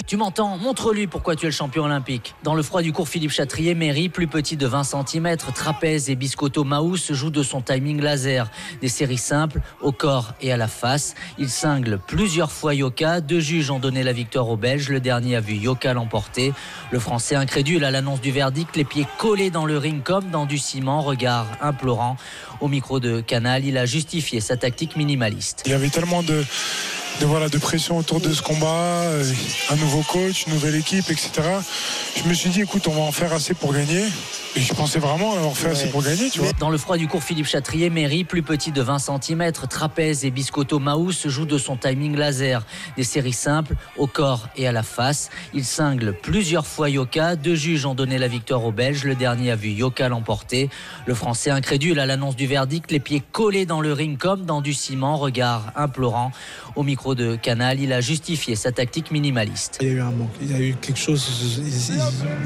Tu 0.05 0.17
m'entends? 0.17 0.57
Montre-lui 0.57 1.07
pourquoi 1.07 1.35
tu 1.35 1.45
es 1.45 1.49
le 1.49 1.53
champion 1.53 1.85
olympique. 1.85 2.35
Dans 2.43 2.55
le 2.55 2.63
froid 2.63 2.81
du 2.81 2.91
cours 2.91 3.07
Philippe 3.07 3.31
Chatrier, 3.31 3.75
Mairie, 3.75 4.09
plus 4.09 4.27
petit 4.27 4.57
de 4.57 4.67
20 4.67 4.83
cm, 4.83 5.37
trapèze 5.55 6.09
et 6.09 6.15
biscotto 6.15 6.63
Maus 6.63 7.11
joue 7.13 7.29
de 7.29 7.43
son 7.43 7.61
timing 7.61 8.01
laser. 8.01 8.49
Des 8.81 8.89
séries 8.89 9.17
simples, 9.17 9.61
au 9.81 9.91
corps 9.91 10.08
et 10.41 10.51
à 10.51 10.57
la 10.57 10.67
face. 10.67 11.15
Il 11.37 11.49
cingle 11.49 11.99
plusieurs 12.05 12.51
fois 12.51 12.73
Yoka. 12.73 13.21
Deux 13.21 13.39
juges 13.39 13.69
ont 13.71 13.79
donné 13.79 14.03
la 14.03 14.13
victoire 14.13 14.49
aux 14.49 14.57
Belges. 14.57 14.89
Le 14.89 14.99
dernier 14.99 15.35
a 15.35 15.39
vu 15.39 15.55
Yoka 15.55 15.93
l'emporter. 15.93 16.53
Le 16.91 16.99
Français 16.99 17.35
incrédule 17.35 17.83
à 17.83 17.91
l'annonce 17.91 18.21
du 18.21 18.31
verdict, 18.31 18.75
les 18.75 18.85
pieds 18.85 19.05
collés 19.17 19.51
dans 19.51 19.65
le 19.65 19.77
ring 19.77 20.01
comme 20.01 20.29
dans 20.29 20.45
du 20.45 20.57
ciment, 20.57 21.01
regard 21.01 21.47
implorant. 21.61 22.17
Au 22.59 22.67
micro 22.67 22.99
de 22.99 23.21
Canal, 23.21 23.65
il 23.65 23.77
a 23.77 23.85
justifié 23.85 24.41
sa 24.41 24.57
tactique 24.57 24.95
minimaliste. 24.95 25.63
Il 25.65 25.71
y 25.71 25.75
avait 25.75 25.89
tellement 25.89 26.23
de 26.23 26.43
de, 27.19 27.25
voilà, 27.25 27.49
de 27.49 27.57
pression 27.57 27.97
autour 27.97 28.21
de 28.21 28.33
ce 28.33 28.41
combat, 28.41 29.03
euh, 29.03 29.33
un 29.69 29.75
nouveau 29.75 30.03
coach, 30.03 30.45
une 30.47 30.53
nouvelle 30.53 30.75
équipe, 30.75 31.09
etc. 31.09 31.31
Je 32.15 32.29
me 32.29 32.33
suis 32.33 32.49
dit, 32.49 32.61
écoute, 32.61 32.87
on 32.87 32.93
va 32.93 33.01
en 33.01 33.11
faire 33.11 33.33
assez 33.33 33.53
pour 33.53 33.73
gagner. 33.73 34.05
Et 34.55 34.61
je 34.61 34.73
pensais 34.73 34.99
vraiment 34.99 35.33
avoir 35.33 35.55
fait 35.55 35.69
assez 35.69 35.89
pour 35.89 36.03
gagner, 36.03 36.29
tu 36.29 36.39
vois. 36.39 36.51
Dans 36.59 36.69
le 36.69 36.77
froid 36.77 36.97
du 36.97 37.07
cours 37.07 37.23
Philippe 37.23 37.45
Chatrier, 37.45 37.89
Méry, 37.89 38.23
plus 38.23 38.41
petit 38.41 38.71
de 38.71 38.81
20 38.81 38.97
cm, 38.99 39.51
trapèze 39.51 40.25
et 40.25 40.31
biscotto 40.31 40.79
Maus 40.79 41.27
jouent 41.27 41.45
de 41.45 41.57
son 41.57 41.77
timing 41.77 42.15
laser. 42.15 42.65
Des 42.97 43.03
séries 43.03 43.33
simples, 43.33 43.75
au 43.95 44.07
corps 44.07 44.49
et 44.57 44.67
à 44.67 44.71
la 44.71 44.83
face. 44.83 45.29
Il 45.53 45.63
cingle 45.63 46.13
plusieurs 46.13 46.65
fois 46.65 46.89
Yoka. 46.89 47.35
Deux 47.35 47.55
juges 47.55 47.85
ont 47.85 47.93
donné 47.93 48.17
la 48.17 48.27
victoire 48.27 48.65
aux 48.65 48.71
Belges. 48.71 49.03
Le 49.03 49.15
dernier 49.15 49.51
a 49.51 49.55
vu 49.55 49.69
Yoka 49.69 50.09
l'emporter. 50.09 50.69
Le 51.05 51.13
Français 51.13 51.51
incrédule 51.51 51.99
à 51.99 52.05
l'annonce 52.05 52.35
du 52.35 52.47
verdict, 52.47 52.91
les 52.91 52.99
pieds 52.99 53.21
collés 53.31 53.65
dans 53.65 53.81
le 53.81 53.93
ring 53.93 54.17
comme 54.17 54.45
dans 54.45 54.61
du 54.61 54.73
ciment, 54.73 55.17
regard 55.17 55.71
implorant. 55.75 56.31
Au 56.75 56.83
micro 56.83 57.13
de 57.13 57.35
Canal, 57.35 57.79
il 57.79 57.93
a 57.93 58.01
justifié 58.01 58.55
sa 58.55 58.71
tactique 58.71 59.11
minimaliste. 59.11 59.79
Il 59.81 59.87
y 59.87 59.91
a 59.91 59.93
eu 59.93 60.01
un 60.01 60.11
manque, 60.11 60.29
il 60.41 60.51
y 60.51 60.53
a 60.53 60.59
eu 60.59 60.75
quelque 60.79 60.99
chose, 60.99 61.27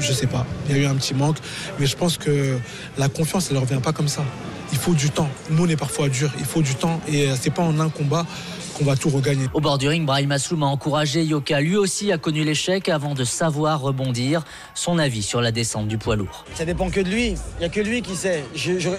je 0.00 0.12
sais 0.12 0.26
pas, 0.26 0.46
il 0.68 0.76
y 0.76 0.78
a 0.78 0.82
eu 0.82 0.86
un 0.86 0.94
petit 0.94 1.14
manque, 1.14 1.36
mais 1.78 1.86
je 1.86 1.93
pense 1.94 2.18
que 2.18 2.58
la 2.98 3.08
confiance, 3.08 3.48
elle 3.50 3.56
ne 3.56 3.60
revient 3.60 3.80
pas 3.82 3.92
comme 3.92 4.08
ça. 4.08 4.24
Il 4.72 4.78
faut 4.78 4.94
du 4.94 5.10
temps. 5.10 5.28
Nous, 5.50 5.64
on 5.64 5.68
est 5.68 5.76
parfois 5.76 6.08
dur, 6.08 6.30
il 6.38 6.44
faut 6.44 6.62
du 6.62 6.74
temps 6.74 7.00
et 7.08 7.28
c'est 7.40 7.50
pas 7.50 7.62
en 7.62 7.78
un 7.80 7.88
combat 7.88 8.26
qu'on 8.74 8.84
va 8.84 8.96
tout 8.96 9.08
regagner. 9.08 9.46
Au 9.54 9.60
bord 9.60 9.78
du 9.78 9.88
ring, 9.88 10.04
Brahim 10.04 10.32
Asloum 10.32 10.62
a 10.64 10.66
encouragé 10.66 11.22
Yoka. 11.22 11.60
Lui 11.60 11.76
aussi 11.76 12.12
a 12.12 12.18
connu 12.18 12.44
l'échec 12.44 12.88
avant 12.88 13.14
de 13.14 13.24
savoir 13.24 13.80
rebondir. 13.80 14.42
Son 14.74 14.98
avis 14.98 15.22
sur 15.22 15.40
la 15.40 15.52
descente 15.52 15.88
du 15.88 15.96
poids 15.96 16.16
lourd. 16.16 16.44
Ça 16.54 16.64
dépend 16.64 16.90
que 16.90 17.00
de 17.00 17.08
lui. 17.08 17.28
Il 17.28 17.60
n'y 17.60 17.64
a 17.66 17.68
que 17.68 17.80
lui 17.80 18.02
qui 18.02 18.16
sait. 18.16 18.44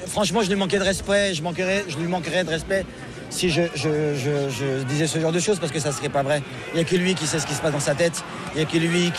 franchement, 0.08 0.42
je 0.42 0.50
lui 0.50 0.56
manquais 0.56 0.80
de 0.80 0.84
respect. 0.84 1.34
Je, 1.34 1.44
manquerais, 1.44 1.84
je 1.90 1.98
lui 1.98 2.08
manquerais 2.08 2.44
de 2.44 2.50
respect 2.50 2.86
si 3.30 3.50
je, 3.50 4.84
disais 4.84 5.08
ce 5.08 5.20
genre 5.20 5.32
de 5.32 5.40
choses 5.40 5.60
parce 5.60 5.72
que 5.72 5.80
ça 5.80 5.92
serait 5.92 6.10
pas 6.10 6.24
vrai. 6.24 6.42
Il 6.74 6.76
n'y 6.76 6.82
a 6.82 6.86
que 6.86 6.96
lui 6.96 7.16
qui 7.16 7.28
sait 7.28 7.40
ce 7.40 7.46
qui 7.46 7.54
se 7.54 7.62
passe 7.62 7.74
dans 7.74 7.80
sa 7.80 7.96
tête. 7.96 8.24
Il 8.54 8.58
n'y 8.58 8.64
a 8.64 8.66
que 8.66 8.78
lui 8.78 9.12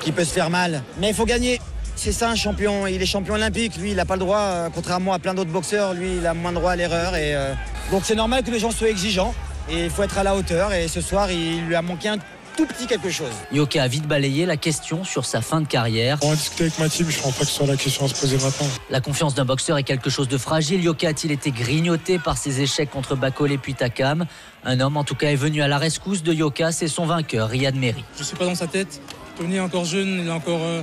qui, 0.00 0.12
peut 0.12 0.24
se 0.24 0.32
faire 0.32 0.50
mal. 0.50 0.82
Mais 1.00 1.08
il 1.08 1.14
faut 1.14 1.26
gagner. 1.26 1.60
C'est 1.96 2.12
ça 2.12 2.28
un 2.28 2.36
champion. 2.36 2.86
Il 2.86 3.02
est 3.02 3.06
champion 3.06 3.34
olympique. 3.34 3.76
Lui, 3.78 3.90
il 3.90 3.96
n'a 3.96 4.04
pas 4.04 4.14
le 4.14 4.20
droit, 4.20 4.38
euh, 4.38 4.68
contrairement 4.72 5.14
à 5.14 5.18
plein 5.18 5.34
d'autres 5.34 5.50
boxeurs, 5.50 5.94
lui, 5.94 6.18
il 6.18 6.26
a 6.26 6.34
moins 6.34 6.52
droit 6.52 6.72
à 6.72 6.76
l'erreur. 6.76 7.16
Et 7.16 7.34
euh, 7.34 7.54
donc 7.90 8.02
c'est 8.04 8.14
normal 8.14 8.42
que 8.44 8.50
les 8.50 8.58
gens 8.58 8.70
soient 8.70 8.90
exigeants. 8.90 9.34
Et 9.68 9.84
il 9.84 9.90
faut 9.90 10.02
être 10.02 10.18
à 10.18 10.22
la 10.22 10.36
hauteur. 10.36 10.72
Et 10.72 10.86
ce 10.88 11.00
soir, 11.00 11.30
il 11.32 11.64
lui 11.66 11.74
a 11.74 11.82
manqué 11.82 12.08
un 12.08 12.18
tout 12.56 12.66
petit 12.66 12.86
quelque 12.86 13.10
chose. 13.10 13.32
Yoka 13.52 13.82
a 13.82 13.88
vite 13.88 14.06
balayé 14.06 14.46
la 14.46 14.56
question 14.56 15.04
sur 15.04 15.26
sa 15.26 15.40
fin 15.40 15.60
de 15.60 15.66
carrière. 15.66 16.18
On 16.22 16.30
va 16.30 16.36
discuter 16.36 16.64
avec 16.64 16.78
ma 16.78 16.88
team, 16.88 17.06
je 17.10 17.20
pense 17.20 17.34
pas 17.34 17.40
que 17.40 17.50
ce 17.50 17.56
soit 17.56 17.66
la 17.66 17.76
question 17.76 18.06
à 18.06 18.08
se 18.08 18.14
poser 18.14 18.36
maintenant. 18.38 18.68
La 18.88 19.00
confiance 19.00 19.34
d'un 19.34 19.44
boxeur 19.44 19.76
est 19.76 19.82
quelque 19.82 20.08
chose 20.08 20.28
de 20.28 20.38
fragile. 20.38 20.82
Yoka 20.82 21.08
a-t-il 21.08 21.32
été 21.32 21.50
grignoté 21.50 22.18
par 22.18 22.38
ses 22.38 22.60
échecs 22.62 22.90
contre 22.90 23.14
Bakole 23.14 23.58
puis 23.58 23.74
Takam? 23.74 24.26
Un 24.64 24.80
homme 24.80 24.96
en 24.96 25.04
tout 25.04 25.14
cas 25.14 25.30
est 25.30 25.36
venu 25.36 25.60
à 25.60 25.68
la 25.68 25.76
rescousse 25.76 26.22
de 26.22 26.32
Yoka, 26.32 26.72
c'est 26.72 26.88
son 26.88 27.04
vainqueur, 27.04 27.48
Riyad 27.48 27.74
Meri. 27.74 28.04
Je 28.18 28.24
suis 28.24 28.36
pas 28.36 28.46
dans 28.46 28.54
sa 28.54 28.66
tête. 28.66 29.02
Tony 29.36 29.56
est 29.56 29.60
encore 29.60 29.84
jeune, 29.84 30.20
il 30.20 30.26
est 30.26 30.30
encore. 30.30 30.60
Euh, 30.62 30.82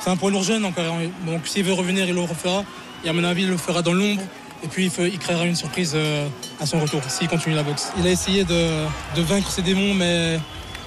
c'est 0.00 0.10
un 0.10 0.16
poids 0.16 0.30
lourd 0.30 0.42
jeune 0.42 0.64
encore. 0.64 0.84
Donc 1.26 1.46
s'il 1.46 1.64
veut 1.64 1.72
revenir, 1.72 2.06
il 2.06 2.14
le 2.14 2.20
refera. 2.20 2.64
Et 3.04 3.08
à 3.08 3.12
mon 3.12 3.24
avis, 3.24 3.42
il 3.42 3.48
le 3.48 3.56
fera 3.56 3.82
dans 3.82 3.92
l'ombre. 3.92 4.22
Et 4.64 4.68
puis 4.68 4.90
il, 4.98 5.18
créera 5.18 5.44
une 5.44 5.54
surprise 5.54 5.92
euh, 5.94 6.26
à 6.60 6.66
son 6.66 6.80
retour 6.80 7.02
s'il 7.08 7.28
continue 7.28 7.54
la 7.54 7.62
boxe. 7.62 7.92
Il 7.98 8.06
a 8.06 8.10
essayé 8.10 8.44
de, 8.44 8.84
de 9.14 9.22
vaincre 9.22 9.50
ses 9.50 9.62
démons, 9.62 9.94
mais 9.94 10.40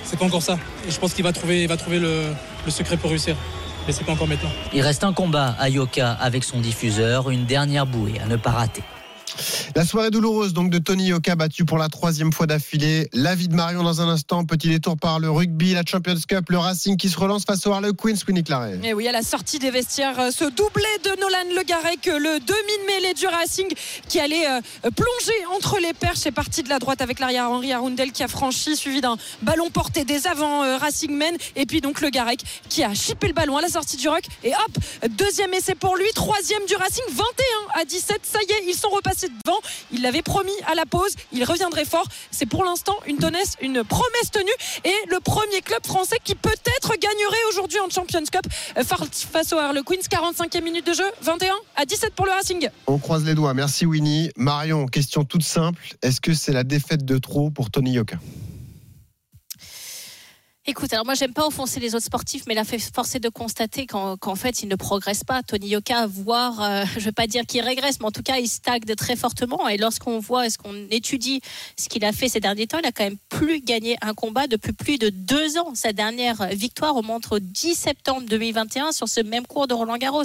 c'est 0.03 0.17
pas 0.17 0.25
encore 0.25 0.41
ça. 0.41 0.57
Et 0.87 0.91
je 0.91 0.99
pense 0.99 1.13
qu'il 1.13 1.23
va 1.23 1.31
trouver, 1.31 1.67
va 1.67 1.77
trouver 1.77 1.99
le, 1.99 2.33
le 2.65 2.71
secret 2.71 2.97
pour 2.97 3.11
réussir. 3.11 3.35
Mais 3.85 3.93
c'est 3.93 4.03
pas 4.03 4.11
encore 4.11 4.27
maintenant. 4.27 4.49
Il 4.73 4.81
reste 4.81 5.03
un 5.03 5.13
combat 5.13 5.55
à 5.59 5.69
Yoka 5.69 6.11
avec 6.11 6.43
son 6.43 6.59
diffuseur, 6.59 7.29
une 7.29 7.45
dernière 7.45 7.85
bouée 7.85 8.19
à 8.23 8.27
ne 8.27 8.35
pas 8.35 8.51
rater. 8.51 8.83
La 9.75 9.85
soirée 9.85 10.11
douloureuse 10.11 10.53
donc 10.53 10.69
de 10.69 10.77
Tony 10.77 11.07
Yoka 11.07 11.35
battu 11.35 11.65
pour 11.65 11.77
la 11.77 11.89
troisième 11.89 12.33
fois 12.33 12.47
d'affilée. 12.47 13.09
La 13.13 13.35
vie 13.35 13.47
de 13.47 13.55
Marion 13.55 13.83
dans 13.83 14.01
un 14.01 14.09
instant. 14.09 14.45
Petit 14.45 14.69
détour 14.69 14.97
par 14.97 15.19
le 15.19 15.29
rugby, 15.29 15.73
la 15.73 15.83
Champions 15.85 16.15
Cup, 16.27 16.49
le 16.49 16.57
Racing 16.57 16.97
qui 16.97 17.09
se 17.09 17.17
relance 17.17 17.45
face 17.45 17.65
au 17.65 17.71
Harlequins, 17.71 18.15
Winnie 18.27 18.43
Claret. 18.43 18.79
Et 18.83 18.93
oui, 18.93 19.07
à 19.07 19.11
la 19.11 19.21
sortie 19.21 19.59
des 19.59 19.71
vestiaires, 19.71 20.19
euh, 20.19 20.31
ce 20.31 20.45
doublé 20.45 20.83
de 21.03 21.19
Nolan 21.19 21.55
Le 21.55 21.63
Garec, 21.63 22.05
le 22.05 22.39
demi 22.39 22.87
mêlée 22.87 23.13
du 23.13 23.27
Racing 23.27 23.67
qui 24.07 24.19
allait 24.19 24.47
euh, 24.47 24.89
plonger 24.95 25.45
entre 25.55 25.79
les 25.79 25.93
perches. 25.93 26.19
C'est 26.19 26.31
parti 26.31 26.63
de 26.63 26.69
la 26.69 26.79
droite 26.79 27.01
avec 27.01 27.19
l'arrière 27.19 27.49
Henri 27.49 27.71
Arundel 27.71 28.11
qui 28.11 28.23
a 28.23 28.27
franchi, 28.27 28.75
suivi 28.75 29.01
d'un 29.01 29.17
ballon 29.41 29.69
porté 29.69 30.03
des 30.03 30.27
avant 30.27 30.63
euh, 30.63 30.77
Racing 30.77 31.15
Men. 31.15 31.35
Et 31.55 31.65
puis 31.65 31.81
donc 31.81 32.01
Le 32.01 32.09
Garec 32.09 32.41
qui 32.67 32.83
a 32.83 32.93
chippé 32.93 33.27
le 33.27 33.33
ballon 33.33 33.57
à 33.57 33.61
la 33.61 33.69
sortie 33.69 33.97
du 33.97 34.09
rock. 34.09 34.23
Et 34.43 34.51
hop, 34.51 35.09
deuxième 35.17 35.53
essai 35.53 35.75
pour 35.75 35.95
lui, 35.95 36.07
troisième 36.13 36.65
du 36.65 36.75
Racing, 36.75 37.05
21 37.09 37.81
à 37.81 37.85
17. 37.85 38.19
Ça 38.23 38.39
y 38.47 38.51
est, 38.51 38.69
ils 38.69 38.75
sont 38.75 38.89
repassés 38.89 39.28
devant. 39.43 39.59
Il 39.91 40.01
l'avait 40.01 40.21
promis 40.21 40.51
à 40.67 40.75
la 40.75 40.85
pause, 40.85 41.13
il 41.31 41.43
reviendrait 41.43 41.85
fort. 41.85 42.05
C'est 42.31 42.45
pour 42.45 42.63
l'instant 42.63 42.95
une, 43.07 43.17
une 43.61 43.83
promesse 43.83 44.31
tenue 44.31 44.49
et 44.83 44.95
le 45.09 45.19
premier 45.19 45.61
club 45.61 45.85
français 45.85 46.17
qui 46.23 46.35
peut-être 46.35 46.91
gagnerait 46.99 47.43
aujourd'hui 47.49 47.79
en 47.79 47.89
Champions 47.89 48.23
Cup 48.31 48.45
euh, 48.77 48.83
face 48.83 49.53
au 49.53 49.57
Harlequins. 49.57 49.89
45e 49.89 50.63
minute 50.63 50.85
de 50.85 50.93
jeu, 50.93 51.03
21 51.21 51.53
à 51.75 51.85
17 51.85 52.13
pour 52.13 52.25
le 52.25 52.31
Racing. 52.31 52.69
On 52.87 52.97
croise 52.97 53.23
les 53.25 53.35
doigts. 53.35 53.53
Merci 53.53 53.85
Winnie. 53.85 54.31
Marion, 54.35 54.85
question 54.87 55.23
toute 55.23 55.43
simple. 55.43 55.81
Est-ce 56.01 56.21
que 56.21 56.33
c'est 56.33 56.53
la 56.53 56.63
défaite 56.63 57.05
de 57.05 57.17
trop 57.17 57.49
pour 57.49 57.71
Tony 57.71 57.93
Yoka 57.93 58.17
Écoute, 60.69 60.93
alors 60.93 61.03
moi 61.03 61.15
j'aime 61.15 61.33
pas 61.33 61.47
offenser 61.47 61.79
les 61.79 61.95
autres 61.95 62.05
sportifs, 62.05 62.43
mais 62.47 62.53
la 62.53 62.63
force 62.63 63.15
est 63.15 63.19
de 63.19 63.29
constater 63.29 63.87
qu'en 63.87 64.35
fait 64.35 64.61
il 64.61 64.69
ne 64.69 64.75
progresse 64.75 65.23
pas. 65.23 65.41
Tony 65.41 65.69
Yoka, 65.69 66.05
voire, 66.05 66.61
euh, 66.61 66.83
je 66.95 67.05
veux 67.05 67.11
pas 67.11 67.25
dire 67.25 67.43
qu'il 67.47 67.61
régresse, 67.61 67.99
mais 67.99 68.05
en 68.05 68.11
tout 68.11 68.21
cas 68.21 68.37
il 68.37 68.47
stagne 68.47 68.81
très 68.95 69.15
fortement. 69.15 69.67
Et 69.67 69.77
lorsqu'on 69.77 70.19
voit, 70.19 70.45
est-ce 70.45 70.59
qu'on 70.59 70.75
étudie 70.91 71.41
ce 71.75 71.89
qu'il 71.89 72.05
a 72.05 72.11
fait 72.11 72.29
ces 72.29 72.39
derniers 72.39 72.67
temps, 72.67 72.77
il 72.77 72.85
a 72.85 72.91
quand 72.91 73.03
même 73.03 73.17
plus 73.29 73.61
gagné 73.61 73.97
un 74.03 74.13
combat 74.13 74.45
depuis 74.45 74.73
plus 74.73 74.99
de 74.99 75.09
deux 75.09 75.57
ans. 75.57 75.73
Sa 75.73 75.91
dernière 75.91 76.49
victoire 76.49 76.93
remonte 76.93 77.31
au 77.31 77.39
10 77.39 77.73
septembre 77.73 78.27
2021 78.29 78.91
sur 78.91 79.09
ce 79.09 79.21
même 79.21 79.47
cours 79.47 79.65
de 79.65 79.73
Roland 79.73 79.97
Garros. 79.97 80.21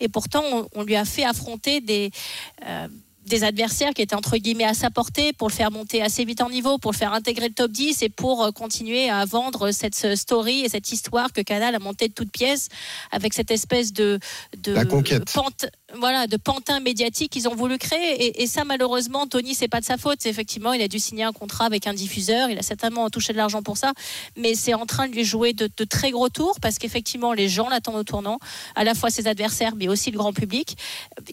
Et 0.00 0.08
pourtant 0.08 0.42
on, 0.74 0.84
lui 0.84 0.96
a 0.96 1.04
fait 1.04 1.24
affronter 1.24 1.82
des 1.82 2.12
euh, 2.66 2.88
des 3.26 3.44
adversaires 3.44 3.92
qui 3.94 4.02
étaient 4.02 4.14
entre 4.14 4.36
guillemets 4.36 4.64
à 4.64 4.74
sa 4.74 4.90
portée 4.90 5.32
pour 5.32 5.48
le 5.48 5.52
faire 5.52 5.70
monter 5.70 6.02
assez 6.02 6.24
vite 6.24 6.40
en 6.40 6.50
niveau, 6.50 6.78
pour 6.78 6.92
le 6.92 6.96
faire 6.96 7.12
intégrer 7.12 7.48
le 7.48 7.54
top 7.54 7.70
10 7.70 8.02
et 8.02 8.08
pour 8.08 8.42
euh, 8.44 8.50
continuer 8.50 9.08
à 9.08 9.24
vendre 9.24 9.70
cette 9.70 10.14
story 10.16 10.60
et 10.60 10.68
cette 10.68 10.92
histoire 10.92 11.32
que 11.32 11.40
Canal 11.40 11.74
a 11.74 11.78
montée 11.78 12.08
de 12.08 12.14
toutes 12.14 12.32
pièces 12.32 12.68
avec 13.10 13.32
cette 13.32 13.50
espèce 13.50 13.92
de, 13.92 14.18
de 14.58 14.72
La 14.72 14.84
conquête 14.84 15.32
voilà, 15.98 16.26
de 16.26 16.36
pantin 16.36 16.80
médiatique 16.80 17.32
qu'ils 17.32 17.48
ont 17.48 17.54
voulu 17.54 17.78
créer. 17.78 18.42
Et, 18.42 18.46
ça, 18.46 18.64
malheureusement, 18.64 19.26
Tony, 19.26 19.54
c'est 19.54 19.68
pas 19.68 19.80
de 19.80 19.84
sa 19.84 19.96
faute. 19.96 20.24
Effectivement, 20.26 20.72
il 20.72 20.82
a 20.82 20.88
dû 20.88 20.98
signer 20.98 21.24
un 21.24 21.32
contrat 21.32 21.66
avec 21.66 21.86
un 21.86 21.94
diffuseur. 21.94 22.50
Il 22.50 22.58
a 22.58 22.62
certainement 22.62 23.08
touché 23.10 23.32
de 23.32 23.38
l'argent 23.38 23.62
pour 23.62 23.76
ça. 23.76 23.92
Mais 24.36 24.54
c'est 24.54 24.74
en 24.74 24.86
train 24.86 25.08
de 25.08 25.14
lui 25.14 25.24
jouer 25.24 25.52
de, 25.52 25.68
très 25.84 26.10
gros 26.10 26.28
tours 26.28 26.58
parce 26.60 26.78
qu'effectivement, 26.78 27.32
les 27.32 27.48
gens 27.48 27.68
l'attendent 27.68 27.96
au 27.96 28.04
tournant, 28.04 28.38
à 28.74 28.84
la 28.84 28.94
fois 28.94 29.10
ses 29.10 29.26
adversaires, 29.26 29.74
mais 29.76 29.88
aussi 29.88 30.10
le 30.10 30.18
grand 30.18 30.32
public. 30.32 30.76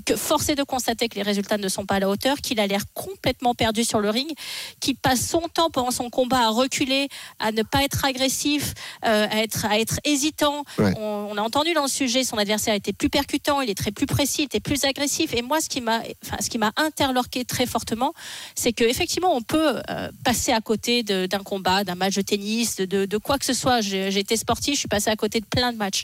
Que 0.05 0.15
force 0.15 0.49
est 0.49 0.55
de 0.55 0.63
constater 0.63 1.07
que 1.07 1.15
les 1.15 1.21
résultats 1.21 1.57
ne 1.57 1.69
sont 1.69 1.85
pas 1.85 1.95
à 1.95 1.99
la 1.99 2.09
hauteur, 2.09 2.37
qu'il 2.37 2.59
a 2.59 2.67
l'air 2.67 2.83
complètement 2.93 3.53
perdu 3.55 3.83
sur 3.83 3.99
le 3.99 4.09
ring, 4.09 4.31
qu'il 4.79 4.95
passe 4.95 5.27
son 5.27 5.41
temps 5.53 5.69
pendant 5.69 5.91
son 5.91 6.09
combat 6.09 6.47
à 6.47 6.49
reculer, 6.49 7.07
à 7.39 7.51
ne 7.51 7.63
pas 7.63 7.83
être 7.83 8.03
agressif, 8.05 8.73
euh, 9.05 9.27
à, 9.29 9.43
être, 9.43 9.65
à 9.65 9.79
être 9.79 9.99
hésitant. 10.03 10.63
On, 10.77 11.29
on, 11.31 11.37
a 11.37 11.41
entendu 11.41 11.73
dans 11.73 11.83
le 11.83 11.89
sujet, 11.89 12.23
son 12.23 12.37
adversaire 12.37 12.73
était 12.73 12.93
plus 12.93 13.09
percutant, 13.09 13.61
il 13.61 13.69
est 13.69 13.77
très 13.77 13.91
plus 13.91 14.05
précis 14.05 14.48
était 14.49 14.59
plus 14.59 14.83
agressif. 14.83 15.33
Et 15.33 15.41
moi, 15.41 15.61
ce 15.61 15.69
qui 15.69 15.81
m'a, 15.81 16.01
enfin, 16.25 16.37
ce 16.41 16.49
qui 16.49 16.57
m'a 16.57 16.71
interloqué 16.75 17.45
très 17.45 17.65
fortement, 17.65 18.13
c'est 18.55 18.73
qu'effectivement, 18.73 19.35
on 19.35 19.41
peut 19.41 19.81
euh, 19.89 20.09
passer 20.23 20.51
à 20.51 20.61
côté 20.61 21.03
d'un 21.03 21.43
combat, 21.43 21.83
d'un 21.83 21.95
match 21.95 22.15
de 22.15 22.21
tennis, 22.21 22.77
de, 22.77 23.05
de 23.05 23.17
quoi 23.17 23.37
que 23.37 23.45
ce 23.45 23.53
soit. 23.53 23.81
J'ai 23.81 24.17
été 24.17 24.35
sportif, 24.37 24.73
je 24.73 24.79
suis 24.79 24.87
passé 24.87 25.09
à 25.09 25.15
côté 25.15 25.39
de 25.39 25.45
plein 25.45 25.71
de 25.71 25.77
matchs. 25.77 26.03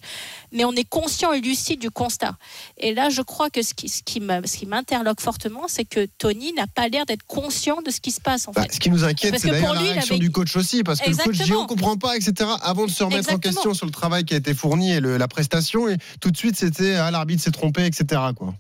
Mais 0.52 0.64
on 0.64 0.74
est 0.74 0.88
conscient 0.88 1.34
et 1.34 1.42
lucide 1.42 1.80
du 1.80 1.90
constat. 1.90 2.38
Et 2.78 2.94
là, 2.94 3.10
je 3.10 3.22
crois 3.22 3.50
que 3.50 3.62
ce 3.62 3.74
qui, 3.74 3.90
ce 3.90 4.04
qui 4.04 4.20
m'interloque 4.66 5.22
fortement, 5.22 5.68
c'est 5.68 5.86
que 5.86 6.08
Tony 6.18 6.54
n'a 6.54 6.68
pas 6.68 6.88
l'air 6.88 7.06
d'être 7.06 7.26
conscient 7.26 7.82
de 7.82 7.90
ce 7.90 8.00
qui 8.00 8.12
se 8.12 8.22
passe. 8.22 8.48
En 8.48 8.52
bah, 8.52 8.64
fait. 8.64 8.74
Ce 8.74 8.80
qui 8.80 8.90
nous 8.90 9.04
inquiète, 9.04 9.40
c'est 9.40 9.50
d'ailleurs 9.50 9.74
la 9.74 9.82
réaction 9.82 10.18
du 10.18 10.32
coach 10.32 10.56
aussi, 10.56 10.84
parce 10.84 11.00
que 11.00 11.10
le 11.10 11.16
coach 11.16 11.38
dit 11.38 11.54
on 11.54 11.66
comprend 11.66 11.98
pas, 11.98 12.16
etc. 12.16 12.50
Avant 12.62 12.86
de 12.86 12.92
se 12.92 13.04
remettre 13.04 13.34
en 13.34 13.40
question 13.40 13.74
sur 13.74 13.86
le 13.86 13.92
travail 13.92 14.24
qui 14.24 14.34
a 14.34 14.38
été 14.38 14.54
fourni 14.54 14.92
et 14.92 15.00
la 15.00 15.28
prestation, 15.28 15.90
et 15.90 15.98
tout 16.22 16.32
de 16.32 16.38
suite 16.38 16.56
c'était 16.58 16.96
ah, 16.96 17.12
l'arbitre 17.12 17.42
s'est 17.42 17.52
trompé, 17.52 17.86
etc. 17.86 18.22
quoi. 18.36 18.54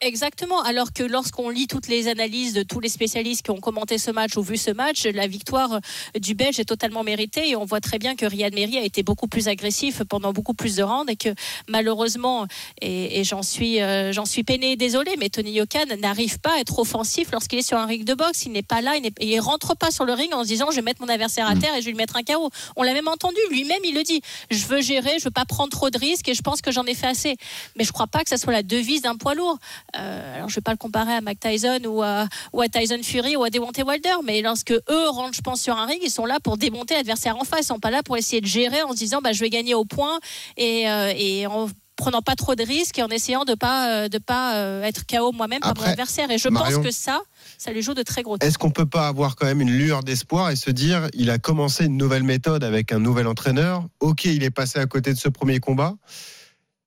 Exactement. 0.00 0.60
Alors 0.62 0.92
que 0.92 1.02
lorsqu'on 1.02 1.48
lit 1.48 1.66
toutes 1.66 1.88
les 1.88 2.08
analyses 2.08 2.52
de 2.52 2.62
tous 2.62 2.80
les 2.80 2.88
spécialistes 2.88 3.42
qui 3.42 3.50
ont 3.50 3.60
commenté 3.60 3.96
ce 3.96 4.10
match 4.10 4.36
ou 4.36 4.42
vu 4.42 4.56
ce 4.58 4.70
match, 4.70 5.04
la 5.06 5.26
victoire 5.26 5.80
du 6.18 6.34
Belge 6.34 6.60
est 6.60 6.66
totalement 6.66 7.02
méritée 7.02 7.48
et 7.48 7.56
on 7.56 7.64
voit 7.64 7.80
très 7.80 7.98
bien 7.98 8.14
que 8.14 8.26
Riyad 8.26 8.54
Meri 8.54 8.76
a 8.76 8.82
été 8.82 9.02
beaucoup 9.02 9.26
plus 9.26 9.48
agressif 9.48 10.02
pendant 10.04 10.32
beaucoup 10.32 10.52
plus 10.52 10.76
de 10.76 10.82
rounds 10.82 11.10
et 11.10 11.16
que 11.16 11.30
malheureusement, 11.68 12.46
et, 12.82 13.24
j'en 13.24 13.42
suis, 13.42 13.80
euh, 13.80 14.12
j'en 14.12 14.26
suis 14.26 14.44
peiné, 14.44 14.76
désolé, 14.76 15.14
mais 15.18 15.30
Tony 15.30 15.52
Yokan 15.52 15.86
n'arrive 16.00 16.38
pas 16.40 16.56
à 16.56 16.60
être 16.60 16.78
offensif 16.78 17.28
lorsqu'il 17.32 17.58
est 17.58 17.66
sur 17.66 17.78
un 17.78 17.86
ring 17.86 18.04
de 18.04 18.14
boxe. 18.14 18.44
Il 18.44 18.52
n'est 18.52 18.62
pas 18.62 18.82
là, 18.82 18.96
il, 18.96 19.34
ne 19.34 19.40
rentre 19.40 19.76
pas 19.76 19.90
sur 19.90 20.04
le 20.04 20.12
ring 20.12 20.32
en 20.34 20.42
se 20.42 20.48
disant 20.48 20.66
je 20.70 20.76
vais 20.76 20.82
mettre 20.82 21.00
mon 21.00 21.08
adversaire 21.08 21.46
à 21.46 21.54
mm. 21.54 21.58
terre 21.58 21.74
et 21.74 21.80
je 21.80 21.86
vais 21.86 21.92
lui 21.92 21.98
mettre 21.98 22.16
un 22.16 22.22
carreau. 22.22 22.50
On 22.76 22.82
l'a 22.82 22.92
même 22.92 23.08
entendu, 23.08 23.38
lui-même 23.50 23.80
il 23.84 23.94
le 23.94 24.02
dit. 24.02 24.20
Je 24.50 24.66
veux 24.66 24.82
gérer, 24.82 25.18
je 25.18 25.24
veux 25.24 25.30
pas 25.30 25.46
prendre 25.46 25.70
trop 25.70 25.88
de 25.88 25.98
risques 25.98 26.28
et 26.28 26.34
je 26.34 26.42
pense 26.42 26.60
que 26.60 26.70
j'en 26.70 26.84
ai 26.84 26.94
fait 26.94 27.06
assez. 27.06 27.36
Mais 27.76 27.84
je 27.84 27.92
crois 27.92 28.06
pas 28.06 28.22
que 28.22 28.28
ça 28.28 28.36
soit 28.36 28.52
la 28.52 28.62
devise 28.62 29.02
d'un 29.02 29.16
poids 29.16 29.34
lourd. 29.34 29.58
Euh, 29.98 30.36
alors 30.36 30.48
je 30.48 30.54
vais 30.56 30.60
pas 30.60 30.72
le 30.72 30.76
comparer 30.76 31.14
à 31.14 31.20
Mac 31.20 31.38
Tyson 31.40 31.80
ou 31.86 32.02
à, 32.02 32.26
ou 32.52 32.60
à 32.60 32.68
Tyson 32.68 33.00
Fury 33.02 33.36
ou 33.36 33.44
à 33.44 33.50
Deontay 33.50 33.82
Wilder, 33.82 34.16
mais 34.24 34.42
lorsque 34.42 34.72
eux 34.72 35.08
rentrent, 35.08 35.34
je 35.34 35.42
pense, 35.42 35.60
sur 35.60 35.76
un 35.76 35.86
ring, 35.86 36.00
ils 36.02 36.10
sont 36.10 36.26
là 36.26 36.38
pour 36.42 36.56
démonter 36.56 36.94
l'adversaire 36.94 37.36
en 37.36 37.44
face, 37.44 37.60
ils 37.62 37.66
sont 37.66 37.78
pas 37.78 37.90
là 37.90 38.02
pour 38.02 38.16
essayer 38.16 38.40
de 38.40 38.46
gérer 38.46 38.82
en 38.82 38.92
se 38.92 38.96
disant 38.96 39.20
bah, 39.22 39.32
je 39.32 39.40
vais 39.40 39.50
gagner 39.50 39.74
au 39.74 39.84
point 39.84 40.18
et, 40.56 40.90
euh, 40.90 41.12
et 41.16 41.46
en 41.46 41.68
prenant 41.96 42.20
pas 42.20 42.34
trop 42.34 42.54
de 42.54 42.62
risques 42.62 42.98
et 42.98 43.02
en 43.02 43.08
essayant 43.08 43.44
de 43.44 43.54
pas 43.54 43.90
euh, 43.90 44.08
de 44.08 44.18
pas 44.18 44.54
être 44.82 45.06
KO 45.06 45.32
moi-même 45.32 45.60
par 45.60 45.74
mon 45.76 45.82
adversaire. 45.82 46.30
Et 46.30 46.36
je 46.36 46.48
pense 46.48 46.76
que 46.78 46.90
ça, 46.90 47.22
ça 47.56 47.72
lui 47.72 47.80
joue 47.80 47.94
de 47.94 48.02
très 48.02 48.22
gros. 48.22 48.36
Est-ce 48.40 48.58
qu'on 48.58 48.70
peut 48.70 48.86
pas 48.86 49.08
avoir 49.08 49.34
quand 49.34 49.46
même 49.46 49.62
une 49.62 49.70
lueur 49.70 50.02
d'espoir 50.02 50.50
et 50.50 50.56
se 50.56 50.70
dire 50.70 51.08
il 51.14 51.30
a 51.30 51.38
commencé 51.38 51.86
une 51.86 51.96
nouvelle 51.96 52.22
méthode 52.22 52.64
avec 52.64 52.92
un 52.92 52.98
nouvel 52.98 53.26
entraîneur. 53.26 53.84
Ok, 54.00 54.26
il 54.26 54.44
est 54.44 54.50
passé 54.50 54.78
à 54.78 54.86
côté 54.86 55.14
de 55.14 55.18
ce 55.18 55.28
premier 55.30 55.58
combat. 55.58 55.94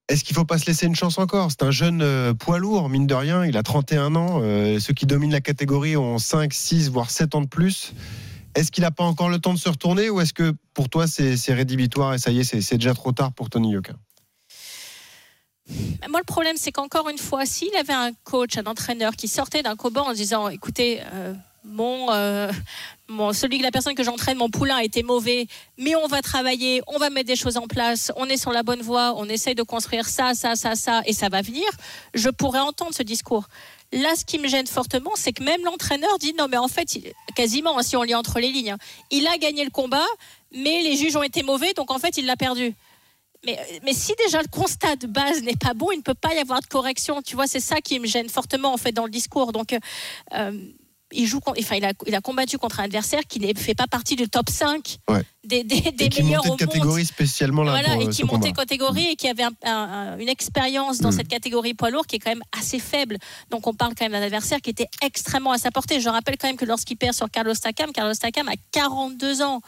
Est-ce 0.09 0.23
qu'il 0.23 0.33
ne 0.33 0.39
faut 0.39 0.45
pas 0.45 0.57
se 0.57 0.65
laisser 0.65 0.87
une 0.87 0.95
chance 0.95 1.19
encore? 1.19 1.51
C'est 1.51 1.61
un 1.61 1.69
jeune 1.69 2.01
euh, 2.01 2.33
poids 2.33 2.57
lourd, 2.57 2.89
mine 2.89 3.05
de 3.05 3.13
rien. 3.13 3.45
Il 3.45 3.55
a 3.55 3.61
31 3.61 4.15
ans. 4.15 4.41
Euh, 4.41 4.79
ceux 4.79 4.93
qui 4.93 5.05
dominent 5.05 5.31
la 5.31 5.39
catégorie 5.39 5.95
ont 5.97 6.17
5, 6.17 6.51
6, 6.51 6.89
voire 6.89 7.11
7 7.11 7.35
ans 7.35 7.41
de 7.41 7.47
plus. 7.47 7.93
Est-ce 8.55 8.71
qu'il 8.71 8.81
n'a 8.81 8.89
pas 8.89 9.03
encore 9.03 9.29
le 9.29 9.37
temps 9.37 9.53
de 9.53 9.59
se 9.59 9.69
retourner 9.69 10.09
ou 10.09 10.19
est-ce 10.19 10.33
que 10.33 10.55
pour 10.73 10.89
toi 10.89 11.05
c'est 11.05 11.53
rédhibitoire 11.53 12.15
et 12.15 12.17
ça 12.17 12.31
y 12.31 12.39
est, 12.39 12.43
c'est 12.43 12.77
déjà 12.77 12.95
trop 12.95 13.11
tard 13.11 13.31
pour 13.31 13.51
Tony 13.51 13.71
Yoka? 13.71 13.93
Moi, 16.09 16.19
le 16.19 16.25
problème, 16.25 16.55
c'est 16.57 16.71
qu'encore 16.71 17.09
une 17.09 17.19
fois, 17.19 17.45
s'il 17.45 17.75
avait 17.75 17.93
un 17.93 18.11
coach, 18.23 18.57
un 18.57 18.65
entraîneur 18.65 19.15
qui 19.15 19.27
sortait 19.27 19.61
d'un 19.61 19.75
combat 19.75 20.01
en 20.01 20.13
disant 20.13 20.49
écoutez, 20.49 21.01
euh, 21.13 21.35
euh, 21.65 22.51
mon, 23.07 23.33
celui 23.33 23.57
que 23.57 23.63
la 23.63 23.71
personne 23.71 23.95
que 23.95 24.03
j'entraîne, 24.03 24.37
mon 24.37 24.49
poulain 24.49 24.77
a 24.77 24.83
été 24.83 25.03
mauvais, 25.03 25.47
mais 25.77 25.95
on 25.95 26.07
va 26.07 26.21
travailler, 26.21 26.81
on 26.87 26.97
va 26.97 27.09
mettre 27.09 27.27
des 27.27 27.35
choses 27.35 27.57
en 27.57 27.67
place, 27.67 28.11
on 28.15 28.25
est 28.27 28.37
sur 28.37 28.51
la 28.51 28.63
bonne 28.63 28.81
voie, 28.81 29.13
on 29.17 29.25
essaye 29.25 29.55
de 29.55 29.63
construire 29.63 30.07
ça, 30.07 30.33
ça, 30.33 30.55
ça, 30.55 30.75
ça, 30.75 31.01
et 31.05 31.13
ça 31.13 31.29
va 31.29 31.41
venir, 31.41 31.65
je 32.13 32.29
pourrais 32.29 32.59
entendre 32.59 32.93
ce 32.93 33.03
discours. 33.03 33.47
Là, 33.91 34.15
ce 34.15 34.23
qui 34.23 34.37
me 34.37 34.47
gêne 34.47 34.67
fortement, 34.67 35.11
c'est 35.15 35.33
que 35.33 35.43
même 35.43 35.63
l'entraîneur 35.63 36.17
dit 36.19 36.33
non, 36.37 36.47
mais 36.47 36.57
en 36.57 36.67
fait, 36.67 36.87
quasiment, 37.35 37.77
hein, 37.77 37.83
si 37.83 37.97
on 37.97 38.03
lit 38.03 38.15
entre 38.15 38.39
les 38.39 38.51
lignes, 38.51 38.71
hein, 38.71 38.77
il 39.11 39.25
a 39.27 39.37
gagné 39.37 39.63
le 39.63 39.71
combat, 39.71 40.05
mais 40.51 40.81
les 40.83 40.95
juges 40.95 41.15
ont 41.15 41.23
été 41.23 41.43
mauvais, 41.43 41.73
donc 41.73 41.91
en 41.91 41.97
fait, 41.97 42.17
il 42.17 42.25
l'a 42.25 42.35
perdu. 42.35 42.75
Mais, 43.45 43.57
mais, 43.83 43.93
si 43.93 44.13
déjà 44.17 44.41
le 44.41 44.49
constat 44.49 44.97
de 44.97 45.07
base 45.07 45.41
n'est 45.43 45.55
pas 45.55 45.73
bon, 45.73 45.91
il 45.91 45.97
ne 45.97 46.01
peut 46.01 46.13
pas 46.13 46.33
y 46.33 46.39
avoir 46.39 46.59
de 46.59 46.65
correction. 46.65 47.21
Tu 47.21 47.35
vois, 47.35 47.47
c'est 47.47 47.61
ça 47.61 47.79
qui 47.79 47.97
me 47.97 48.05
gêne 48.05 48.27
fortement 48.27 48.73
en 48.73 48.77
fait 48.77 48.91
dans 48.91 49.05
le 49.05 49.11
discours. 49.11 49.53
Donc, 49.53 49.73
euh, 50.33 50.51
il 51.11 51.25
joue, 51.25 51.39
enfin, 51.45 51.75
il 51.75 51.85
a, 51.85 51.93
il 52.05 52.15
a, 52.15 52.21
combattu 52.21 52.57
contre 52.57 52.79
un 52.79 52.83
adversaire 52.83 53.21
qui 53.27 53.39
ne 53.39 53.53
fait 53.53 53.75
pas 53.75 53.87
partie 53.87 54.15
du 54.15 54.29
top 54.29 54.49
5 54.49 54.97
des, 55.43 55.63
des, 55.63 55.81
des 55.81 56.09
qui 56.09 56.23
meilleurs 56.23 56.49
au 56.49 56.55
catégorie 56.55 57.05
spécialement 57.05 57.63
là 57.63 57.71
voilà, 57.71 57.93
pour, 57.93 58.01
et 58.03 58.05
euh, 58.05 58.09
qui 58.09 58.23
montait 58.23 58.51
catégorie 58.51 59.07
et 59.11 59.15
qui 59.15 59.27
avait 59.27 59.43
une 60.19 60.29
expérience 60.29 60.99
dans 60.99 61.09
mm. 61.09 61.13
cette 61.13 61.27
catégorie 61.27 61.73
poids 61.73 61.89
lourd 61.89 62.05
qui 62.05 62.17
est 62.17 62.19
quand 62.19 62.31
même 62.31 62.43
assez 62.57 62.79
faible. 62.79 63.17
Donc 63.49 63.65
on 63.65 63.73
parle 63.73 63.93
quand 63.97 64.05
même 64.05 64.11
d'un 64.11 64.25
adversaire 64.25 64.59
qui 64.61 64.69
était 64.69 64.87
extrêmement 65.01 65.51
à 65.51 65.57
sa 65.57 65.71
portée. 65.71 65.99
Je 65.99 66.09
rappelle 66.09 66.37
quand 66.37 66.47
même 66.47 66.57
que 66.57 66.65
lorsqu'il 66.65 66.97
perd 66.97 67.13
sur 67.13 67.29
Carlos 67.31 67.53
Takam, 67.55 67.91
Carlos 67.91 68.13
Takam 68.13 68.47
a 68.47 68.53
42 68.71 69.41
ans. 69.41 69.61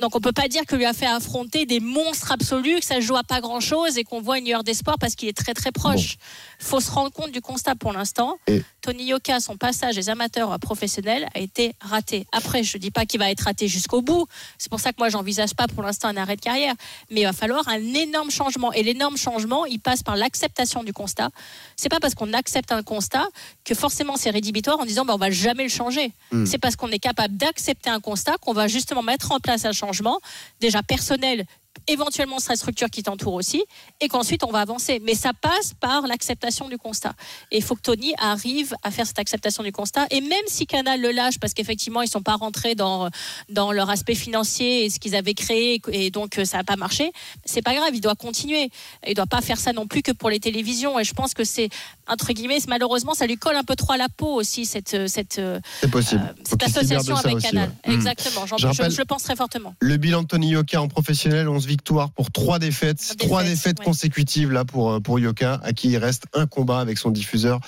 Donc 0.00 0.14
on 0.14 0.20
peut 0.20 0.32
pas 0.32 0.46
dire 0.46 0.64
que 0.64 0.76
lui 0.76 0.84
a 0.84 0.92
fait 0.92 1.06
affronter 1.06 1.66
des 1.66 1.80
monstres 1.80 2.30
absolus, 2.30 2.78
que 2.78 2.84
ça 2.84 3.00
joue 3.00 3.16
à 3.16 3.24
pas 3.24 3.40
grand 3.40 3.58
chose 3.58 3.98
et 3.98 4.04
qu'on 4.04 4.20
voit 4.20 4.38
une 4.38 4.44
lueur 4.44 4.62
d'espoir 4.62 4.96
parce 4.98 5.16
qu'il 5.16 5.28
est 5.28 5.36
très 5.36 5.54
très 5.54 5.72
proche. 5.72 6.18
Il 6.60 6.66
faut 6.66 6.80
se 6.80 6.90
rendre 6.90 7.10
compte 7.10 7.32
du 7.32 7.40
constat 7.40 7.74
pour 7.74 7.92
l'instant. 7.92 8.38
Tony 8.80 9.06
Yoka, 9.06 9.40
son 9.40 9.56
passage 9.56 9.96
des 9.96 10.08
amateurs 10.08 10.52
à 10.52 10.58
professionnels 10.58 11.28
a 11.34 11.40
été 11.40 11.74
raté. 11.80 12.26
Après, 12.30 12.62
je 12.62 12.78
dis 12.78 12.92
pas 12.92 13.06
qu'il 13.06 13.18
va 13.18 13.30
être 13.30 13.40
raté 13.42 13.66
jusqu'au 13.66 14.00
bout. 14.00 14.26
C'est 14.56 14.70
pour 14.70 14.78
ça 14.78 14.92
que 14.92 14.96
moi 14.98 15.08
j'envisage 15.08 15.54
pas 15.54 15.66
pour 15.66 15.82
l'instant 15.82 16.08
un 16.08 16.16
arrêt 16.16 16.36
de 16.36 16.40
carrière. 16.40 16.74
Mais 17.10 17.22
il 17.22 17.24
va 17.24 17.32
falloir 17.32 17.66
un 17.68 17.82
énorme 17.94 18.30
changement. 18.30 18.72
Et 18.72 18.84
l'énorme 18.84 19.16
changement, 19.16 19.66
il 19.66 19.80
passe 19.80 20.04
par 20.04 20.14
l'acceptation 20.14 20.84
du 20.84 20.92
constat. 20.92 21.30
C'est 21.76 21.88
pas 21.88 21.98
parce 21.98 22.14
qu'on 22.14 22.32
accepte 22.34 22.70
un 22.70 22.84
constat 22.84 23.26
que 23.64 23.74
forcément 23.74 24.16
c'est 24.16 24.30
rédhibitoire 24.30 24.78
en 24.78 24.84
disant 24.84 25.04
bah, 25.04 25.14
on 25.14 25.18
va 25.18 25.32
jamais 25.32 25.64
le 25.64 25.68
changer. 25.68 26.12
Hmm. 26.30 26.46
C'est 26.46 26.58
parce 26.58 26.76
qu'on 26.76 26.90
est 26.90 27.00
capable 27.00 27.36
d'accepter 27.36 27.90
un 27.90 28.00
constat 28.00 28.36
qu'on 28.38 28.52
va 28.52 28.68
justement 28.68 29.02
mettre 29.02 29.32
en 29.32 29.40
place 29.40 29.64
un 29.64 29.72
changement 29.72 29.87
déjà 30.60 30.82
personnel 30.82 31.44
éventuellement 31.86 32.38
sa 32.38 32.56
structure 32.56 32.90
qui 32.90 33.02
t'entoure 33.02 33.34
aussi, 33.34 33.64
et 34.00 34.08
qu'ensuite 34.08 34.44
on 34.44 34.50
va 34.50 34.60
avancer. 34.60 35.00
Mais 35.04 35.14
ça 35.14 35.32
passe 35.32 35.74
par 35.78 36.06
l'acceptation 36.06 36.68
du 36.68 36.78
constat. 36.78 37.14
Et 37.50 37.58
il 37.58 37.62
faut 37.62 37.74
que 37.74 37.82
Tony 37.82 38.14
arrive 38.18 38.74
à 38.82 38.90
faire 38.90 39.06
cette 39.06 39.18
acceptation 39.18 39.62
du 39.62 39.72
constat. 39.72 40.06
Et 40.10 40.20
même 40.20 40.44
si 40.46 40.66
Canal 40.66 41.00
le 41.00 41.10
lâche, 41.10 41.38
parce 41.38 41.54
qu'effectivement 41.54 42.02
ils 42.02 42.06
ne 42.06 42.10
sont 42.10 42.22
pas 42.22 42.36
rentrés 42.36 42.74
dans, 42.74 43.10
dans 43.48 43.72
leur 43.72 43.90
aspect 43.90 44.14
financier 44.14 44.84
et 44.84 44.90
ce 44.90 44.98
qu'ils 44.98 45.16
avaient 45.16 45.34
créé, 45.34 45.80
et 45.92 46.10
donc 46.10 46.38
euh, 46.38 46.44
ça 46.44 46.58
n'a 46.58 46.64
pas 46.64 46.76
marché, 46.76 47.12
c'est 47.44 47.62
pas 47.62 47.74
grave, 47.74 47.90
il 47.94 48.00
doit 48.00 48.14
continuer. 48.14 48.70
Il 49.06 49.10
ne 49.10 49.14
doit 49.14 49.26
pas 49.26 49.40
faire 49.40 49.58
ça 49.58 49.72
non 49.72 49.86
plus 49.86 50.02
que 50.02 50.12
pour 50.12 50.30
les 50.30 50.40
télévisions. 50.40 50.98
Et 50.98 51.04
je 51.04 51.14
pense 51.14 51.34
que 51.34 51.44
c'est, 51.44 51.68
entre 52.06 52.32
guillemets, 52.32 52.58
malheureusement, 52.68 53.14
ça 53.14 53.26
lui 53.26 53.36
colle 53.36 53.56
un 53.56 53.64
peu 53.64 53.76
trop 53.76 53.92
à 53.92 53.96
la 53.96 54.08
peau 54.08 54.34
aussi, 54.34 54.64
cette, 54.64 54.94
euh, 54.94 55.06
cette, 55.06 55.38
euh, 55.38 55.60
cette 56.44 56.62
association 56.62 57.16
avec 57.16 57.38
Canal. 57.38 57.70
Hmm. 57.86 57.92
Exactement, 57.92 58.46
je, 58.46 58.56
je, 58.56 58.98
le 58.98 59.04
pense 59.04 59.22
très 59.22 59.36
fortement. 59.36 59.74
Le 59.80 59.96
bilan 59.96 60.22
de 60.22 60.26
Tony 60.26 60.50
Yoka 60.50 60.80
en 60.80 60.88
professionnel, 60.88 61.48
11 61.48 61.66
victoire 61.68 62.10
pour 62.10 62.32
trois 62.32 62.58
défaites, 62.58 63.14
trois 63.18 63.44
défaites, 63.44 63.80
consécutives 63.80 64.50
là 64.50 64.64
pour, 64.64 64.90
euh, 64.90 65.00
pour 65.00 65.20
Yoka, 65.20 65.60
à 65.62 65.72
qui 65.72 65.90
il 65.90 65.98
reste 65.98 66.24
un 66.34 66.46
combat 66.46 66.80
avec 66.80 66.98
son 66.98 67.10
diffuseur 67.10 67.60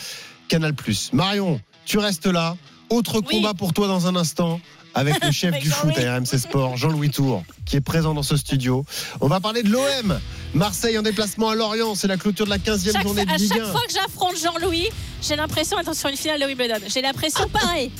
Canal+. 0.48 0.74
Marion, 1.12 1.60
tu 1.84 1.98
restes 1.98 2.26
là. 2.26 2.56
Autre 2.88 3.20
combat 3.20 3.54
pour 3.54 3.72
toi 3.72 3.86
dans 3.86 4.08
un 4.08 4.16
instant 4.16 4.60
avec 4.94 5.24
le 5.24 5.30
chef 5.30 5.56
du 5.60 5.70
foot 5.70 5.96
à 5.96 6.16
RMC 6.16 6.38
Sport, 6.38 6.76
Jean-Louis 6.76 7.10
Tour, 7.10 7.44
qui 7.64 7.76
est 7.76 7.80
présent 7.80 8.14
dans 8.14 8.24
ce 8.24 8.36
studio. 8.36 8.84
On 9.20 9.28
va 9.28 9.38
parler 9.38 9.62
de 9.62 9.70
l'OM. 9.70 10.18
Marseille 10.54 10.98
en 10.98 11.02
déplacement 11.02 11.50
à 11.50 11.54
Lorient, 11.54 11.94
c'est 11.94 12.08
la 12.08 12.16
clôture 12.16 12.46
de 12.46 12.50
la 12.50 12.58
15e 12.58 13.00
journée 13.02 13.24
de 13.24 13.32
Ligue 13.34 13.52
1. 13.52 13.54
À 13.54 13.58
chaque 13.58 13.66
fois 13.66 13.80
que 13.86 13.92
j'affronte 13.92 14.34
Jean-Louis, 14.42 14.88
j'ai 15.22 15.36
l'impression 15.36 15.76
d'être 15.76 15.94
sur 15.94 16.08
une 16.08 16.16
finale 16.16 16.40
de 16.40 16.46
Wimbledon. 16.46 16.80
J'ai 16.88 17.02
l'impression 17.02 17.48
pareil. 17.52 17.92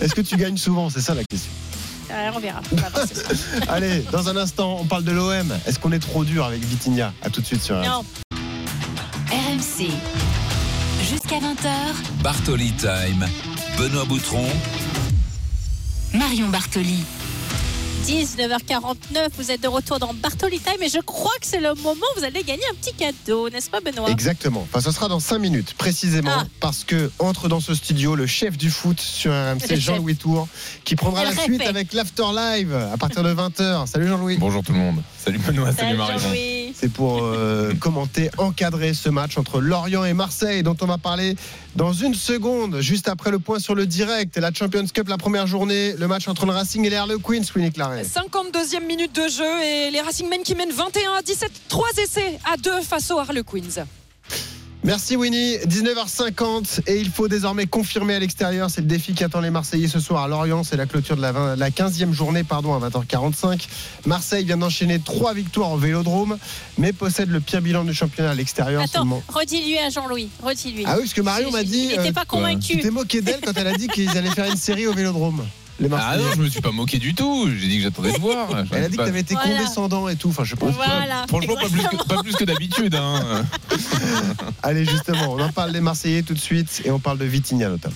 Est-ce 0.00 0.14
que 0.14 0.20
tu 0.20 0.36
gagnes 0.36 0.58
souvent 0.58 0.90
C'est 0.90 1.00
ça 1.00 1.14
la 1.14 1.24
question. 1.24 1.50
Euh, 2.10 2.30
on 2.34 2.40
verra. 2.40 2.60
Allez, 3.68 4.04
dans 4.10 4.28
un 4.28 4.36
instant, 4.36 4.78
on 4.80 4.84
parle 4.84 5.04
de 5.04 5.12
l'OM. 5.12 5.52
Est-ce 5.66 5.78
qu'on 5.78 5.92
est 5.92 5.98
trop 6.00 6.24
dur 6.24 6.44
avec 6.44 6.62
Vitinha 6.64 7.12
À 7.22 7.30
tout 7.30 7.40
de 7.40 7.46
suite 7.46 7.62
sur 7.62 7.76
RMC. 7.76 7.86
Non. 7.86 8.04
RMC. 9.30 9.90
Jusqu'à 11.08 11.36
20h. 11.36 12.22
Bartoli 12.22 12.72
Time. 12.72 13.26
Benoît 13.78 14.04
Boutron. 14.04 14.46
Marion 16.14 16.48
Bartoli. 16.48 17.04
19h49, 18.04 19.28
vous 19.36 19.50
êtes 19.50 19.62
de 19.62 19.68
retour 19.68 19.98
dans 19.98 20.14
Bartoli 20.14 20.58
Time 20.58 20.82
et 20.82 20.88
je 20.88 21.00
crois 21.00 21.34
que 21.40 21.46
c'est 21.46 21.60
le 21.60 21.74
moment 21.74 22.06
où 22.16 22.20
vous 22.20 22.24
allez 22.24 22.42
gagner 22.42 22.62
un 22.70 22.74
petit 22.74 22.94
cadeau, 22.94 23.50
n'est-ce 23.50 23.68
pas 23.68 23.80
Benoît? 23.80 24.10
Exactement. 24.10 24.62
Enfin, 24.62 24.80
ce 24.80 24.90
sera 24.90 25.08
dans 25.08 25.20
5 25.20 25.38
minutes 25.38 25.74
précisément 25.74 26.30
ah. 26.34 26.46
parce 26.60 26.84
que 26.84 27.10
entre 27.18 27.48
dans 27.48 27.60
ce 27.60 27.74
studio 27.74 28.14
le 28.14 28.26
chef 28.26 28.56
du 28.56 28.70
foot 28.70 29.00
sur 29.00 29.32
RMC, 29.32 29.76
Jean-Louis 29.76 30.16
Tour, 30.16 30.48
qui 30.84 30.96
prendra 30.96 31.24
la 31.24 31.32
suite 31.34 31.62
avec 31.62 31.92
l'After 31.92 32.24
Live 32.34 32.74
à 32.74 32.96
partir 32.96 33.22
de 33.22 33.34
20h. 33.34 33.86
Salut 33.86 34.08
Jean-Louis. 34.08 34.38
Bonjour 34.38 34.62
tout 34.62 34.72
le 34.72 34.78
monde. 34.78 35.02
Salut 35.18 35.38
Benoît, 35.38 35.72
salut, 35.72 35.98
salut 35.98 36.59
C'est 36.80 36.90
pour 36.90 37.24
euh, 37.24 37.74
commenter, 37.74 38.30
encadrer 38.38 38.94
ce 38.94 39.10
match 39.10 39.36
entre 39.36 39.60
Lorient 39.60 40.02
et 40.06 40.14
Marseille 40.14 40.62
dont 40.62 40.76
on 40.80 40.86
va 40.86 40.96
parler 40.96 41.36
dans 41.76 41.92
une 41.92 42.14
seconde, 42.14 42.80
juste 42.80 43.06
après 43.06 43.30
le 43.30 43.38
point 43.38 43.58
sur 43.58 43.74
le 43.74 43.84
direct. 43.84 44.38
La 44.38 44.50
Champions 44.50 44.86
Cup, 44.86 45.06
la 45.06 45.18
première 45.18 45.46
journée, 45.46 45.92
le 45.92 46.08
match 46.08 46.26
entre 46.26 46.46
le 46.46 46.52
Racing 46.52 46.86
et 46.86 46.88
les 46.88 46.96
Harlequins, 46.96 47.42
Winnie 47.54 47.70
Claret. 47.70 48.04
52e 48.04 48.86
minute 48.86 49.14
de 49.14 49.28
jeu 49.28 49.62
et 49.62 49.90
les 49.90 50.00
Racing 50.00 50.30
Men 50.30 50.42
qui 50.42 50.54
mènent 50.54 50.72
21 50.72 51.12
à 51.18 51.22
17, 51.22 51.50
3 51.68 51.86
essais 52.02 52.38
à 52.50 52.56
2 52.56 52.80
face 52.80 53.10
aux 53.10 53.18
Harlequins. 53.18 53.84
Merci 54.82 55.14
Winnie, 55.14 55.58
19h50 55.58 56.80
et 56.86 56.98
il 56.98 57.10
faut 57.10 57.28
désormais 57.28 57.66
confirmer 57.66 58.14
à 58.14 58.18
l'extérieur, 58.18 58.70
c'est 58.70 58.80
le 58.80 58.86
défi 58.86 59.12
qui 59.12 59.22
attend 59.22 59.40
les 59.40 59.50
Marseillais 59.50 59.88
ce 59.88 60.00
soir 60.00 60.24
à 60.24 60.28
Lorient, 60.28 60.64
c'est 60.64 60.76
la 60.76 60.86
clôture 60.86 61.16
de 61.16 61.20
la, 61.20 61.54
la 61.54 61.70
15e 61.70 62.12
journée 62.12 62.44
pardon, 62.44 62.72
à 62.74 62.88
20h45. 62.88 63.68
Marseille 64.06 64.46
vient 64.46 64.56
d'enchaîner 64.56 64.98
trois 64.98 65.34
victoires 65.34 65.72
au 65.72 65.76
Vélodrome 65.76 66.38
mais 66.78 66.94
possède 66.94 67.28
le 67.28 67.40
pire 67.40 67.60
bilan 67.60 67.84
du 67.84 67.92
championnat 67.92 68.30
à 68.30 68.34
l'extérieur 68.34 68.82
Attends, 68.82 69.22
redis-lui 69.28 69.76
à 69.76 69.90
Jean-Louis, 69.90 70.30
redis-lui. 70.42 70.84
Ah 70.86 70.94
oui, 70.94 71.02
parce 71.02 71.12
que 71.12 71.20
Marion 71.20 71.50
m'a 71.50 71.62
dit... 71.62 71.90
Il 71.92 71.98
n'était 71.98 72.12
pas 72.12 72.24
convaincu. 72.24 72.76
tu 72.76 72.80
t'es 72.80 72.90
moqué 72.90 73.20
d'elle 73.20 73.40
quand 73.44 73.52
elle 73.56 73.66
a 73.66 73.74
dit 73.74 73.88
qu'ils 73.88 74.16
allaient 74.16 74.30
faire 74.30 74.50
une 74.50 74.56
série 74.56 74.86
au 74.86 74.94
Vélodrome. 74.94 75.44
Les 75.80 75.88
Ah 75.92 76.16
non, 76.16 76.24
je 76.36 76.40
me 76.42 76.48
suis 76.48 76.60
pas 76.60 76.70
moqué 76.72 76.98
du 76.98 77.14
tout. 77.14 77.48
J'ai 77.58 77.66
dit 77.68 77.76
que 77.78 77.82
j'attendais 77.84 78.12
de 78.12 78.18
voir. 78.18 78.48
Elle 78.72 78.84
a 78.84 78.88
dit 78.88 78.96
que 78.96 79.02
t'avais 79.02 79.20
été 79.20 79.34
Voilà. 79.34 79.50
condescendant 79.58 80.08
et 80.08 80.16
tout. 80.16 80.28
Enfin, 80.28 80.44
je 80.44 80.54
pense. 80.54 80.74
Voilà. 80.74 81.24
Franchement, 81.28 81.54
pas 81.56 81.68
plus, 81.68 81.82
que, 81.82 81.96
pas 82.06 82.22
plus 82.22 82.36
que 82.36 82.44
d'habitude. 82.44 82.94
Hein. 82.94 83.44
Allez, 84.62 84.84
justement, 84.84 85.32
on 85.32 85.40
en 85.40 85.50
parle 85.52 85.72
des 85.72 85.80
Marseillais 85.80 86.22
tout 86.22 86.34
de 86.34 86.38
suite 86.40 86.82
et 86.84 86.90
on 86.90 86.98
parle 86.98 87.18
de 87.18 87.24
Vitinha 87.24 87.68
notamment. 87.68 87.94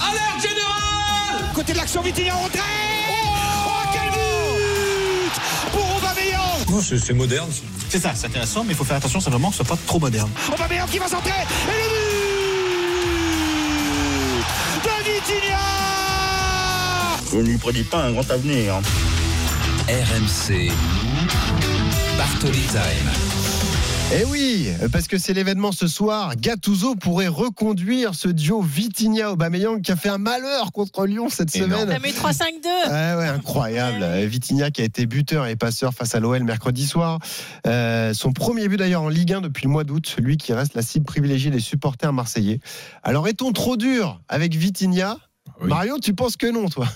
Alerte 0.00 0.42
générale 0.42 1.52
Côté 1.54 1.72
de 1.72 1.78
l'action, 1.78 2.00
Vitinha 2.02 2.34
en 2.34 2.42
retrait 2.44 2.60
Oh, 3.10 3.70
quel 3.92 4.10
but 4.10 5.32
Pour 5.72 5.96
Aubameyang 5.96 6.70
Non, 6.70 6.80
c'est 6.80 6.98
c'est 6.98 7.14
moderne. 7.14 7.48
C'est 7.88 8.00
ça, 8.00 8.12
c'est 8.14 8.26
intéressant, 8.26 8.62
mais 8.64 8.72
il 8.72 8.76
faut 8.76 8.84
faire 8.84 8.96
attention, 8.98 9.20
c'est 9.20 9.30
vraiment 9.30 9.48
que 9.50 9.56
ce 9.56 9.64
soit 9.64 9.76
pas 9.76 9.80
trop 9.86 9.98
moderne. 9.98 10.30
Aubameyang 10.52 10.88
qui 10.88 10.98
va 10.98 11.08
centrer 11.08 11.30
Et 11.30 11.72
le 11.72 11.88
but 14.82 14.84
de 14.84 15.10
Vitinha 15.10 15.58
Je 17.32 17.36
ne 17.38 17.42
lui 17.42 17.58
prédis 17.58 17.84
pas 17.84 18.04
un 18.04 18.12
grand 18.12 18.30
avenir. 18.30 18.74
hein. 18.76 18.82
RMC. 19.88 20.70
Bartoli 22.16 22.60
Time. 22.60 23.10
Eh 24.10 24.24
oui, 24.24 24.68
parce 24.90 25.06
que 25.06 25.18
c'est 25.18 25.34
l'événement 25.34 25.70
ce 25.70 25.86
soir. 25.86 26.34
Gattuso 26.36 26.94
pourrait 26.94 27.28
reconduire 27.28 28.14
ce 28.14 28.28
duo 28.28 28.62
Vitinha-Aubameyang 28.62 29.82
qui 29.82 29.92
a 29.92 29.96
fait 29.96 30.08
un 30.08 30.16
malheur 30.16 30.72
contre 30.72 31.04
Lyon 31.04 31.28
cette 31.28 31.50
semaine. 31.50 31.86
T'as 31.88 31.98
mis 31.98 32.12
3-5-2. 32.14 32.42
Ah 32.86 33.18
ouais, 33.18 33.26
incroyable. 33.28 34.26
Vitinha 34.26 34.70
qui 34.70 34.80
a 34.80 34.84
été 34.86 35.04
buteur 35.04 35.46
et 35.46 35.56
passeur 35.56 35.92
face 35.92 36.14
à 36.14 36.20
l'OL 36.20 36.42
mercredi 36.42 36.86
soir. 36.86 37.18
Euh, 37.66 38.14
son 38.14 38.32
premier 38.32 38.66
but 38.68 38.78
d'ailleurs 38.78 39.02
en 39.02 39.10
Ligue 39.10 39.34
1 39.34 39.42
depuis 39.42 39.64
le 39.66 39.70
mois 39.72 39.84
d'août, 39.84 40.16
lui 40.18 40.38
qui 40.38 40.54
reste 40.54 40.74
la 40.74 40.82
cible 40.82 41.04
privilégiée 41.04 41.50
des 41.50 41.60
supporters 41.60 42.12
marseillais. 42.14 42.60
Alors 43.02 43.28
est-on 43.28 43.52
trop 43.52 43.76
dur 43.76 44.22
avec 44.28 44.54
Vitinha? 44.54 45.18
Mario, 45.60 45.98
tu 45.98 46.14
penses 46.14 46.36
que 46.38 46.46
non, 46.46 46.68
toi? 46.68 46.86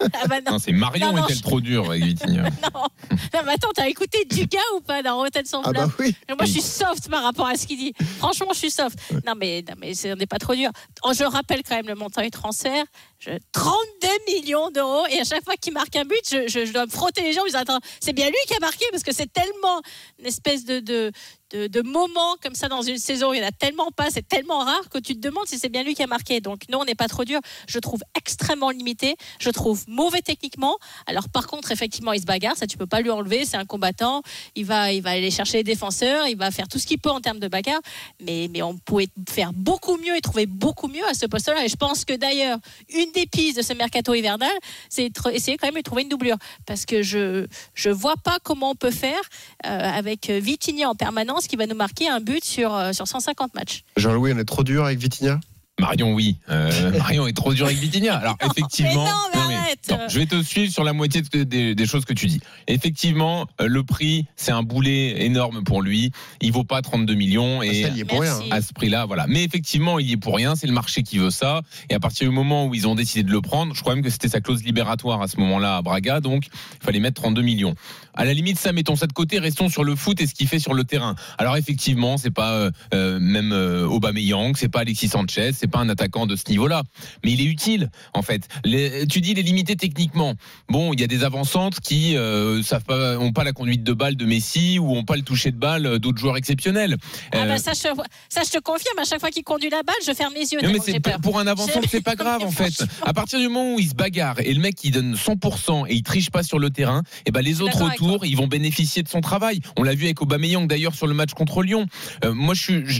Ah 0.00 0.26
bah 0.28 0.40
non. 0.44 0.52
Non, 0.52 0.58
c'est 0.58 0.72
Marion 0.72 1.12
Non, 1.12 1.22
non, 1.22 1.26
je- 1.28 1.40
trop 1.42 1.60
dure 1.60 1.86
avec 1.90 2.04
Vitinha 2.04 2.42
Non, 2.74 2.82
non, 3.10 3.40
mais 3.44 3.52
attends, 3.52 3.70
t'as 3.74 3.88
écouté 3.88 4.24
Dugas 4.24 4.58
ou 4.76 4.80
pas 4.80 5.02
dans 5.02 5.16
Rotten 5.16 5.44
sans 5.44 5.62
Ah 5.62 5.72
bah 5.72 5.88
oui. 5.98 6.14
Moi, 6.28 6.36
je 6.42 6.52
suis 6.52 6.60
soft 6.62 7.08
par 7.08 7.22
rapport 7.22 7.46
à 7.46 7.54
ce 7.56 7.66
qu'il 7.66 7.78
dit. 7.78 7.92
Franchement, 8.18 8.48
je 8.52 8.58
suis 8.58 8.70
soft. 8.70 8.98
Non, 9.26 9.34
mais, 9.36 9.64
non, 9.68 9.74
mais 9.78 9.94
c'est- 9.94 10.12
on 10.12 10.16
n'est 10.16 10.26
pas 10.26 10.38
trop 10.38 10.54
dur. 10.54 10.70
Oh, 11.02 11.12
Je 11.16 11.24
rappelle 11.24 11.62
quand 11.62 11.76
même 11.76 11.88
le 11.88 11.94
montant 11.94 12.22
du 12.22 12.30
transfert. 12.30 12.84
Je- 13.18 13.30
32 13.52 14.08
millions 14.28 14.70
d'euros. 14.70 15.06
Et 15.10 15.20
à 15.20 15.24
chaque 15.24 15.44
fois 15.44 15.56
qu'il 15.56 15.72
marque 15.72 15.96
un 15.96 16.04
but, 16.04 16.20
je, 16.30 16.46
je- 16.48 16.66
je 16.66 16.72
dois 16.72 16.84
me 16.86 16.90
frotter 16.90 17.22
les 17.22 17.32
jambes. 17.32 17.44
Je 17.46 17.52
dis, 17.52 17.56
attends, 17.56 17.80
c'est 18.00 18.12
bien 18.12 18.26
lui 18.26 18.36
qui 18.46 18.54
a 18.54 18.60
marqué 18.60 18.84
parce 18.90 19.02
que 19.02 19.12
c'est 19.14 19.32
tellement 19.32 19.80
une 20.18 20.26
espèce 20.26 20.64
de, 20.64 20.80
de, 20.80 21.10
de, 21.52 21.66
de 21.66 21.82
moment 21.82 22.36
comme 22.42 22.54
ça 22.54 22.68
dans 22.68 22.82
une 22.82 22.98
saison. 22.98 23.32
Il 23.32 23.40
y 23.40 23.44
en 23.44 23.48
a 23.48 23.52
tellement 23.52 23.90
pas, 23.90 24.10
c'est 24.10 24.26
tellement 24.26 24.58
rare 24.58 24.88
que 24.90 24.98
tu 24.98 25.14
te 25.14 25.20
demandes 25.20 25.46
si 25.46 25.58
c'est 25.58 25.68
bien 25.68 25.82
lui 25.82 25.94
qui 25.94 26.02
a 26.02 26.06
marqué. 26.06 26.40
Donc, 26.40 26.62
non, 26.70 26.80
on 26.80 26.84
n'est 26.84 26.94
pas 26.94 27.08
trop 27.08 27.24
dur. 27.24 27.40
Je 27.68 27.78
trouve 27.78 28.00
extrêmement 28.16 28.70
limité. 28.70 29.16
Je 29.38 29.50
trouve 29.50 29.84
mauvais 29.88 30.22
techniquement. 30.22 30.78
Alors, 31.06 31.28
par 31.28 31.46
contre, 31.46 31.72
effectivement, 31.72 32.12
il 32.12 32.20
se 32.20 32.26
bagarre. 32.26 32.56
Ça, 32.56 32.66
tu 32.66 32.76
peux 32.76 32.86
pas 32.86 33.00
lui 33.00 33.10
enlever. 33.10 33.44
C'est 33.44 33.56
un 33.56 33.64
combattant. 33.64 34.22
Il 34.54 34.64
va, 34.64 34.92
il 34.92 35.02
va 35.02 35.10
aller 35.10 35.30
chercher 35.30 35.58
les 35.58 35.64
défenseurs. 35.64 36.26
Il 36.26 36.36
va 36.36 36.50
faire 36.50 36.68
tout 36.68 36.78
ce 36.78 36.86
qu'il 36.86 36.98
peut 36.98 37.10
en 37.10 37.20
termes 37.20 37.38
de 37.38 37.48
bagarre. 37.48 37.80
Mais, 38.20 38.48
mais 38.52 38.62
on 38.62 38.76
pouvait 38.76 39.08
faire 39.28 39.52
beaucoup 39.52 39.96
mieux 39.96 40.16
et 40.16 40.20
trouver 40.20 40.46
beaucoup 40.46 40.88
mieux 40.88 41.06
à 41.06 41.14
ce 41.14 41.26
poste-là. 41.26 41.64
Et 41.64 41.68
je 41.68 41.76
pense 41.76 42.04
que 42.04 42.14
d'ailleurs, 42.14 42.58
une 42.90 43.12
des 43.12 43.26
pistes 43.26 43.56
de 43.56 43.62
ce 43.62 43.72
mercato 43.72 44.14
hivernal, 44.14 44.50
c'est 44.88 45.10
essayer 45.32 45.56
quand 45.56 45.68
même 45.68 45.76
de 45.76 45.80
trouver 45.82 46.02
une 46.02 46.08
doublure. 46.08 46.36
Parce 46.66 46.84
que 46.84 47.02
je 47.02 47.46
je 47.74 47.90
vois 47.90 48.16
pas 48.16 48.38
comment 48.42 48.70
on 48.70 48.74
peut 48.74 48.90
faire 48.90 49.20
euh, 49.64 49.68
avec 49.68 50.28
Vitinha 50.28 50.88
en 50.88 50.94
permanence 50.94 51.45
qui 51.48 51.56
va 51.56 51.66
nous 51.66 51.76
marquer 51.76 52.08
un 52.08 52.20
but 52.20 52.44
sur, 52.44 52.74
euh, 52.74 52.92
sur 52.92 53.06
150 53.08 53.54
matchs. 53.54 53.82
Jean-Louis, 53.96 54.32
on 54.34 54.38
est 54.38 54.44
trop 54.44 54.64
dur 54.64 54.84
avec 54.84 54.98
Vitinha? 54.98 55.40
Marion, 55.78 56.14
oui. 56.14 56.38
Euh, 56.48 56.90
Marion 56.98 57.26
est 57.26 57.36
trop 57.36 57.52
dur 57.52 57.66
avec 57.66 57.76
Vitinha. 57.76 58.14
Alors, 58.16 58.36
effectivement. 58.42 59.04
mais 59.04 59.10
non, 59.10 59.16
mais 59.34 59.40
non, 59.40 59.48
mais- 59.48 59.54
arrête. 59.56 59.78
non, 59.90 59.98
je 60.08 60.18
vais 60.18 60.24
te 60.24 60.42
suivre 60.42 60.72
sur 60.72 60.84
la 60.84 60.94
moitié 60.94 61.20
de- 61.20 61.42
des, 61.44 61.74
des 61.74 61.86
choses 61.86 62.06
que 62.06 62.14
tu 62.14 62.26
dis. 62.28 62.40
Effectivement, 62.66 63.46
euh, 63.60 63.66
le 63.68 63.82
prix, 63.82 64.24
c'est 64.36 64.52
un 64.52 64.62
boulet 64.62 65.24
énorme 65.26 65.64
pour 65.64 65.82
lui. 65.82 66.12
Il 66.40 66.52
vaut 66.52 66.64
pas 66.64 66.80
32 66.80 67.14
millions. 67.14 67.62
Et 67.62 67.82
ça, 67.82 67.88
il 67.88 67.96
y 67.98 68.00
est 68.00 68.04
pour 68.06 68.20
rien. 68.22 68.38
À 68.50 68.62
ce 68.62 68.72
prix-là, 68.72 69.04
voilà. 69.04 69.26
Mais 69.26 69.44
effectivement, 69.44 69.98
il 69.98 70.08
y 70.08 70.12
est 70.12 70.16
pour 70.16 70.34
rien. 70.36 70.56
C'est 70.56 70.66
le 70.66 70.72
marché 70.72 71.02
qui 71.02 71.18
veut 71.18 71.28
ça. 71.30 71.60
Et 71.90 71.94
à 71.94 72.00
partir 72.00 72.26
du 72.26 72.34
moment 72.34 72.64
où 72.66 72.74
ils 72.74 72.88
ont 72.88 72.94
décidé 72.94 73.22
de 73.22 73.30
le 73.32 73.42
prendre, 73.42 73.74
je 73.74 73.80
crois 73.82 73.94
même 73.94 74.02
que 74.04 74.08
c'était 74.10 74.28
sa 74.28 74.40
clause 74.40 74.62
libératoire 74.64 75.20
à 75.20 75.28
ce 75.28 75.36
moment-là 75.40 75.76
à 75.76 75.82
Braga. 75.82 76.20
Donc, 76.20 76.46
il 76.46 76.84
fallait 76.84 77.00
mettre 77.00 77.20
32 77.20 77.42
millions. 77.42 77.74
À 78.16 78.24
la 78.24 78.32
limite, 78.32 78.58
ça, 78.58 78.72
mettons 78.72 78.96
ça 78.96 79.06
de 79.06 79.12
côté. 79.12 79.38
Restons 79.38 79.68
sur 79.68 79.84
le 79.84 79.94
foot 79.94 80.20
et 80.20 80.26
ce 80.26 80.34
qu'il 80.34 80.48
fait 80.48 80.58
sur 80.58 80.74
le 80.74 80.84
terrain. 80.84 81.14
Alors, 81.38 81.56
effectivement, 81.56 82.16
c'est 82.16 82.30
pas 82.30 82.52
euh, 82.54 82.70
euh, 82.94 83.18
même 83.20 83.52
euh, 83.52 83.86
Aubameyang, 83.86 84.54
c'est 84.56 84.68
pas 84.68 84.80
Alexis 84.80 85.08
Sanchez, 85.08 85.50
c'est 85.54 85.66
pas 85.66 85.78
un 85.80 85.88
attaquant 85.88 86.26
de 86.26 86.36
ce 86.36 86.44
niveau-là. 86.50 86.82
Mais 87.24 87.32
il 87.32 87.40
est 87.40 87.44
utile, 87.44 87.90
en 88.14 88.22
fait. 88.22 88.48
Les- 88.64 89.06
tu 89.06 89.20
dis, 89.20 89.32
il 89.32 89.38
est 89.38 89.42
limité 89.42 89.76
techniquement. 89.76 90.34
Bon, 90.68 90.92
il 90.92 91.00
y 91.00 91.04
a 91.04 91.06
des 91.06 91.24
avancantes 91.24 91.80
qui 91.80 92.16
euh, 92.16 92.62
savent 92.62 92.84
pas, 92.84 93.18
ont 93.18 93.32
pas 93.32 93.44
la 93.44 93.52
conduite 93.52 93.82
de 93.84 93.92
balle 93.92 94.16
de 94.16 94.24
Messi 94.24 94.78
ou 94.78 94.96
ont 94.96 95.04
pas 95.04 95.16
le 95.16 95.22
toucher 95.22 95.50
de 95.50 95.58
balle 95.58 95.86
euh, 95.86 95.98
d'autres 95.98 96.18
joueurs 96.18 96.36
exceptionnels. 96.36 96.96
Ah 97.32 97.38
Euh, 97.42 97.46
bah 97.46 97.58
ça, 97.58 97.72
je, 97.72 97.88
ça, 98.28 98.42
je 98.44 98.50
te 98.50 98.58
confirme, 98.58 98.98
à 98.98 99.04
chaque 99.04 99.20
fois 99.20 99.30
qu'il 99.30 99.44
conduit 99.44 99.70
la 99.70 99.82
balle, 99.82 99.94
je 100.06 100.12
ferme 100.12 100.32
les 100.34 100.52
yeux. 100.52 100.60
non, 100.62 100.70
mais 100.72 100.78
c'est 100.84 101.00
peur. 101.00 101.20
pour 101.20 101.38
un 101.38 101.46
avançant, 101.46 101.80
c'est 101.90 102.02
pas 102.02 102.14
grave 102.16 102.42
en 102.42 102.50
fait. 102.50 102.84
À 103.02 103.12
partir 103.12 103.38
du 103.38 103.48
moment 103.48 103.74
où 103.74 103.78
il 103.78 103.88
se 103.88 103.94
bagarre 103.94 104.40
et 104.40 104.52
le 104.54 104.60
mec 104.60 104.82
il 104.84 104.90
donne 104.92 105.14
100% 105.14 105.86
et 105.88 105.94
il 105.94 106.02
triche 106.02 106.30
pas 106.30 106.42
sur 106.42 106.58
le 106.58 106.70
terrain, 106.70 107.02
et 107.26 107.30
ben 107.30 107.40
les 107.42 107.60
autres 107.60 107.78
d'accord 107.78 107.96
ils 108.24 108.36
vont 108.36 108.46
bénéficier 108.46 109.02
de 109.02 109.08
son 109.08 109.20
travail. 109.20 109.60
On 109.76 109.82
l'a 109.82 109.94
vu 109.94 110.04
avec 110.04 110.20
Aubameyang 110.22 110.66
d'ailleurs 110.66 110.94
sur 110.94 111.06
le 111.06 111.14
match 111.14 111.32
contre 111.34 111.62
Lyon. 111.62 111.86
Euh, 112.24 112.32
moi 112.34 112.54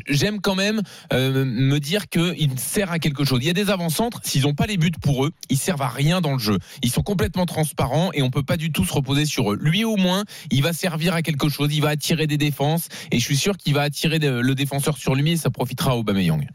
j'aime 0.08 0.40
quand 0.40 0.54
même 0.54 0.82
euh, 1.12 1.44
me 1.44 1.78
dire 1.78 2.08
que 2.08 2.34
il 2.38 2.58
sert 2.58 2.90
à 2.90 2.98
quelque 2.98 3.24
chose. 3.24 3.38
Il 3.42 3.46
y 3.46 3.50
a 3.50 3.54
des 3.54 3.70
avant-centres, 3.70 4.20
s'ils 4.24 4.46
ont 4.46 4.54
pas 4.54 4.66
les 4.66 4.76
buts 4.76 4.90
pour 5.00 5.24
eux, 5.26 5.32
ils 5.50 5.58
servent 5.58 5.82
à 5.82 5.88
rien 5.88 6.20
dans 6.20 6.32
le 6.32 6.38
jeu. 6.38 6.58
Ils 6.82 6.90
sont 6.90 7.02
complètement 7.02 7.46
transparents 7.46 8.10
et 8.12 8.22
on 8.22 8.30
peut 8.30 8.42
pas 8.42 8.56
du 8.56 8.72
tout 8.72 8.84
se 8.84 8.92
reposer 8.92 9.24
sur 9.26 9.52
eux. 9.52 9.58
Lui 9.60 9.84
au 9.84 9.96
moins, 9.96 10.24
il 10.50 10.62
va 10.62 10.72
servir 10.72 11.14
à 11.14 11.22
quelque 11.22 11.48
chose, 11.48 11.68
il 11.72 11.80
va 11.82 11.90
attirer 11.90 12.26
des 12.26 12.38
défenses 12.38 12.88
et 13.12 13.18
je 13.18 13.24
suis 13.24 13.36
sûr 13.36 13.56
qu'il 13.56 13.74
va 13.74 13.82
attirer 13.82 14.18
le 14.18 14.54
défenseur 14.54 14.96
sur 14.98 15.14
lui 15.14 15.32
et 15.32 15.36
ça 15.36 15.50
profitera 15.50 15.92
à 15.92 15.94
Aubameyang. 15.96 16.46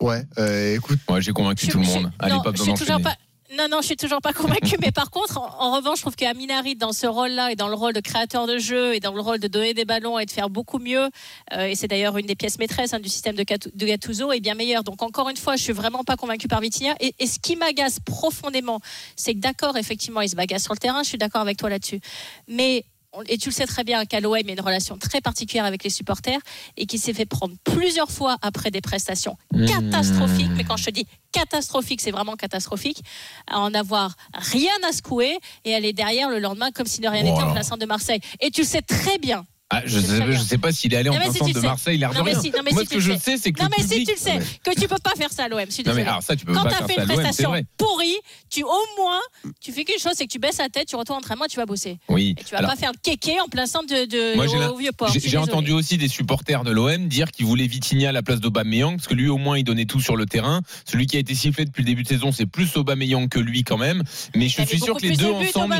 Ouais, 0.00 0.22
euh, 0.38 0.74
écoute. 0.76 0.98
Ouais, 1.08 1.22
j'ai 1.22 1.32
convaincu 1.32 1.66
Je- 1.66 1.70
tout 1.70 1.78
le 1.78 1.84
je- 1.84 1.90
monde. 1.90 2.12
Allez, 2.18 2.34
non, 2.34 2.42
pas 2.42 2.50
je 2.50 2.58
besoin 2.58 2.76
suis 2.76 2.84
toujours 2.84 2.98
d'enchaîner. 2.98 3.16
pas. 3.16 3.25
Non, 3.54 3.68
non, 3.70 3.80
je 3.80 3.86
suis 3.86 3.96
toujours 3.96 4.20
pas 4.20 4.32
convaincue. 4.32 4.76
mais 4.80 4.90
par 4.90 5.10
contre, 5.10 5.38
en, 5.38 5.76
revanche, 5.76 5.98
je 5.98 6.02
trouve 6.02 6.16
qu'Aminari, 6.16 6.74
dans 6.74 6.92
ce 6.92 7.06
rôle-là, 7.06 7.52
et 7.52 7.56
dans 7.56 7.68
le 7.68 7.74
rôle 7.74 7.92
de 7.92 8.00
créateur 8.00 8.46
de 8.46 8.58
jeu, 8.58 8.94
et 8.94 9.00
dans 9.00 9.12
le 9.12 9.20
rôle 9.20 9.38
de 9.38 9.46
donner 9.46 9.72
des 9.72 9.84
ballons 9.84 10.18
et 10.18 10.26
de 10.26 10.30
faire 10.30 10.50
beaucoup 10.50 10.78
mieux, 10.78 11.08
euh, 11.52 11.66
et 11.66 11.74
c'est 11.74 11.88
d'ailleurs 11.88 12.16
une 12.18 12.26
des 12.26 12.34
pièces 12.34 12.58
maîtresses 12.58 12.92
hein, 12.92 13.00
du 13.00 13.08
système 13.08 13.36
de, 13.36 13.44
de 13.44 13.86
Gattuso, 13.86 14.32
est 14.32 14.40
bien 14.40 14.54
meilleur. 14.54 14.82
Donc, 14.82 15.02
encore 15.02 15.28
une 15.28 15.36
fois, 15.36 15.56
je 15.56 15.62
suis 15.62 15.72
vraiment 15.72 16.02
pas 16.02 16.16
convaincue 16.16 16.48
par 16.48 16.60
Vitinha. 16.60 16.94
Et, 17.00 17.14
et 17.18 17.26
ce 17.26 17.38
qui 17.38 17.56
m'agace 17.56 18.00
profondément, 18.00 18.80
c'est 19.14 19.34
que 19.34 19.40
d'accord, 19.40 19.76
effectivement, 19.76 20.20
il 20.22 20.28
se 20.28 20.36
bagasse 20.36 20.64
sur 20.64 20.74
le 20.74 20.78
terrain. 20.78 21.02
Je 21.02 21.08
suis 21.08 21.18
d'accord 21.18 21.42
avec 21.42 21.56
toi 21.56 21.70
là-dessus. 21.70 22.00
Mais 22.48 22.84
et 23.28 23.38
tu 23.38 23.48
le 23.50 23.54
sais 23.54 23.66
très 23.66 23.84
bien 23.84 24.04
qu'à 24.04 24.20
l'OM, 24.20 24.36
il 24.38 24.48
a 24.50 24.52
une 24.52 24.60
relation 24.60 24.96
très 24.98 25.20
particulière 25.20 25.64
avec 25.64 25.84
les 25.84 25.90
supporters 25.90 26.40
et 26.76 26.86
qui 26.86 26.98
s'est 26.98 27.14
fait 27.14 27.26
prendre 27.26 27.54
plusieurs 27.64 28.10
fois 28.10 28.36
après 28.42 28.70
des 28.70 28.80
prestations 28.80 29.36
Mmh. 29.52 29.66
catastrophiques. 29.66 30.50
Mais 30.56 30.64
quand 30.64 30.76
je 30.76 30.84
te 30.86 30.90
dis 30.90 31.06
catastrophique, 31.32 32.00
c'est 32.00 32.10
vraiment 32.10 32.34
catastrophique. 32.36 33.02
À 33.46 33.60
en 33.60 33.72
avoir 33.74 34.14
rien 34.34 34.72
à 34.88 34.92
secouer 34.92 35.38
et 35.64 35.74
aller 35.74 35.92
derrière 35.92 36.28
le 36.30 36.38
lendemain 36.38 36.70
comme 36.72 36.86
si 36.86 37.00
de 37.00 37.08
rien 37.08 37.22
n'était 37.22 37.40
en 37.42 37.46
là. 37.46 37.52
plein 37.52 37.62
centre 37.62 37.80
de 37.80 37.86
Marseille. 37.86 38.20
Et 38.40 38.50
tu 38.50 38.62
le 38.62 38.66
sais 38.66 38.82
très 38.82 39.18
bien. 39.18 39.46
Ah, 39.68 39.82
je 39.84 39.98
C'est 39.98 40.36
sais, 40.44 40.58
pas 40.58 40.70
s'il 40.70 40.94
est 40.94 40.96
allé 40.96 41.08
en 41.08 41.16
plein 41.16 41.32
si 41.32 41.38
centre 41.38 41.52
de 41.52 41.58
sais. 41.60 41.66
Marseille, 41.66 41.98
l'air 41.98 42.10
de 42.12 42.18
Non, 42.18 42.22
mais 42.22 42.30
rien. 42.34 42.40
si- 42.40 42.50
non, 42.52 42.58
mais 42.64 42.70
Moi, 42.70 42.82
si 42.82 42.86
ce 42.86 42.90
tu 42.92 42.96
que 42.98 43.02
je 43.02 43.10
le 43.12 43.18
sais, 43.18 43.36
c'est 43.36 43.50
que 43.50 43.60
Non, 43.60 43.68
mais 43.76 43.82
si 43.82 44.04
tu 44.04 44.12
le 44.12 44.16
sais, 44.16 44.38
que 44.64 44.80
tu 44.80 44.86
peux 44.86 44.94
pas 45.02 45.14
faire 45.16 45.32
ça 45.32 45.42
à 45.44 45.48
l'OM. 45.48 45.58
Non, 45.58 45.94
mais 45.94 46.02
alors 46.02 46.22
ça, 46.22 46.36
tu 46.36 46.44
peux 46.46 46.52
Quand 46.54 46.62
pas 46.62 46.68
tu 46.68 46.74
as 46.74 46.78
faire 46.78 46.86
fait 46.86 46.94
ça 46.94 47.00
une 47.02 47.08
prestation 47.08 47.52
pourrie, 47.76 48.14
tu 48.48 48.62
au 48.62 48.68
moins, 48.96 49.18
tu 49.60 49.72
fais 49.72 49.82
quelque 49.82 50.00
chose, 50.00 50.12
c'est 50.14 50.26
que 50.26 50.30
tu 50.32 50.38
baisses 50.38 50.58
la 50.58 50.68
tête, 50.68 50.86
tu 50.86 50.94
retournes 50.94 51.16
en 51.16 51.18
entraînement 51.18 51.46
tu 51.50 51.56
vas 51.56 51.66
bosser. 51.66 51.98
Oui. 52.08 52.36
Et 52.38 52.44
tu 52.44 52.52
vas 52.52 52.58
Alors, 52.58 52.70
pas 52.70 52.76
faire 52.76 52.92
le 52.92 52.98
kéké 53.02 53.40
en 53.40 53.48
plein 53.48 53.66
centre 53.66 53.88
de, 53.92 54.04
de- 54.04 54.36
Moi, 54.36 54.46
j'ai 54.46 54.56
la- 54.56 54.70
au 54.72 54.76
vieux 54.76 54.92
port. 54.92 55.12
j'ai- 55.12 55.36
entendu 55.36 55.72
aussi 55.72 55.98
des 55.98 56.08
supporters 56.08 56.62
de 56.62 56.70
l'OM 56.70 57.08
dire 57.08 57.32
qu'ils 57.32 57.46
voulaient 57.46 57.66
Vitinha 57.66 58.10
à 58.10 58.12
la 58.12 58.22
place 58.22 58.38
d'Aubameyang 58.40 58.96
parce 58.96 59.08
que 59.08 59.14
lui 59.14 59.28
au 59.28 59.36
moins 59.36 59.58
il 59.58 59.64
donnait 59.64 59.84
tout 59.86 60.00
sur 60.00 60.14
le 60.16 60.26
terrain. 60.26 60.60
Celui 60.88 61.06
qui 61.06 61.16
a 61.16 61.20
été 61.20 61.34
sifflé 61.34 61.64
depuis 61.64 61.82
le 61.82 61.86
début 61.86 62.04
de 62.04 62.08
saison, 62.08 62.30
c'est 62.30 62.46
plus 62.46 62.76
Aubameyang 62.76 63.28
que 63.28 63.40
lui 63.40 63.64
quand 63.64 63.78
même. 63.78 64.04
Mais 64.36 64.48
je 64.48 64.62
suis 64.62 64.78
sûr 64.78 64.96
que 64.96 65.02
les 65.02 65.16
deux 65.16 65.26
ensemble. 65.32 65.74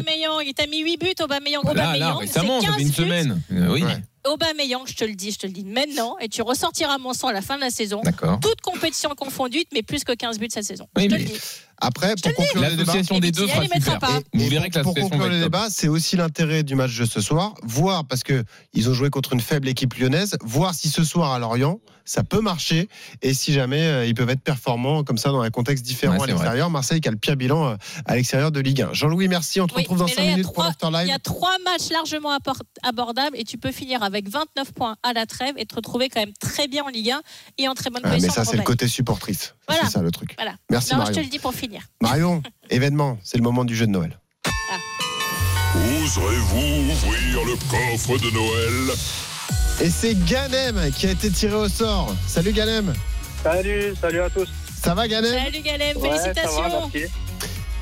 Il 0.44 0.54
t'a 0.54 0.66
mis 0.66 0.80
8 0.80 0.98
buts, 0.98 1.14
Aubameyang. 1.22 1.62
Aubameyang, 1.64 2.18
récemment, 2.18 2.60
ça 2.60 2.66
fait 2.72 2.72
15 2.72 2.82
une 2.82 2.92
semaine. 2.92 3.42
Oui. 3.84 3.92
Aubameyang, 4.26 4.86
je 4.86 4.94
te 4.94 5.04
le 5.04 5.14
dis, 5.14 5.30
je 5.30 5.38
te 5.38 5.46
le 5.46 5.52
dis 5.52 5.64
maintenant, 5.64 6.16
et 6.18 6.28
tu 6.28 6.42
ressortiras 6.42 6.98
mon 6.98 7.12
sang 7.12 7.28
à 7.28 7.32
la 7.32 7.42
fin 7.42 7.54
de 7.56 7.60
la 7.60 7.70
saison. 7.70 8.00
D'accord. 8.02 8.40
Toute 8.40 8.60
compétition 8.60 9.10
confondue, 9.14 9.64
mais 9.72 9.82
plus 9.82 10.02
que 10.02 10.12
15 10.12 10.38
buts 10.38 10.48
cette 10.50 10.64
saison. 10.64 10.88
Oui, 10.96 11.04
je 11.04 11.08
te 11.08 11.12
mais- 11.14 11.18
le 11.20 11.24
dis. 11.26 11.40
Après, 11.80 12.14
pour 12.22 12.34
conclure 12.34 12.62
le 12.62 12.68
débat, 12.70 12.76
L'association 12.78 13.18
des 13.18 13.32
deux 13.32 13.44
Et 13.44 13.48
sera 13.48 13.60
Vitinha, 13.60 13.76
il 13.76 13.78
mettra 13.80 13.92
super. 13.94 14.08
pas. 14.08 14.20
Vous 14.32 14.42
Et 14.44 14.48
verrez 14.48 14.70
que 14.70 14.78
pour, 14.80 14.94
pour 14.94 14.94
l'association 14.94 15.08
conclure 15.10 15.28
va 15.28 15.34
le 15.38 15.42
débat, 15.42 15.66
c'est 15.70 15.88
aussi 15.88 16.16
l'intérêt 16.16 16.62
du 16.62 16.74
match 16.74 16.96
de 16.98 17.04
ce 17.04 17.20
soir, 17.20 17.54
voir 17.62 18.04
parce 18.06 18.22
que 18.22 18.44
ils 18.72 18.88
ont 18.88 18.94
joué 18.94 19.10
contre 19.10 19.32
une 19.34 19.40
faible 19.40 19.68
équipe 19.68 19.94
lyonnaise, 19.94 20.36
voir 20.42 20.74
si 20.74 20.88
ce 20.88 21.04
soir 21.04 21.32
à 21.32 21.38
Lorient 21.38 21.78
ça 22.08 22.22
peut 22.22 22.40
marcher 22.40 22.88
et 23.20 23.34
si 23.34 23.52
jamais 23.52 23.80
euh, 23.82 24.06
ils 24.06 24.14
peuvent 24.14 24.30
être 24.30 24.40
performants 24.40 25.02
comme 25.02 25.18
ça 25.18 25.30
dans 25.30 25.40
un 25.40 25.50
contexte 25.50 25.84
différent 25.84 26.16
Ouais, 26.16 26.22
à 26.22 26.26
l'extérieur. 26.26 26.70
Marseille 26.70 27.00
qui 27.00 27.08
a 27.08 27.10
le 27.10 27.16
pire 27.16 27.34
bilan 27.34 27.70
euh, 27.70 27.76
à 28.04 28.14
l'extérieur 28.14 28.52
de 28.52 28.60
Ligue 28.60 28.82
1. 28.82 28.92
Jean-Louis, 28.92 29.26
merci. 29.26 29.60
On 29.60 29.66
te 29.66 29.74
Oui, 29.74 29.82
retrouve 29.82 29.98
dans 29.98 30.04
mais 30.04 30.12
5 30.12 30.16
là, 30.18 30.22
il 30.22 30.28
y 30.28 30.30
a 30.30 30.36
minutes 30.36 30.44
pour 30.46 30.54
trois- 30.78 31.02
Il 31.02 31.08
y 31.08 31.12
a 31.12 31.18
trois 31.18 31.56
matchs 31.64 31.90
largement 31.90 32.30
abordables 32.84 33.36
et 33.36 33.42
tu 33.42 33.58
peux 33.58 33.72
finir 33.72 34.04
avec 34.04 34.28
29 34.28 34.72
points 34.72 34.94
à 35.02 35.14
la 35.14 35.26
trêve 35.26 35.54
et 35.56 35.66
te 35.66 35.74
retrouver 35.74 36.08
quand 36.08 36.20
même 36.20 36.32
très 36.40 36.68
bien 36.68 36.84
en 36.84 36.88
Ligue 36.90 37.10
1 37.10 37.20
et 37.58 37.66
en 37.66 37.74
très 37.74 37.90
bonne 37.90 38.02
Ah, 38.04 38.10
mais 38.10 38.14
position. 38.18 38.34
ça, 38.34 38.42
en 38.42 38.44
c'est 38.52 38.56
le 38.56 38.62
côté 38.62 38.86
supportrice. 38.86 39.56
Voilà. 39.66 39.82
C'est 39.86 39.90
ça 39.94 40.02
le 40.02 40.12
truc. 40.12 40.34
Voilà. 40.38 40.54
Merci, 40.70 40.92
non, 40.92 40.98
Marion. 40.98 41.12
je 41.12 41.18
te 41.18 41.24
le 41.24 41.30
dis 41.30 41.40
pour 41.40 41.54
finir. 41.54 41.65
Finir. 41.66 41.82
Marion, 42.00 42.42
événement, 42.70 43.18
c'est 43.22 43.36
le 43.38 43.42
moment 43.42 43.64
du 43.64 43.74
jeu 43.76 43.86
de 43.86 43.90
Noël. 43.92 44.18
Oserez-vous 45.74 46.92
ouvrir 46.92 47.44
le 47.44 47.56
coffre 47.70 48.18
de 48.18 48.30
Noël? 48.30 48.96
Et 49.80 49.90
c'est 49.90 50.14
Ganem 50.24 50.90
qui 50.92 51.06
a 51.06 51.10
été 51.10 51.30
tiré 51.30 51.54
au 51.54 51.68
sort. 51.68 52.14
Salut 52.26 52.52
Ganem. 52.52 52.94
Salut, 53.42 53.94
salut 54.00 54.20
à 54.20 54.30
tous. 54.30 54.48
Ça 54.82 54.94
va 54.94 55.06
Ganem? 55.08 55.32
Salut 55.32 55.60
Galem, 55.62 55.96
Ouais, 55.98 56.08
ça 56.10 56.16
va, 56.16 56.22
félicitations. 56.34 56.90
merci. 56.94 57.12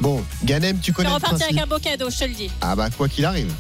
Bon, 0.01 0.25
Ganem, 0.45 0.77
tu 0.79 0.87
Tu 0.87 0.93
connais 0.93 1.09
es 1.09 1.11
le 1.11 1.15
reparti 1.17 1.37
principe. 1.37 1.53
avec 1.59 1.65
un 1.65 1.67
beau 1.69 1.79
cadeau, 1.79 2.11
je 2.11 2.19
te 2.19 2.25
le 2.25 2.35
dis. 2.35 2.51
Ah 2.61 2.75
bah 2.75 2.89
quoi 2.91 3.09
qu'il 3.09 3.25
arrive. 3.25 3.53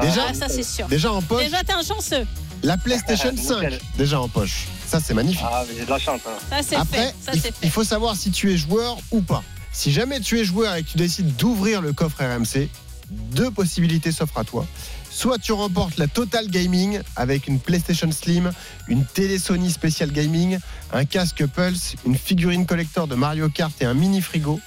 Déjà, 0.00 0.26
ah, 0.30 0.34
ça 0.34 0.48
c'est 0.48 0.62
sûr. 0.62 0.86
déjà 0.88 1.12
en 1.12 1.20
poche, 1.20 1.44
Déjà, 1.44 1.62
t'es 1.64 1.74
un 1.74 1.82
chanceux. 1.82 2.26
la 2.62 2.78
PlayStation 2.78 3.30
Nickel. 3.32 3.72
5, 3.72 3.80
déjà 3.98 4.20
en 4.20 4.28
poche. 4.28 4.68
Ça 4.86 5.00
c'est 5.00 5.12
magnifique. 5.12 5.44
Ah, 5.50 5.64
mais 5.68 5.74
j'ai 5.78 5.84
de 5.84 5.90
la 5.90 5.98
chance. 5.98 6.20
hein. 6.26 6.38
Ça 6.48 6.56
c'est 6.62 6.76
fait. 6.96 7.14
Ça 7.22 7.32
il, 7.34 7.40
fait. 7.42 7.68
faut 7.68 7.84
savoir 7.84 8.16
si 8.16 8.30
tu 8.30 8.50
es 8.52 8.56
joueur 8.56 8.96
ou 9.10 9.20
pas. 9.20 9.42
Si 9.72 9.90
jamais 9.90 10.20
tu 10.20 10.38
es 10.38 10.44
joueur 10.44 10.74
et 10.74 10.82
que 10.82 10.90
tu 10.90 10.98
décides 10.98 11.34
d'ouvrir 11.36 11.80
le 11.80 11.92
coffre 11.92 12.22
RMC, 12.22 12.68
deux 13.10 13.50
possibilités 13.50 14.12
s'offrent 14.12 14.38
à 14.38 14.44
toi. 14.44 14.66
Soit 15.10 15.38
tu 15.38 15.52
remportes 15.52 15.98
la 15.98 16.06
Total 16.06 16.48
Gaming 16.48 17.00
avec 17.16 17.46
une 17.46 17.58
PlayStation 17.58 18.10
Slim, 18.10 18.52
une 18.88 19.04
télé 19.04 19.38
Sony 19.38 19.70
Special 19.70 20.10
Gaming, 20.10 20.58
un 20.92 21.04
casque 21.04 21.46
Pulse, 21.46 21.96
une 22.06 22.16
figurine 22.16 22.66
collector 22.66 23.06
de 23.06 23.14
Mario 23.14 23.48
Kart 23.48 23.72
et 23.80 23.84
un 23.84 23.94
mini 23.94 24.20
frigo. 24.20 24.60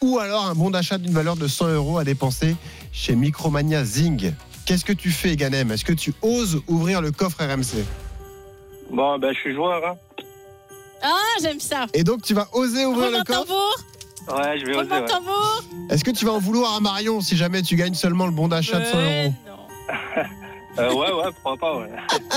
Ou 0.00 0.18
alors 0.18 0.46
un 0.46 0.54
bon 0.54 0.70
d'achat 0.70 0.98
d'une 0.98 1.12
valeur 1.12 1.36
de 1.36 1.46
100 1.46 1.68
euros 1.68 1.98
à 1.98 2.04
dépenser 2.04 2.56
chez 2.92 3.14
Micromania 3.14 3.84
Zing. 3.84 4.32
Qu'est-ce 4.64 4.84
que 4.84 4.92
tu 4.92 5.10
fais, 5.10 5.36
Ganem? 5.36 5.70
Est-ce 5.72 5.84
que 5.84 5.92
tu 5.92 6.14
oses 6.22 6.62
ouvrir 6.68 7.02
le 7.02 7.10
coffre 7.12 7.38
RMC 7.44 7.84
Bon, 8.90 9.18
ben, 9.18 9.32
je 9.34 9.38
suis 9.38 9.54
joueur. 9.54 9.84
Hein. 9.84 9.96
Ah, 11.02 11.38
j'aime 11.42 11.60
ça. 11.60 11.86
Et 11.94 12.04
donc 12.04 12.22
tu 12.22 12.34
vas 12.34 12.48
oser 12.52 12.84
ouvrir 12.84 13.10
le 13.10 13.24
coffre 13.24 13.46
tambour. 13.46 13.76
Ouais, 14.36 14.58
je 14.58 14.66
vais 14.66 14.76
oser. 14.76 14.90
Ouais. 14.90 15.04
tambour. 15.06 15.62
Est-ce 15.90 16.04
que 16.04 16.10
tu 16.10 16.24
vas 16.24 16.32
en 16.32 16.38
vouloir 16.38 16.74
à 16.76 16.80
Marion 16.80 17.20
si 17.20 17.36
jamais 17.36 17.62
tu 17.62 17.76
gagnes 17.76 17.94
seulement 17.94 18.26
le 18.26 18.32
bon 18.32 18.48
d'achat 18.48 18.78
de 18.80 18.84
100 18.84 18.96
Ouais, 18.96 19.24
euros 19.24 19.34
non. 19.46 20.24
Euh, 20.78 20.88
ouais, 20.94 21.12
ouais, 21.12 21.30
pourquoi 21.42 21.56
pas, 21.56 21.76
ouais. 21.78 21.90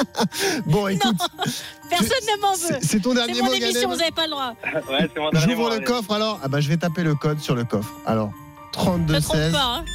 Bon, 0.66 0.88
écoute, 0.88 1.16
Personne 1.90 2.08
ne 2.36 2.42
m'en 2.42 2.54
veut. 2.54 2.58
c'est 2.82 2.84
c'est 2.84 3.00
ton 3.00 3.12
C'est 3.12 3.16
dernier 3.28 3.42
mon 3.42 3.46
mot, 3.50 3.54
émission, 3.54 3.74
Ganem 3.82 3.90
vous 3.92 3.96
n'avez 3.98 4.12
pas 4.12 4.24
le 4.26 4.32
droit. 4.32 4.54
Ouais, 4.90 5.08
c'est 5.14 5.20
mon 5.20 5.30
dernier 5.30 5.48
J'ouvre 5.54 5.62
mot, 5.62 5.70
le 5.70 5.76
allez. 5.76 5.84
coffre 5.86 6.12
alors 6.14 6.40
Ah 6.44 6.48
bah 6.48 6.60
je 6.60 6.68
vais 6.68 6.78
taper 6.78 7.04
le 7.04 7.14
code 7.14 7.40
sur 7.40 7.54
le 7.54 7.64
coffre. 7.64 7.94
Alors, 8.08 8.30
Ne 8.30 8.34
32 8.74 9.22
trompe 9.22 9.38
16. 9.38 9.52
pas. 9.54 9.64
Hein. 9.78 9.86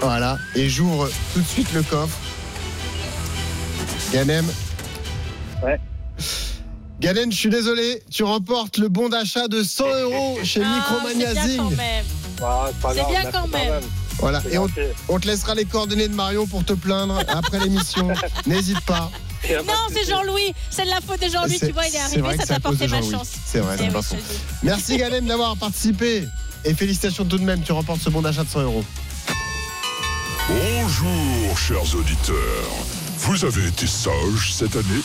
Voilà, 0.00 0.36
et 0.56 0.68
j'ouvre 0.68 1.08
tout 1.32 1.40
de 1.40 1.46
suite 1.46 1.72
le 1.72 1.82
coffre. 1.84 2.18
Ganem. 4.12 4.44
Ouais. 5.62 5.78
Ganem, 7.02 7.32
je 7.32 7.36
suis 7.36 7.50
désolé, 7.50 8.00
tu 8.12 8.22
remportes 8.22 8.78
le 8.78 8.88
bon 8.88 9.08
d'achat 9.08 9.48
de 9.48 9.64
100 9.64 9.84
euros 10.02 10.38
chez 10.44 10.62
Ah, 10.64 10.76
Micromania 10.76 11.28
c'est 11.30 11.34
bien 11.34 11.46
Zing. 11.48 11.56
quand 11.58 11.70
même. 11.70 12.04
Ah, 12.40 12.70
c'est 12.94 13.06
bien 13.08 13.30
quand 13.32 13.48
même. 13.48 13.82
Voilà, 14.18 14.40
et 14.52 14.56
on, 14.58 14.68
te 14.68 15.26
laissera 15.26 15.56
les 15.56 15.64
coordonnées 15.64 16.06
de 16.06 16.14
Marion 16.14 16.46
pour 16.46 16.64
te 16.64 16.74
plaindre 16.74 17.18
après 17.26 17.58
l'émission. 17.64 18.06
N'hésite 18.46 18.80
pas. 18.82 19.10
Non, 19.50 19.74
c'est. 19.92 20.08
Jean-Louis. 20.08 20.52
C'est 20.70 20.84
de 20.84 20.90
la 20.90 21.00
faute 21.00 21.20
de 21.20 21.28
Jean-Louis. 21.28 21.58
Tu 21.58 21.72
vois, 21.72 21.88
il 21.88 21.94
est 21.96 21.98
arrivé, 21.98 22.36
ça 22.38 22.46
t'a 22.46 22.60
porté 22.60 22.86
ma 22.86 23.02
chance. 23.02 23.30
C'est 23.46 23.58
vrai, 23.58 23.76
c'est 23.78 23.86
Eh 23.88 23.92
pas 23.92 23.98
oui. 24.12 24.18
Merci 24.62 24.96
Ganem 24.96 25.26
d'avoir 25.26 25.56
participé. 25.56 26.22
Et 26.64 26.72
félicitations 26.74 27.24
tout 27.24 27.38
de 27.38 27.42
même, 27.44 27.62
tu 27.62 27.72
remportes 27.72 28.00
ce 28.00 28.10
bon 28.10 28.22
d'achat 28.22 28.44
de 28.44 28.48
100 28.48 28.60
euros. 28.62 28.84
Bonjour, 30.48 31.58
chers 31.58 31.96
auditeurs. 31.96 32.36
Vous 33.18 33.44
avez 33.44 33.66
été 33.66 33.88
sages 33.88 34.52
cette 34.52 34.76
année? 34.76 35.02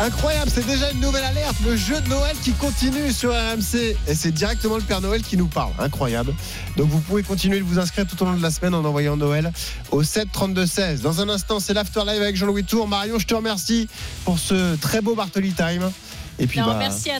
Incroyable, 0.00 0.48
c'est 0.54 0.64
déjà 0.64 0.92
une 0.92 1.00
nouvelle 1.00 1.24
alerte. 1.24 1.56
Le 1.64 1.76
jeu 1.76 2.00
de 2.00 2.08
Noël 2.08 2.36
qui 2.40 2.52
continue 2.52 3.12
sur 3.12 3.30
RMC. 3.30 3.96
Et 4.06 4.14
c'est 4.14 4.30
directement 4.30 4.76
le 4.76 4.82
Père 4.82 5.00
Noël 5.00 5.22
qui 5.22 5.36
nous 5.36 5.48
parle. 5.48 5.72
Incroyable. 5.80 6.32
Donc 6.76 6.88
vous 6.88 7.00
pouvez 7.00 7.24
continuer 7.24 7.58
de 7.58 7.64
vous 7.64 7.80
inscrire 7.80 8.06
tout 8.06 8.20
au 8.22 8.26
long 8.26 8.34
de 8.34 8.42
la 8.42 8.52
semaine 8.52 8.74
en 8.74 8.84
envoyant 8.84 9.16
Noël 9.16 9.52
au 9.90 10.04
7 10.04 10.28
32 10.32 10.66
16. 10.66 11.02
Dans 11.02 11.20
un 11.20 11.28
instant, 11.28 11.58
c'est 11.58 11.74
l'After 11.74 12.02
Live 12.06 12.22
avec 12.22 12.36
Jean-Louis 12.36 12.62
Tour. 12.62 12.86
Marion, 12.86 13.18
je 13.18 13.26
te 13.26 13.34
remercie 13.34 13.88
pour 14.24 14.38
ce 14.38 14.76
très 14.76 15.00
beau 15.00 15.16
Bartoli 15.16 15.52
Time. 15.52 15.90
Et 16.38 16.46
puis 16.46 16.60
Non, 16.60 16.66
bah, 16.66 16.76
merci 16.78 17.10
à 17.10 17.18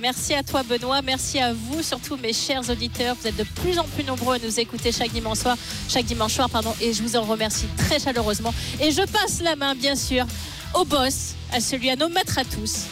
Merci 0.00 0.34
à 0.34 0.42
toi 0.42 0.64
Benoît, 0.64 1.00
merci 1.00 1.38
à 1.38 1.52
vous 1.52 1.80
surtout 1.80 2.16
mes 2.16 2.32
chers 2.32 2.68
auditeurs. 2.68 3.14
Vous 3.20 3.28
êtes 3.28 3.36
de 3.36 3.44
plus 3.44 3.78
en 3.78 3.84
plus 3.84 4.02
nombreux 4.02 4.34
à 4.34 4.38
nous 4.44 4.58
écouter 4.58 4.90
chaque 4.90 5.12
dimanche 5.12 5.38
soir, 5.38 5.56
chaque 5.88 6.06
dimanche 6.06 6.32
soir 6.34 6.50
pardon, 6.50 6.74
et 6.80 6.92
je 6.92 7.04
vous 7.04 7.14
en 7.14 7.22
remercie 7.22 7.66
très 7.76 8.00
chaleureusement. 8.00 8.52
Et 8.80 8.90
je 8.90 9.02
passe 9.02 9.40
la 9.40 9.54
main 9.54 9.76
bien 9.76 9.94
sûr 9.94 10.26
au 10.74 10.84
boss, 10.84 11.34
à 11.52 11.60
celui 11.60 11.90
à 11.90 11.96
nos 11.96 12.08
maîtres 12.08 12.38
à 12.38 12.44
tous, 12.44 12.86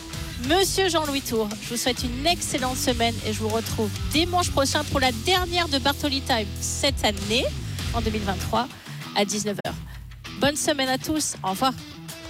Monsieur 0.48 0.88
Jean-Louis 0.88 1.20
Tour. 1.20 1.48
Je 1.62 1.70
vous 1.70 1.76
souhaite 1.76 2.02
une 2.02 2.26
excellente 2.26 2.76
semaine 2.76 3.14
et 3.26 3.32
je 3.32 3.38
vous 3.38 3.48
retrouve 3.48 3.90
dimanche 4.10 4.50
prochain 4.50 4.82
pour 4.84 5.00
la 5.00 5.12
dernière 5.12 5.68
de 5.68 5.78
Bartoli 5.78 6.22
Time 6.22 6.46
cette 6.60 7.04
année 7.04 7.44
en 7.92 8.00
2023 8.00 8.66
à 9.16 9.24
19h. 9.24 9.58
Bonne 10.40 10.56
semaine 10.56 10.88
à 10.88 10.98
tous, 10.98 11.34
au 11.44 11.50
revoir. 11.50 11.72